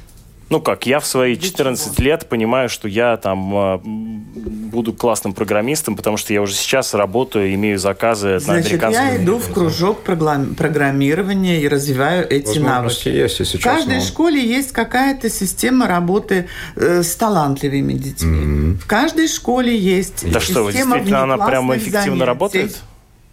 Ну 0.51 0.63
как, 0.63 0.87
я 0.87 0.99
в 0.99 1.07
свои 1.07 1.37
14 1.37 1.99
лет 1.99 2.27
понимаю, 2.27 2.71
что 2.71 2.89
я 2.89 3.19
там 3.19 3.55
э, 3.55 3.79
буду 3.85 4.95
классным 4.95 5.35
программистом, 5.35 5.95
потому 5.95 6.17
что 6.17 6.33
я 6.33 6.41
уже 6.41 6.55
сейчас 6.55 6.95
работаю, 6.95 7.53
имею 7.55 7.79
заказы 7.79 8.39
Значит, 8.39 8.49
на 8.49 8.55
американском 8.55 9.07
я 9.07 9.17
иду 9.23 9.39
в 9.39 9.53
кружок 9.53 10.01
программирования 10.01 11.61
и 11.61 11.69
развиваю 11.69 12.27
эти 12.31 12.59
навыки. 12.59 13.09
Есть, 13.09 13.41
если 13.41 13.59
в 13.59 13.63
каждой 13.63 13.97
но... 13.97 14.03
школе 14.03 14.43
есть 14.43 14.73
какая-то 14.73 15.29
система 15.29 15.87
работы 15.87 16.49
э, 16.77 17.03
с 17.03 17.15
талантливыми 17.17 17.93
детьми. 17.93 18.39
Mm-hmm. 18.39 18.79
В 18.79 18.87
каждой 18.87 19.29
школе 19.29 19.77
есть 19.77 20.31
да 20.31 20.41
система 20.41 20.71
что, 20.71 20.71
действительно 20.71 21.23
она 21.25 21.37
прямо 21.39 21.77
эффективно 21.77 22.03
занятий. 22.03 22.25
работает? 22.25 22.83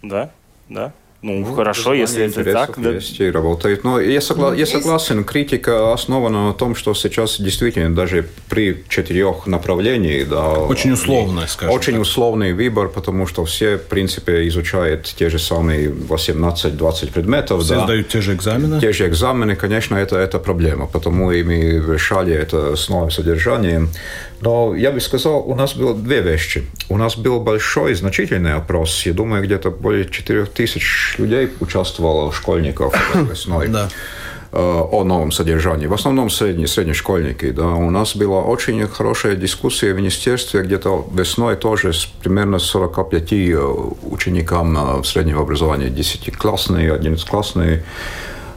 Да, 0.01 0.31
да. 0.67 0.93
Ну, 1.25 1.39
ну 1.39 1.55
хорошо, 1.55 1.95
если 1.95 2.25
это 2.25 2.43
так. 2.43 2.75
Да. 2.77 2.91
Есть 2.91 3.19
и 3.19 3.31
работает. 3.31 3.83
Но 3.83 3.99
я, 3.99 4.21
согла... 4.21 4.51
ну, 4.51 4.55
я 4.55 4.67
согласен, 4.67 5.23
критика 5.23 5.91
основана 5.91 6.47
на 6.47 6.53
том, 6.53 6.75
что 6.75 6.93
сейчас 6.93 7.41
действительно 7.41 7.95
даже 7.95 8.27
при 8.47 8.83
четырех 8.89 9.47
направлениях... 9.47 10.29
Да, 10.29 10.49
очень 10.49 10.91
условно, 10.91 11.47
скажем 11.47 11.73
Очень 11.73 11.93
так. 11.93 12.01
условный 12.03 12.53
выбор, 12.53 12.89
потому 12.89 13.25
что 13.25 13.43
все, 13.43 13.77
в 13.77 13.87
принципе, 13.87 14.47
изучают 14.49 15.15
те 15.17 15.29
же 15.29 15.39
самые 15.39 15.89
18-20 15.89 17.11
предметов. 17.11 17.63
Все 17.63 17.75
да. 17.75 17.85
сдают 17.85 18.07
те 18.09 18.21
же 18.21 18.35
экзамены? 18.35 18.79
Те 18.79 18.93
же 18.93 19.07
экзамены, 19.07 19.55
конечно, 19.55 19.95
это, 19.95 20.17
это 20.17 20.37
проблема, 20.37 20.85
потому 20.85 21.31
и 21.31 21.41
мы 21.41 21.83
решали 21.93 22.35
это 22.35 22.75
с 22.75 22.87
новым 22.87 23.09
содержанием. 23.09 23.89
Но 24.41 24.75
я 24.75 24.91
бы 24.91 24.99
сказал, 24.99 25.49
у 25.49 25.55
нас 25.55 25.75
было 25.75 25.95
две 25.95 26.21
вещи. 26.21 26.65
У 26.89 26.97
нас 26.97 27.17
был 27.17 27.39
большой, 27.39 27.95
значительный 27.95 28.53
опрос. 28.53 29.05
Я 29.05 29.13
думаю, 29.13 29.43
где-то 29.43 29.71
более 29.71 30.07
4 30.07 30.45
тысяч 31.15 31.19
людей 31.19 31.49
участвовало, 31.59 32.31
школьников 32.31 32.93
весной. 33.29 33.67
Да 33.67 33.89
о 34.57 35.03
новом 35.03 35.33
содержании. 35.33 35.85
В 35.85 35.93
основном 35.93 36.29
средние, 36.29 36.67
среднешкольники. 36.67 37.51
Да. 37.51 37.71
У 37.71 37.89
нас 37.89 38.15
была 38.15 38.39
очень 38.39 38.87
хорошая 38.87 39.35
дискуссия 39.35 39.91
в 39.91 39.97
министерстве, 39.97 40.61
где-то 40.61 41.05
весной 41.13 41.57
тоже 41.57 41.91
с 41.91 42.05
примерно 42.05 42.59
45 42.59 43.33
ученикам 44.03 45.03
среднего 45.03 45.41
образования, 45.41 45.87
10-классные, 45.87 46.97
11-классные. 46.97 47.83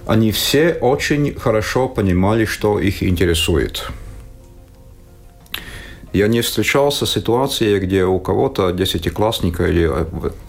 Они 0.06 0.30
все 0.30 0.74
очень 0.80 1.34
хорошо 1.34 1.88
понимали, 1.88 2.44
что 2.44 2.78
их 2.78 3.02
интересует. 3.02 3.90
Я 6.12 6.28
не 6.28 6.40
встречался 6.40 7.06
с 7.06 7.12
ситуацией, 7.12 7.78
где 7.78 8.04
у 8.04 8.18
кого-то 8.18 8.70
десятиклассника 8.70 9.66
или 9.66 9.90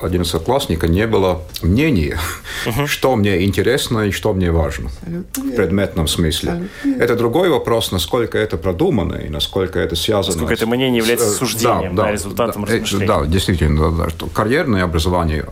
одиннадцатиклассника 0.02 0.88
не 0.88 1.08
было 1.08 1.42
мнения, 1.62 2.18
uh-huh. 2.66 2.86
что 2.88 3.16
мне 3.16 3.44
интересно 3.44 4.08
и 4.08 4.12
что 4.12 4.34
мне 4.34 4.52
важно 4.52 4.90
в 5.36 5.56
предметном 5.56 6.08
смысле. 6.08 6.70
Это 7.00 7.16
другой 7.16 7.50
вопрос, 7.50 7.92
насколько 7.92 8.38
это 8.38 8.58
продумано 8.58 9.16
и 9.16 9.30
насколько 9.30 9.80
это 9.80 9.96
связано. 9.96 10.36
Насколько 10.36 10.54
это 10.54 10.68
мнение 10.68 10.98
является 10.98 11.32
суждением, 11.32 11.96
да, 11.96 12.04
да, 12.04 12.12
результатом 12.12 12.66
да, 12.66 12.74
размышления. 12.74 13.08
Да, 13.08 13.26
действительно, 13.26 13.92
да, 13.92 14.04
да, 14.04 14.10
что 14.10 14.28
карьерное 14.28 14.84
образование 14.84 15.46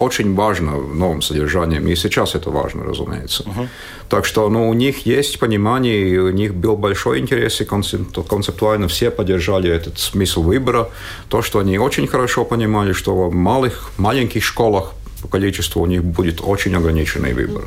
очень 0.00 0.34
важно 0.34 0.76
в 0.76 0.94
новом 0.96 1.22
содержании, 1.22 1.92
и 1.92 1.96
сейчас 1.96 2.34
это 2.34 2.50
важно, 2.50 2.84
разумеется. 2.84 3.42
Uh-huh. 3.42 3.68
Так 4.08 4.24
что 4.24 4.48
ну, 4.48 4.68
у 4.68 4.74
них 4.74 5.06
есть 5.06 5.38
понимание, 5.38 6.08
и 6.08 6.18
у 6.18 6.30
них 6.30 6.54
был 6.54 6.76
большой 6.76 7.18
интерес, 7.18 7.60
и 7.60 7.64
концептуально 7.64 8.88
все 8.88 9.10
поддержали 9.10 9.70
этот 9.70 9.98
смысл 9.98 10.42
выбора. 10.42 10.88
То, 11.28 11.42
что 11.42 11.58
они 11.58 11.78
очень 11.78 12.06
хорошо 12.06 12.44
понимали, 12.44 12.92
что 12.92 13.28
в 13.28 13.34
малых, 13.34 13.90
маленьких 13.98 14.42
школах 14.42 14.92
по 15.22 15.28
количеству 15.28 15.82
у 15.82 15.86
них 15.86 16.02
будет 16.02 16.40
очень 16.42 16.74
ограниченный 16.74 17.34
выбор. 17.34 17.64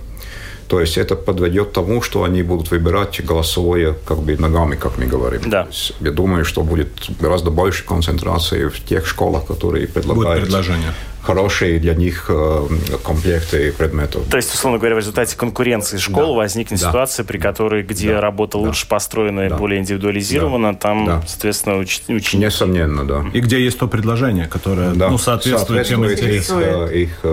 То 0.68 0.80
есть 0.80 0.98
это 0.98 1.16
подведет 1.16 1.70
к 1.70 1.72
тому, 1.74 2.02
что 2.02 2.24
они 2.24 2.42
будут 2.42 2.72
выбирать 2.72 3.24
голосовое 3.24 3.96
как 4.08 4.18
бы 4.18 4.36
ногами, 4.38 4.76
как 4.76 4.98
мы 4.98 5.06
говорим. 5.06 5.42
Да. 5.46 5.68
Я 6.02 6.12
думаю, 6.12 6.46
что 6.46 6.64
будет 6.64 6.90
гораздо 7.22 7.52
больше 7.52 7.86
концентрации 7.86 8.66
в 8.66 8.84
тех 8.84 9.06
школах, 9.06 9.46
которые 9.46 9.88
предлагают 9.88 10.42
будет 10.42 10.50
предложение 10.50 10.94
хорошие 11.24 11.80
для 11.80 11.95
них 11.95 12.26
э, 12.30 12.67
комплекты 13.03 13.71
предметов. 13.71 14.24
То 14.30 14.38
есть, 14.38 14.53
условно 14.53 14.78
говоря, 14.78 14.95
в 14.95 14.99
результате 14.99 15.36
конкуренции 15.38 15.97
школ 15.97 16.34
да. 16.34 16.39
возникнет 16.39 16.80
да. 16.80 16.89
ситуация, 16.89 17.24
при 17.24 17.38
которой, 17.38 17.84
где 17.84 18.13
да. 18.13 18.21
работа 18.21 18.57
да. 18.57 18.65
лучше 18.65 18.88
построена 18.88 19.41
и 19.41 19.49
да. 19.49 19.57
более 19.57 19.80
индивидуализирована, 19.80 20.74
да. 20.74 20.80
там, 20.80 21.05
да. 21.05 21.24
соответственно, 21.26 21.76
уч- 21.76 22.03
ученики... 22.13 22.38
Несомненно, 22.38 23.07
да. 23.07 23.26
И 23.34 23.39
где 23.39 23.63
есть 23.63 23.80
то 23.80 23.88
предложение, 23.88 24.47
которое 24.47 24.91
да. 24.91 25.09
ну, 25.09 25.17
соответствует, 25.17 25.88
соответствует 25.88 26.19
тем 26.19 26.26
интересам. 26.26 26.86
Их, 26.88 27.09
их 27.24 27.26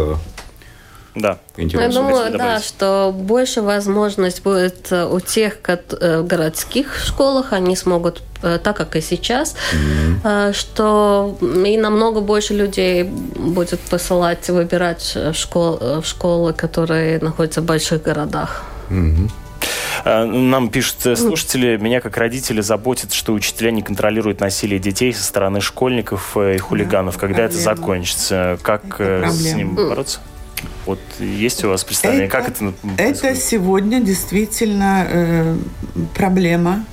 э, 1.20 1.22
да. 1.22 1.38
Я 1.56 1.88
думаю, 1.88 2.36
да, 2.36 2.60
что 2.60 3.14
больше 3.16 3.62
возможность 3.62 4.42
будет 4.42 4.90
э, 4.90 5.06
у 5.06 5.20
тех 5.20 5.58
в 5.62 6.22
городских 6.22 6.96
школах, 7.04 7.52
они 7.52 7.76
смогут, 7.76 8.22
так 8.40 8.76
как 8.76 8.96
и 8.96 9.00
сейчас, 9.00 9.54
mm-hmm. 9.72 10.52
что 10.52 11.36
и 11.40 11.76
намного 11.76 12.20
больше 12.20 12.54
людей 12.54 13.04
будет 13.04 13.80
посылать, 13.80 14.48
выбирать 14.48 15.16
школ, 15.32 16.02
школы, 16.02 16.52
которые 16.52 17.18
находятся 17.18 17.60
в 17.60 17.64
больших 17.64 18.02
городах. 18.02 18.64
Mm-hmm. 18.88 19.30
Нам 20.04 20.70
пишут 20.70 21.18
слушатели, 21.18 21.76
меня 21.76 22.00
как 22.00 22.16
родители 22.16 22.60
заботит, 22.60 23.12
что 23.12 23.32
учителя 23.32 23.70
не 23.70 23.82
контролируют 23.82 24.40
насилие 24.40 24.78
детей 24.78 25.12
со 25.12 25.22
стороны 25.22 25.60
школьников 25.60 26.36
и 26.36 26.56
хулиганов. 26.58 27.14
Да, 27.14 27.20
Когда 27.20 27.42
проблема. 27.42 27.54
это 27.54 27.62
закончится? 27.62 28.58
Как 28.62 29.00
это 29.00 29.30
с 29.30 29.52
ним 29.52 29.74
бороться? 29.74 30.20
Вот 30.86 31.00
есть 31.18 31.64
у 31.64 31.68
вас 31.68 31.84
представление, 31.84 32.26
это, 32.26 32.36
как 32.36 32.48
это 32.48 32.58
происходит? 32.58 33.00
Это 33.00 33.34
сегодня 33.36 34.00
действительно 34.00 35.06
э, 35.08 35.56
проблема 36.14 36.84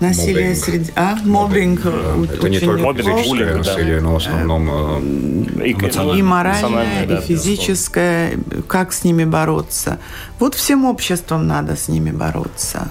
насилие 0.00 0.48
моббинг. 0.48 0.64
среди... 0.64 0.92
А? 0.96 1.16
Моббинг. 1.24 1.80
Да. 1.82 2.34
Это 2.34 2.48
не 2.48 2.60
только 2.60 2.94
физическое 2.94 3.56
насилие, 3.56 4.00
но 4.00 4.12
в 4.14 4.16
основном 4.16 4.68
э, 4.70 5.66
и, 5.66 6.18
и 6.18 6.22
моральное, 6.22 7.06
да, 7.06 7.18
и 7.18 7.20
физическое. 7.22 8.38
Как 8.66 8.92
с 8.92 9.04
ними 9.04 9.24
бороться? 9.24 9.98
Вот 10.38 10.54
всем 10.54 10.84
обществом 10.84 11.46
надо 11.46 11.76
с 11.76 11.88
ними 11.88 12.10
бороться. 12.10 12.88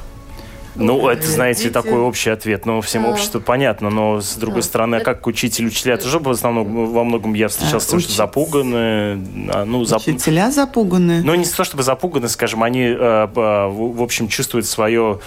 Ну, 0.75 1.07
это, 1.07 1.27
знаете, 1.27 1.69
такой 1.69 1.99
общий 1.99 2.29
ответ. 2.29 2.65
Ну, 2.65 2.81
всем 2.81 3.05
обществу 3.05 3.39
понятно, 3.39 3.89
но 3.89 4.21
с 4.21 4.35
другой 4.35 4.63
стороны, 4.63 4.95
а 4.95 4.99
как 4.99 5.27
учитель, 5.27 5.67
учителя 5.67 5.97
тоже 5.97 6.19
в 6.19 6.29
основном, 6.29 6.91
во 6.91 7.03
многом 7.03 7.33
я 7.33 7.47
встречался 7.47 7.77
а, 7.77 7.79
с 7.81 7.87
тем, 7.87 7.99
что 7.99 8.11
запуганы. 8.13 9.23
А, 9.49 9.65
ну, 9.65 9.83
зап... 9.85 10.01
Учителя 10.01 10.51
запуганы? 10.51 11.21
Ну, 11.23 11.35
не 11.35 11.45
то 11.45 11.63
чтобы 11.63 11.83
запуганы, 11.83 12.27
скажем, 12.27 12.63
они, 12.63 12.83
э, 12.83 13.27
в 13.33 14.01
общем, 14.01 14.27
чувствуют 14.27 14.65
свое, 14.65 15.19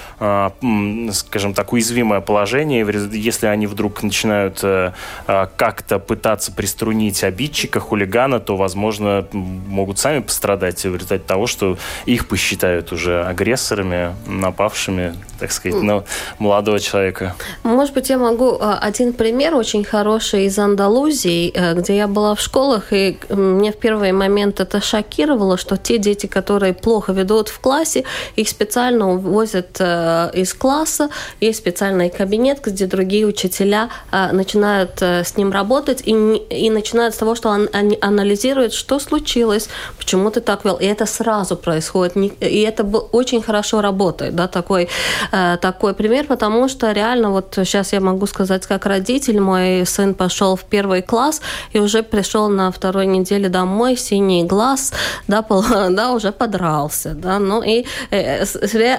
скажем 1.13 1.55
так, 1.55 1.73
уязвимое 1.73 2.21
положение. 2.21 2.87
Если 3.13 3.47
они 3.47 3.67
вдруг 3.67 4.03
начинают 4.03 4.61
э, 4.63 4.93
как-то 5.27 5.99
пытаться 5.99 6.53
приструнить 6.53 7.23
обидчика, 7.25 7.81
хулигана, 7.81 8.41
то, 8.41 8.57
возможно, 8.57 9.27
могут 9.33 9.99
сами 9.99 10.21
пострадать 10.21 10.85
в 10.85 10.95
результате 10.95 11.23
того, 11.25 11.47
что 11.47 11.79
их 12.07 12.29
посчитают 12.29 12.93
уже 12.93 13.25
агрессорами, 13.25 14.15
напавшими 14.27 15.15
так 15.39 15.53
сказать, 15.53 15.83
на 15.83 16.05
молодого 16.39 16.79
человека? 16.81 17.35
Может 17.63 17.95
быть, 17.95 18.11
я 18.11 18.19
могу 18.19 18.57
а, 18.61 18.79
один 18.79 19.13
пример 19.13 19.55
очень 19.55 19.85
хороший 19.85 20.47
из 20.47 20.59
Андалузии, 20.59 21.53
э, 21.55 21.75
где 21.75 21.97
я 21.97 22.07
была 22.09 22.35
в 22.35 22.41
школах, 22.41 22.93
и 22.93 23.19
мне 23.29 23.73
в 23.73 23.77
первый 23.77 24.13
момент 24.13 24.61
это 24.61 24.81
шокировало, 24.81 25.57
что 25.57 25.77
те 25.77 25.99
дети, 25.99 26.27
которые 26.27 26.75
плохо 26.75 27.13
ведут 27.13 27.49
в 27.49 27.61
классе, 27.61 28.05
их 28.37 28.49
специально 28.49 29.13
увозят 29.13 29.77
э, 29.79 30.31
из 30.35 30.55
класса, 30.55 31.09
есть 31.41 31.59
специальный 31.59 32.11
кабинет, 32.11 32.61
где 32.65 32.87
другие 32.87 33.27
учителя 33.27 33.91
э, 34.13 34.33
начинают 34.33 35.03
с 35.03 35.37
ним 35.37 35.53
работать 35.53 36.03
и, 36.05 36.13
и 36.13 36.71
начинают 36.71 37.15
с 37.15 37.19
того, 37.19 37.35
что 37.35 37.51
они 37.73 37.99
анализируют, 38.01 38.73
что 38.73 38.99
случилось, 38.99 39.69
почему 39.99 40.31
ты 40.31 40.41
так 40.41 40.65
вел, 40.65 40.77
и 40.77 40.87
это 40.87 41.07
сразу 41.07 41.57
происходит, 41.57 42.17
и 42.17 42.61
это 42.61 42.85
очень 43.13 43.43
хорошо 43.43 43.81
работает, 43.81 44.35
да, 44.35 44.49
такой 44.49 44.85
э, 44.85 44.89
такой 45.31 45.95
пример, 45.95 46.27
потому 46.27 46.69
что 46.69 46.93
реально 46.93 47.31
вот 47.31 47.53
сейчас 47.57 47.93
я 47.93 48.01
могу 48.01 48.27
сказать, 48.27 48.67
как 48.67 48.87
родитель, 48.87 49.41
мой 49.41 49.85
сын 49.87 50.15
пошел 50.15 50.57
в 50.57 50.65
первый 50.65 51.03
класс 51.03 51.41
и 51.73 51.79
уже 51.79 52.03
пришел 52.03 52.49
на 52.49 52.71
второй 52.71 53.07
неделе 53.07 53.49
домой, 53.49 53.97
синий 53.97 54.45
глаз, 54.45 54.93
да, 55.29 55.43
пол, 55.43 55.65
да 55.91 56.13
уже 56.13 56.33
подрался, 56.33 57.15
да, 57.15 57.39
ну 57.39 57.63
и 57.63 57.85
э, 58.11 58.45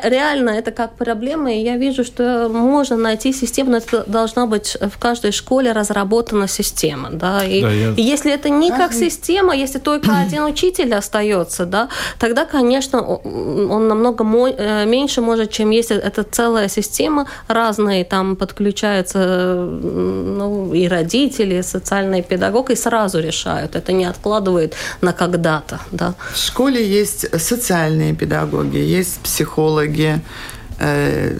реально 0.04 0.52
это 0.52 0.72
как 0.72 0.96
проблема, 0.96 1.54
и 1.54 1.60
я 1.60 1.78
вижу, 1.78 2.04
что 2.04 2.50
можно 2.50 2.98
найти 2.98 3.34
систему, 3.34 3.72
но 3.72 3.78
это 3.78 4.04
должна 4.08 4.46
быть 4.46 4.78
в 4.80 4.98
каждой 5.00 5.32
школе 5.32 5.72
разработана 5.72 6.48
система, 6.48 7.10
да, 7.12 7.44
и, 7.44 7.62
да, 7.62 7.72
я... 7.72 7.94
и 7.98 8.02
если 8.02 8.34
это 8.34 8.50
не 8.50 8.70
как 8.70 8.94
система, 8.94 9.56
если 9.56 9.80
только 9.80 10.12
один 10.28 10.44
учитель 10.44 10.94
остается, 10.94 11.66
да, 11.66 11.90
тогда, 12.20 12.46
конечно, 12.46 13.02
он 13.02 13.88
намного 13.88 14.24
э, 14.24 14.86
меньше 14.86 15.22
может, 15.22 15.52
чем 15.52 15.72
если 15.72 15.98
это 15.98 16.17
целая 16.24 16.70
система, 16.70 17.26
разные 17.48 18.04
там 18.04 18.36
подключаются 18.36 19.56
ну, 19.66 20.74
и 20.74 20.88
родители, 20.88 21.56
и 21.56 21.64
социальный 21.64 22.22
педагог, 22.22 22.70
и 22.70 22.76
сразу 22.76 23.20
решают. 23.20 23.76
Это 23.76 23.94
не 23.94 24.06
откладывает 24.06 24.76
на 25.02 25.14
когда-то. 25.14 25.80
Да. 25.92 26.14
В 26.34 26.38
школе 26.38 26.86
есть 27.00 27.26
социальные 27.42 28.14
педагоги, 28.14 28.78
есть 28.78 29.20
психологи, 29.20 30.20
э, 30.80 31.38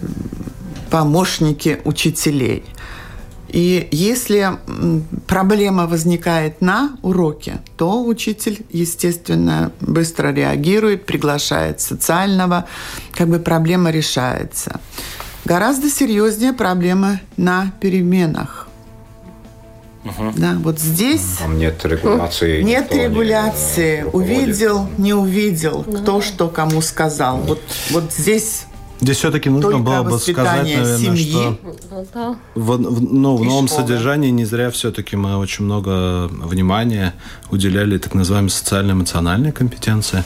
помощники 0.90 1.80
учителей– 1.86 2.64
и 3.50 3.88
если 3.92 4.58
проблема 5.26 5.88
возникает 5.88 6.62
на 6.62 6.98
уроке, 7.02 7.60
то 7.78 8.04
учитель, 8.04 8.66
естественно, 8.72 9.72
быстро 9.80 10.34
реагирует, 10.34 11.06
приглашает 11.06 11.80
социального, 11.80 12.66
как 13.14 13.30
бы 13.30 13.40
проблема 13.40 13.90
решается. 13.92 14.80
Гораздо 15.46 15.90
серьезнее 15.90 16.52
проблема 16.52 17.22
на 17.38 17.72
переменах. 17.80 18.68
Угу. 20.04 20.34
Да, 20.38 20.56
вот 20.60 20.80
здесь 20.80 21.38
Там 21.40 21.58
нет 21.58 21.84
регуляции. 21.86 22.62
Нет 22.62 22.94
регуляции. 22.94 24.02
Не 24.02 24.10
увидел, 24.14 24.90
не 24.98 25.14
увидел, 25.14 25.84
да. 25.88 25.98
кто 26.00 26.22
что 26.22 26.48
кому 26.48 26.82
сказал. 26.82 27.38
Вот, 27.38 27.62
вот 27.92 28.14
здесь 28.14 28.66
Здесь 29.00 29.18
все-таки 29.18 29.50
нужно 29.50 29.72
Только 29.72 29.84
было 29.84 30.04
бы 30.04 30.18
сказать, 30.20 30.64
наверное, 30.64 30.98
семьи. 30.98 31.30
что 31.32 31.58
в, 32.56 32.78
в, 32.78 33.02
ну, 33.14 33.38
в 33.38 33.44
новом 33.44 33.68
школы. 33.68 33.82
содержании 33.84 34.32
не 34.32 34.46
зря 34.46 34.72
все-таки 34.72 35.16
мы 35.16 35.38
очень 35.38 35.66
много 35.66 36.28
внимания 36.28 37.14
уделяли 37.52 37.98
так 38.00 38.16
называемой 38.16 38.50
социально-эмоциональной 38.50 39.52
компетенции. 39.52 40.24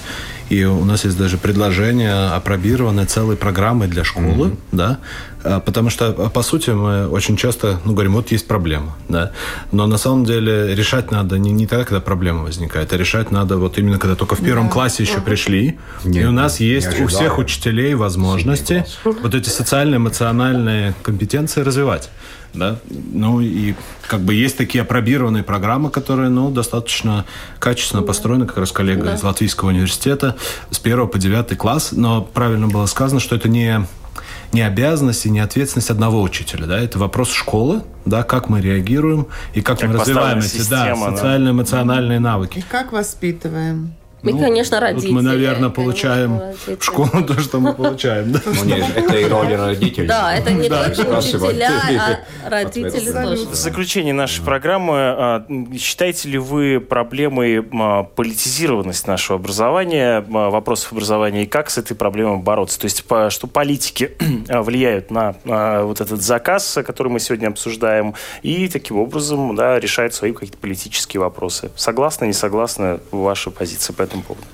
И 0.51 0.65
у 0.65 0.83
нас 0.83 1.05
есть 1.05 1.17
даже 1.17 1.37
предложение 1.37 2.35
опробированной 2.35 3.05
целой 3.05 3.37
программы 3.37 3.87
для 3.87 4.03
школы, 4.03 4.49
mm-hmm. 4.49 4.57
да, 4.73 4.99
а, 5.45 5.61
потому 5.61 5.89
что, 5.89 6.11
по 6.11 6.41
сути, 6.41 6.71
мы 6.71 7.07
очень 7.07 7.37
часто 7.37 7.79
ну, 7.85 7.93
говорим, 7.93 8.15
вот 8.15 8.33
есть 8.33 8.47
проблема, 8.47 8.97
да, 9.07 9.31
но 9.71 9.87
на 9.87 9.97
самом 9.97 10.25
деле 10.25 10.75
решать 10.75 11.09
надо 11.09 11.39
не, 11.39 11.53
не 11.53 11.67
тогда, 11.67 11.85
когда 11.85 12.01
проблема 12.01 12.43
возникает, 12.43 12.91
а 12.91 12.97
решать 12.97 13.31
надо 13.31 13.55
вот 13.57 13.77
именно 13.77 13.97
когда 13.97 14.17
только 14.17 14.35
в 14.35 14.43
первом 14.43 14.67
да. 14.67 14.73
классе 14.73 15.03
еще 15.03 15.21
пришли, 15.21 15.79
Нет, 16.03 16.25
и 16.25 16.27
у 16.27 16.33
нас 16.33 16.59
есть 16.59 16.99
у 16.99 17.07
всех 17.07 17.37
учителей 17.37 17.95
возможности 17.95 18.85
вот 19.05 19.33
эти 19.33 19.47
социально-эмоциональные 19.47 20.95
компетенции 21.01 21.61
развивать 21.61 22.09
да, 22.53 22.77
ну 22.89 23.41
и 23.41 23.75
как 24.07 24.21
бы 24.21 24.33
есть 24.33 24.57
такие 24.57 24.81
опробированные 24.81 25.43
программы, 25.43 25.89
которые, 25.89 26.29
ну, 26.29 26.51
достаточно 26.51 27.25
качественно 27.59 28.01
построены, 28.01 28.45
как 28.45 28.57
раз 28.57 28.71
коллега 28.71 29.05
да. 29.05 29.15
из 29.15 29.23
Латвийского 29.23 29.69
университета, 29.69 30.35
с 30.69 30.79
первого 30.79 31.07
по 31.07 31.17
девятый 31.17 31.57
класс, 31.57 31.91
но 31.91 32.21
правильно 32.21 32.67
было 32.67 32.85
сказано, 32.85 33.19
что 33.19 33.35
это 33.35 33.49
не 33.49 33.85
не 34.53 34.61
обязанность 34.61 35.25
и 35.25 35.29
не 35.29 35.39
ответственность 35.39 35.89
одного 35.89 36.21
учителя, 36.21 36.65
да, 36.65 36.79
это 36.79 36.99
вопрос 36.99 37.31
школы, 37.31 37.83
да, 38.05 38.23
как 38.23 38.49
мы 38.49 38.59
реагируем 38.59 39.27
и 39.53 39.61
как, 39.61 39.79
как 39.79 39.89
мы 39.89 39.97
развиваем 39.97 40.39
эти 40.39 40.69
да, 40.69 40.93
социально-эмоциональные 40.95 42.19
да. 42.19 42.31
навыки. 42.31 42.59
И 42.59 42.61
как 42.61 42.91
воспитываем. 42.91 43.93
Мы, 44.23 44.33
ну, 44.33 44.39
конечно, 44.39 44.79
родители. 44.79 45.11
мы, 45.11 45.21
наверное, 45.23 45.69
получаем 45.69 46.39
родители. 46.39 46.75
в 46.75 46.83
школу 46.83 47.09
то, 47.27 47.39
что 47.39 47.59
мы 47.59 47.73
получаем. 47.73 48.31
Ну, 48.31 48.63
нет, 48.65 48.85
это 48.95 49.17
и 49.17 49.25
роль 49.25 49.55
родителей. 49.55 50.07
Да, 50.07 50.35
это 50.35 50.51
не 50.51 50.69
только 50.69 51.17
учителя, 51.17 51.71
а 52.45 52.49
родители 52.49 53.11
тоже. 53.11 53.47
В 53.47 53.55
заключение 53.55 54.13
нашей 54.13 54.43
программы, 54.43 54.93
а, 54.95 55.45
считаете 55.77 56.29
ли 56.29 56.37
вы 56.37 56.79
проблемой 56.79 57.65
а, 57.73 58.03
политизированность 58.03 59.07
нашего 59.07 59.39
образования, 59.39 60.23
а, 60.31 60.49
вопросов 60.49 60.91
образования, 60.91 61.43
и 61.43 61.47
как 61.47 61.71
с 61.71 61.79
этой 61.79 61.95
проблемой 61.95 62.39
бороться? 62.39 62.79
То 62.79 62.85
есть, 62.85 63.03
что 63.29 63.47
политики 63.47 64.11
влияют 64.49 65.09
на 65.09 65.35
вот 65.43 65.99
этот 65.99 66.21
заказ, 66.21 66.77
который 66.85 67.11
мы 67.11 67.19
сегодня 67.19 67.47
обсуждаем, 67.47 68.13
и 68.43 68.67
таким 68.67 68.99
образом 68.99 69.55
да, 69.55 69.79
решают 69.79 70.13
свои 70.13 70.31
какие-то 70.31 70.57
политические 70.57 71.21
вопросы. 71.21 71.71
Согласны, 71.75 72.25
не 72.25 72.33
согласны 72.33 72.99
ваша 73.11 73.49
позиция 73.49 73.93
по 73.93 74.03
этому 74.10 74.10
этому 74.10 74.22
поводу? 74.22 74.46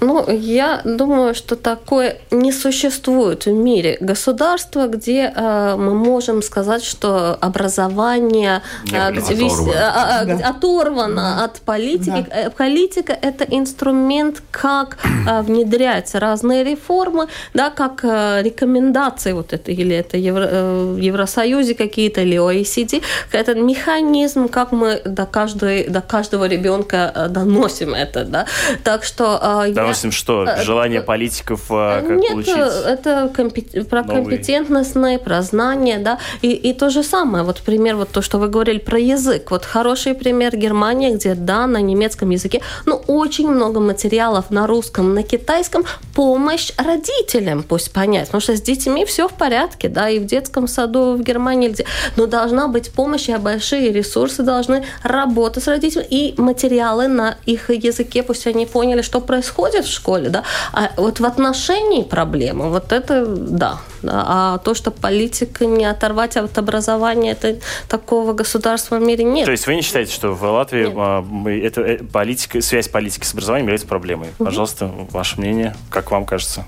Ну, 0.00 0.30
я 0.30 0.82
думаю, 0.84 1.34
что 1.34 1.56
такое 1.56 2.18
не 2.30 2.52
существует 2.52 3.46
в 3.46 3.52
мире 3.52 3.96
государства, 4.00 4.88
где 4.88 5.32
э, 5.34 5.76
мы 5.78 5.94
можем 5.94 6.42
сказать, 6.42 6.84
что 6.84 7.34
образование 7.40 8.62
э, 8.92 9.12
где 9.12 9.34
весь, 9.34 9.58
э, 9.58 9.72
да. 9.72 10.50
оторвано 10.50 11.36
да. 11.38 11.44
от 11.44 11.60
политики. 11.60 12.26
Да. 12.28 12.36
Э, 12.36 12.50
политика– 12.50 13.16
это 13.22 13.44
инструмент, 13.44 14.42
как 14.50 14.98
э, 15.02 15.40
внедрять 15.42 16.14
разные 16.14 16.62
реформы, 16.62 17.28
да, 17.54 17.70
как 17.70 18.04
э, 18.04 18.42
рекомендации 18.42 19.32
вот 19.32 19.54
это, 19.54 19.72
или 19.72 19.96
это 19.96 20.18
Евро, 20.18 20.46
э, 20.50 20.98
Евросоюзе 21.00 21.74
какие-то, 21.74 22.20
или 22.20 22.36
OECD. 22.36 23.02
Это 23.32 23.54
механизм, 23.54 24.48
как 24.48 24.72
мы 24.72 25.00
до, 25.06 25.24
каждой, 25.24 25.88
до 25.88 26.02
каждого 26.02 26.46
ребенка 26.46 27.12
э, 27.14 27.28
доносим 27.28 27.94
это. 27.94 28.24
Да. 28.24 28.46
Так 28.84 29.02
что 29.02 29.64
э, 29.66 29.72
да 29.72 29.85
Допустим, 29.86 30.12
что? 30.12 30.44
Э, 30.44 30.62
Желание 30.62 31.00
политиков 31.00 31.70
э, 31.70 32.02
как 32.06 32.18
Нет, 32.18 32.32
получить? 32.32 32.56
это 32.56 33.32
компет... 33.34 33.88
про 33.88 34.02
новый... 34.02 34.22
компетентностное, 34.22 35.18
про 35.18 35.42
знания, 35.42 35.98
да. 35.98 36.18
И, 36.42 36.50
и 36.50 36.72
то 36.72 36.90
же 36.90 37.02
самое, 37.02 37.44
вот 37.44 37.60
пример, 37.60 37.96
вот 37.96 38.10
то, 38.10 38.22
что 38.22 38.38
вы 38.38 38.48
говорили 38.48 38.78
про 38.78 38.98
язык. 38.98 39.50
Вот 39.50 39.64
хороший 39.64 40.14
пример 40.14 40.56
Германия, 40.56 41.14
где, 41.14 41.34
да, 41.34 41.66
на 41.66 41.80
немецком 41.80 42.30
языке, 42.30 42.62
но 42.86 42.96
очень 43.06 43.48
много 43.48 43.80
материалов 43.80 44.50
на 44.50 44.66
русском, 44.66 45.14
на 45.14 45.22
китайском, 45.22 45.84
помощь 46.14 46.72
родителям, 46.76 47.62
пусть 47.62 47.92
понять, 47.92 48.26
потому 48.26 48.40
что 48.40 48.56
с 48.56 48.60
детьми 48.60 49.04
все 49.04 49.28
в 49.28 49.34
порядке, 49.34 49.88
да, 49.88 50.08
и 50.08 50.18
в 50.18 50.24
детском 50.24 50.68
саду 50.68 51.16
в 51.16 51.22
Германии, 51.22 51.68
где, 51.68 51.84
но 52.16 52.26
должна 52.26 52.68
быть 52.68 52.90
помощь, 52.90 53.28
и 53.28 53.36
большие 53.36 53.92
ресурсы 53.92 54.42
должны 54.42 54.84
работать 55.02 55.64
с 55.64 55.68
родителями, 55.68 56.06
и 56.10 56.34
материалы 56.40 57.08
на 57.08 57.36
их 57.46 57.70
языке, 57.70 58.22
пусть 58.22 58.46
они 58.46 58.66
поняли, 58.66 59.02
что 59.02 59.20
происходит, 59.20 59.75
происходит 59.76 59.86
в 59.86 59.92
школе, 59.92 60.28
да, 60.30 60.44
а 60.72 60.90
вот 60.96 61.20
в 61.20 61.24
отношении 61.24 62.02
проблемы, 62.02 62.70
вот 62.70 62.92
это 62.92 63.26
да. 63.26 63.78
А 64.08 64.58
то, 64.58 64.74
что 64.74 64.90
политика 64.90 65.66
не 65.66 65.84
оторвать 65.84 66.36
от 66.36 66.56
образования, 66.58 67.32
это 67.32 67.58
такого 67.88 68.32
государства 68.32 68.98
в 68.98 69.02
мире 69.02 69.24
нет. 69.24 69.46
То 69.46 69.50
есть 69.50 69.66
вы 69.66 69.74
не 69.74 69.82
считаете, 69.82 70.12
что 70.12 70.32
в 70.32 70.42
Латвии 70.44 70.86
нет. 70.86 71.64
это 71.64 71.80
э, 71.80 71.98
политика, 71.98 72.60
связь 72.60 72.88
политики 72.88 73.24
с 73.24 73.32
образованием 73.32 73.66
является 73.66 73.88
проблемой? 73.88 74.28
Пожалуйста, 74.38 74.90
ваше 75.10 75.40
мнение, 75.40 75.74
как 75.90 76.10
вам 76.10 76.24
кажется? 76.24 76.64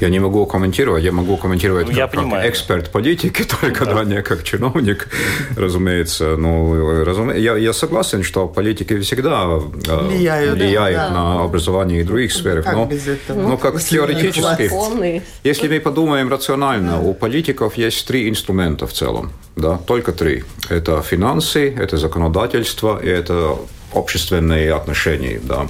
Я 0.00 0.08
не 0.08 0.18
могу 0.18 0.46
комментировать, 0.46 1.04
я 1.04 1.12
могу 1.12 1.36
комментировать 1.36 1.88
ну, 1.88 1.94
как, 1.94 2.12
как 2.12 2.46
эксперт 2.46 2.90
политики, 2.90 3.44
только 3.60 3.84
да. 3.84 4.04
не 4.04 4.22
как 4.22 4.44
чиновник, 4.44 5.08
разумеется. 5.56 6.36
Ну, 6.36 7.04
разуме... 7.04 7.38
я, 7.38 7.56
я 7.56 7.72
согласен, 7.72 8.22
что 8.22 8.48
политики 8.48 8.98
всегда 9.00 9.44
э, 9.88 9.96
влияют, 10.08 10.54
влияют 10.54 10.96
да, 10.96 11.08
на 11.10 11.36
да. 11.36 11.44
образование 11.44 12.00
и 12.00 12.04
других 12.04 12.32
сферах. 12.32 12.64
Как 12.64 12.74
но, 12.74 12.86
без 12.86 13.06
этого? 13.06 13.42
но 13.42 13.56
как 13.58 13.80
теоретически, 13.82 14.70
если 15.44 15.68
мы 15.68 15.80
подумаем 15.80 16.30
рационально, 16.30 17.00
у 17.02 17.12
политиков 17.12 17.76
есть 17.76 18.06
три 18.06 18.28
инструмента 18.28 18.86
в 18.86 18.92
целом. 18.92 19.32
Да, 19.56 19.76
только 19.76 20.12
три. 20.12 20.44
Это 20.70 21.02
финансы, 21.02 21.74
это 21.78 21.98
законодательство 21.98 22.98
и 23.02 23.08
это 23.08 23.58
общественные 23.92 24.72
отношения. 24.72 25.40
Да. 25.42 25.68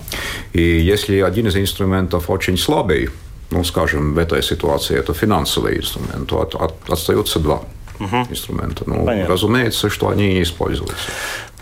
И 0.53 0.63
если 0.63 1.21
один 1.21 1.49
из 1.49 1.57
инструментов 1.57 2.31
очень 2.31 2.57
слабый, 2.57 3.09
ну, 3.51 3.65
скажем, 3.65 4.15
в 4.15 4.19
этой 4.19 4.43
ситуации 4.43 4.99
это 4.99 5.13
финансовый 5.15 5.77
инструмент, 5.77 6.29
то 6.29 6.41
от, 6.41 6.55
от, 6.55 6.91
остается 6.91 7.39
два 7.39 7.63
угу. 8.01 8.27
инструмента. 8.31 8.85
Ну, 8.87 9.05
Понятно. 9.05 9.33
разумеется, 9.33 9.91
что 9.91 10.09
они 10.09 10.29
не 10.35 10.43
используются. 10.43 10.97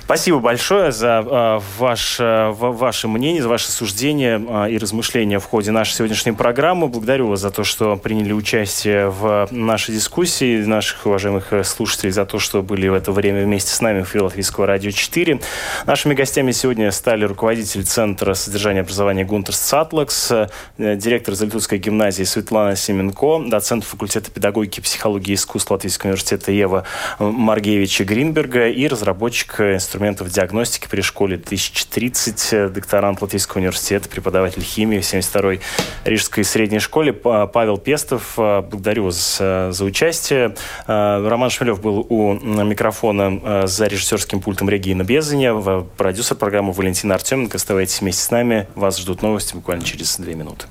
Спасибо 0.09 0.39
большое 0.39 0.91
за 0.91 1.23
э, 1.23 1.61
ваш, 1.79 2.17
э, 2.19 2.49
ваше 2.53 3.09
мнение, 3.09 3.43
за 3.43 3.49
ваше 3.51 3.71
суждение 3.71 4.43
э, 4.43 4.71
и 4.71 4.79
размышления 4.79 5.39
в 5.39 5.45
ходе 5.45 5.71
нашей 5.71 5.93
сегодняшней 5.93 6.33
программы. 6.33 6.89
Благодарю 6.89 7.29
вас 7.29 7.41
за 7.41 7.51
то, 7.51 7.63
что 7.63 7.95
приняли 7.97 8.33
участие 8.33 9.11
в 9.11 9.49
нашей 9.51 9.95
дискуссии, 9.95 10.65
наших 10.65 11.05
уважаемых 11.05 11.53
э, 11.53 11.63
слушателей 11.63 12.11
за 12.11 12.25
то, 12.25 12.39
что 12.39 12.63
были 12.63 12.89
в 12.89 12.95
это 12.95 13.13
время 13.13 13.45
вместе 13.45 13.71
с 13.71 13.83
нами 13.83 14.01
в 14.01 14.07
эфире 14.07 14.25
Латвийского 14.25 14.65
радио 14.65 14.93
4. 14.93 15.41
Нашими 15.85 16.15
гостями 16.15 16.53
сегодня 16.53 16.91
стали 16.91 17.27
руководитель 17.27 17.85
Центра 17.85 18.33
содержания 18.33 18.81
образования 18.81 19.27
Гунтерс 19.27 19.59
Сатлакс, 19.59 20.31
э, 20.31 20.49
директор 20.79 21.35
Залитутской 21.35 21.77
гимназии 21.77 22.25
Светлана 22.25 22.77
Семенко, 22.77 23.43
доцент 23.47 23.85
факультета 23.85 24.31
педагогики, 24.31 24.81
психологии 24.81 25.33
и 25.33 25.35
искусств 25.35 25.71
Латвийского 25.71 26.13
университета 26.13 26.51
Ева 26.51 26.85
Маргевича 27.19 28.05
Гринберга 28.05 28.69
и 28.69 28.89
разработчик 28.89 29.61
инструментов 29.61 29.98
инструментов 29.99 30.31
диагностики 30.31 30.87
при 30.89 31.01
школе 31.01 31.37
1030, 31.37 32.53
э, 32.53 32.69
докторант 32.69 33.21
Латвийского 33.21 33.59
университета, 33.59 34.09
преподаватель 34.09 34.63
химии 34.63 35.01
в 35.01 35.03
72-й 35.03 35.61
Рижской 36.05 36.45
средней 36.45 36.79
школе 36.79 37.13
Павел 37.13 37.79
Пестов. 37.79 38.35
Э, 38.39 38.63
благодарю 38.63 39.05
вас 39.05 39.39
э, 39.41 39.71
за 39.73 39.85
участие. 39.85 40.55
Роман 40.87 41.51
Шмелев 41.51 41.81
был 41.81 42.07
у 42.09 42.35
микрофона 42.35 43.67
за 43.67 43.87
режиссерским 43.87 44.41
пультом 44.41 44.69
Регина 44.69 45.03
Безаня, 45.03 45.55
продюсер 45.97 46.37
программы 46.37 46.73
Валентина 46.73 47.17
Артеменко. 47.17 47.57
Оставайтесь 47.57 48.01
вместе 48.01 48.23
с 48.23 48.31
нами. 48.31 48.69
Вас 48.75 48.99
ждут 48.99 49.23
новости 49.23 49.55
буквально 49.55 49.85
через 49.85 50.17
две 50.19 50.35
минуты. 50.35 50.67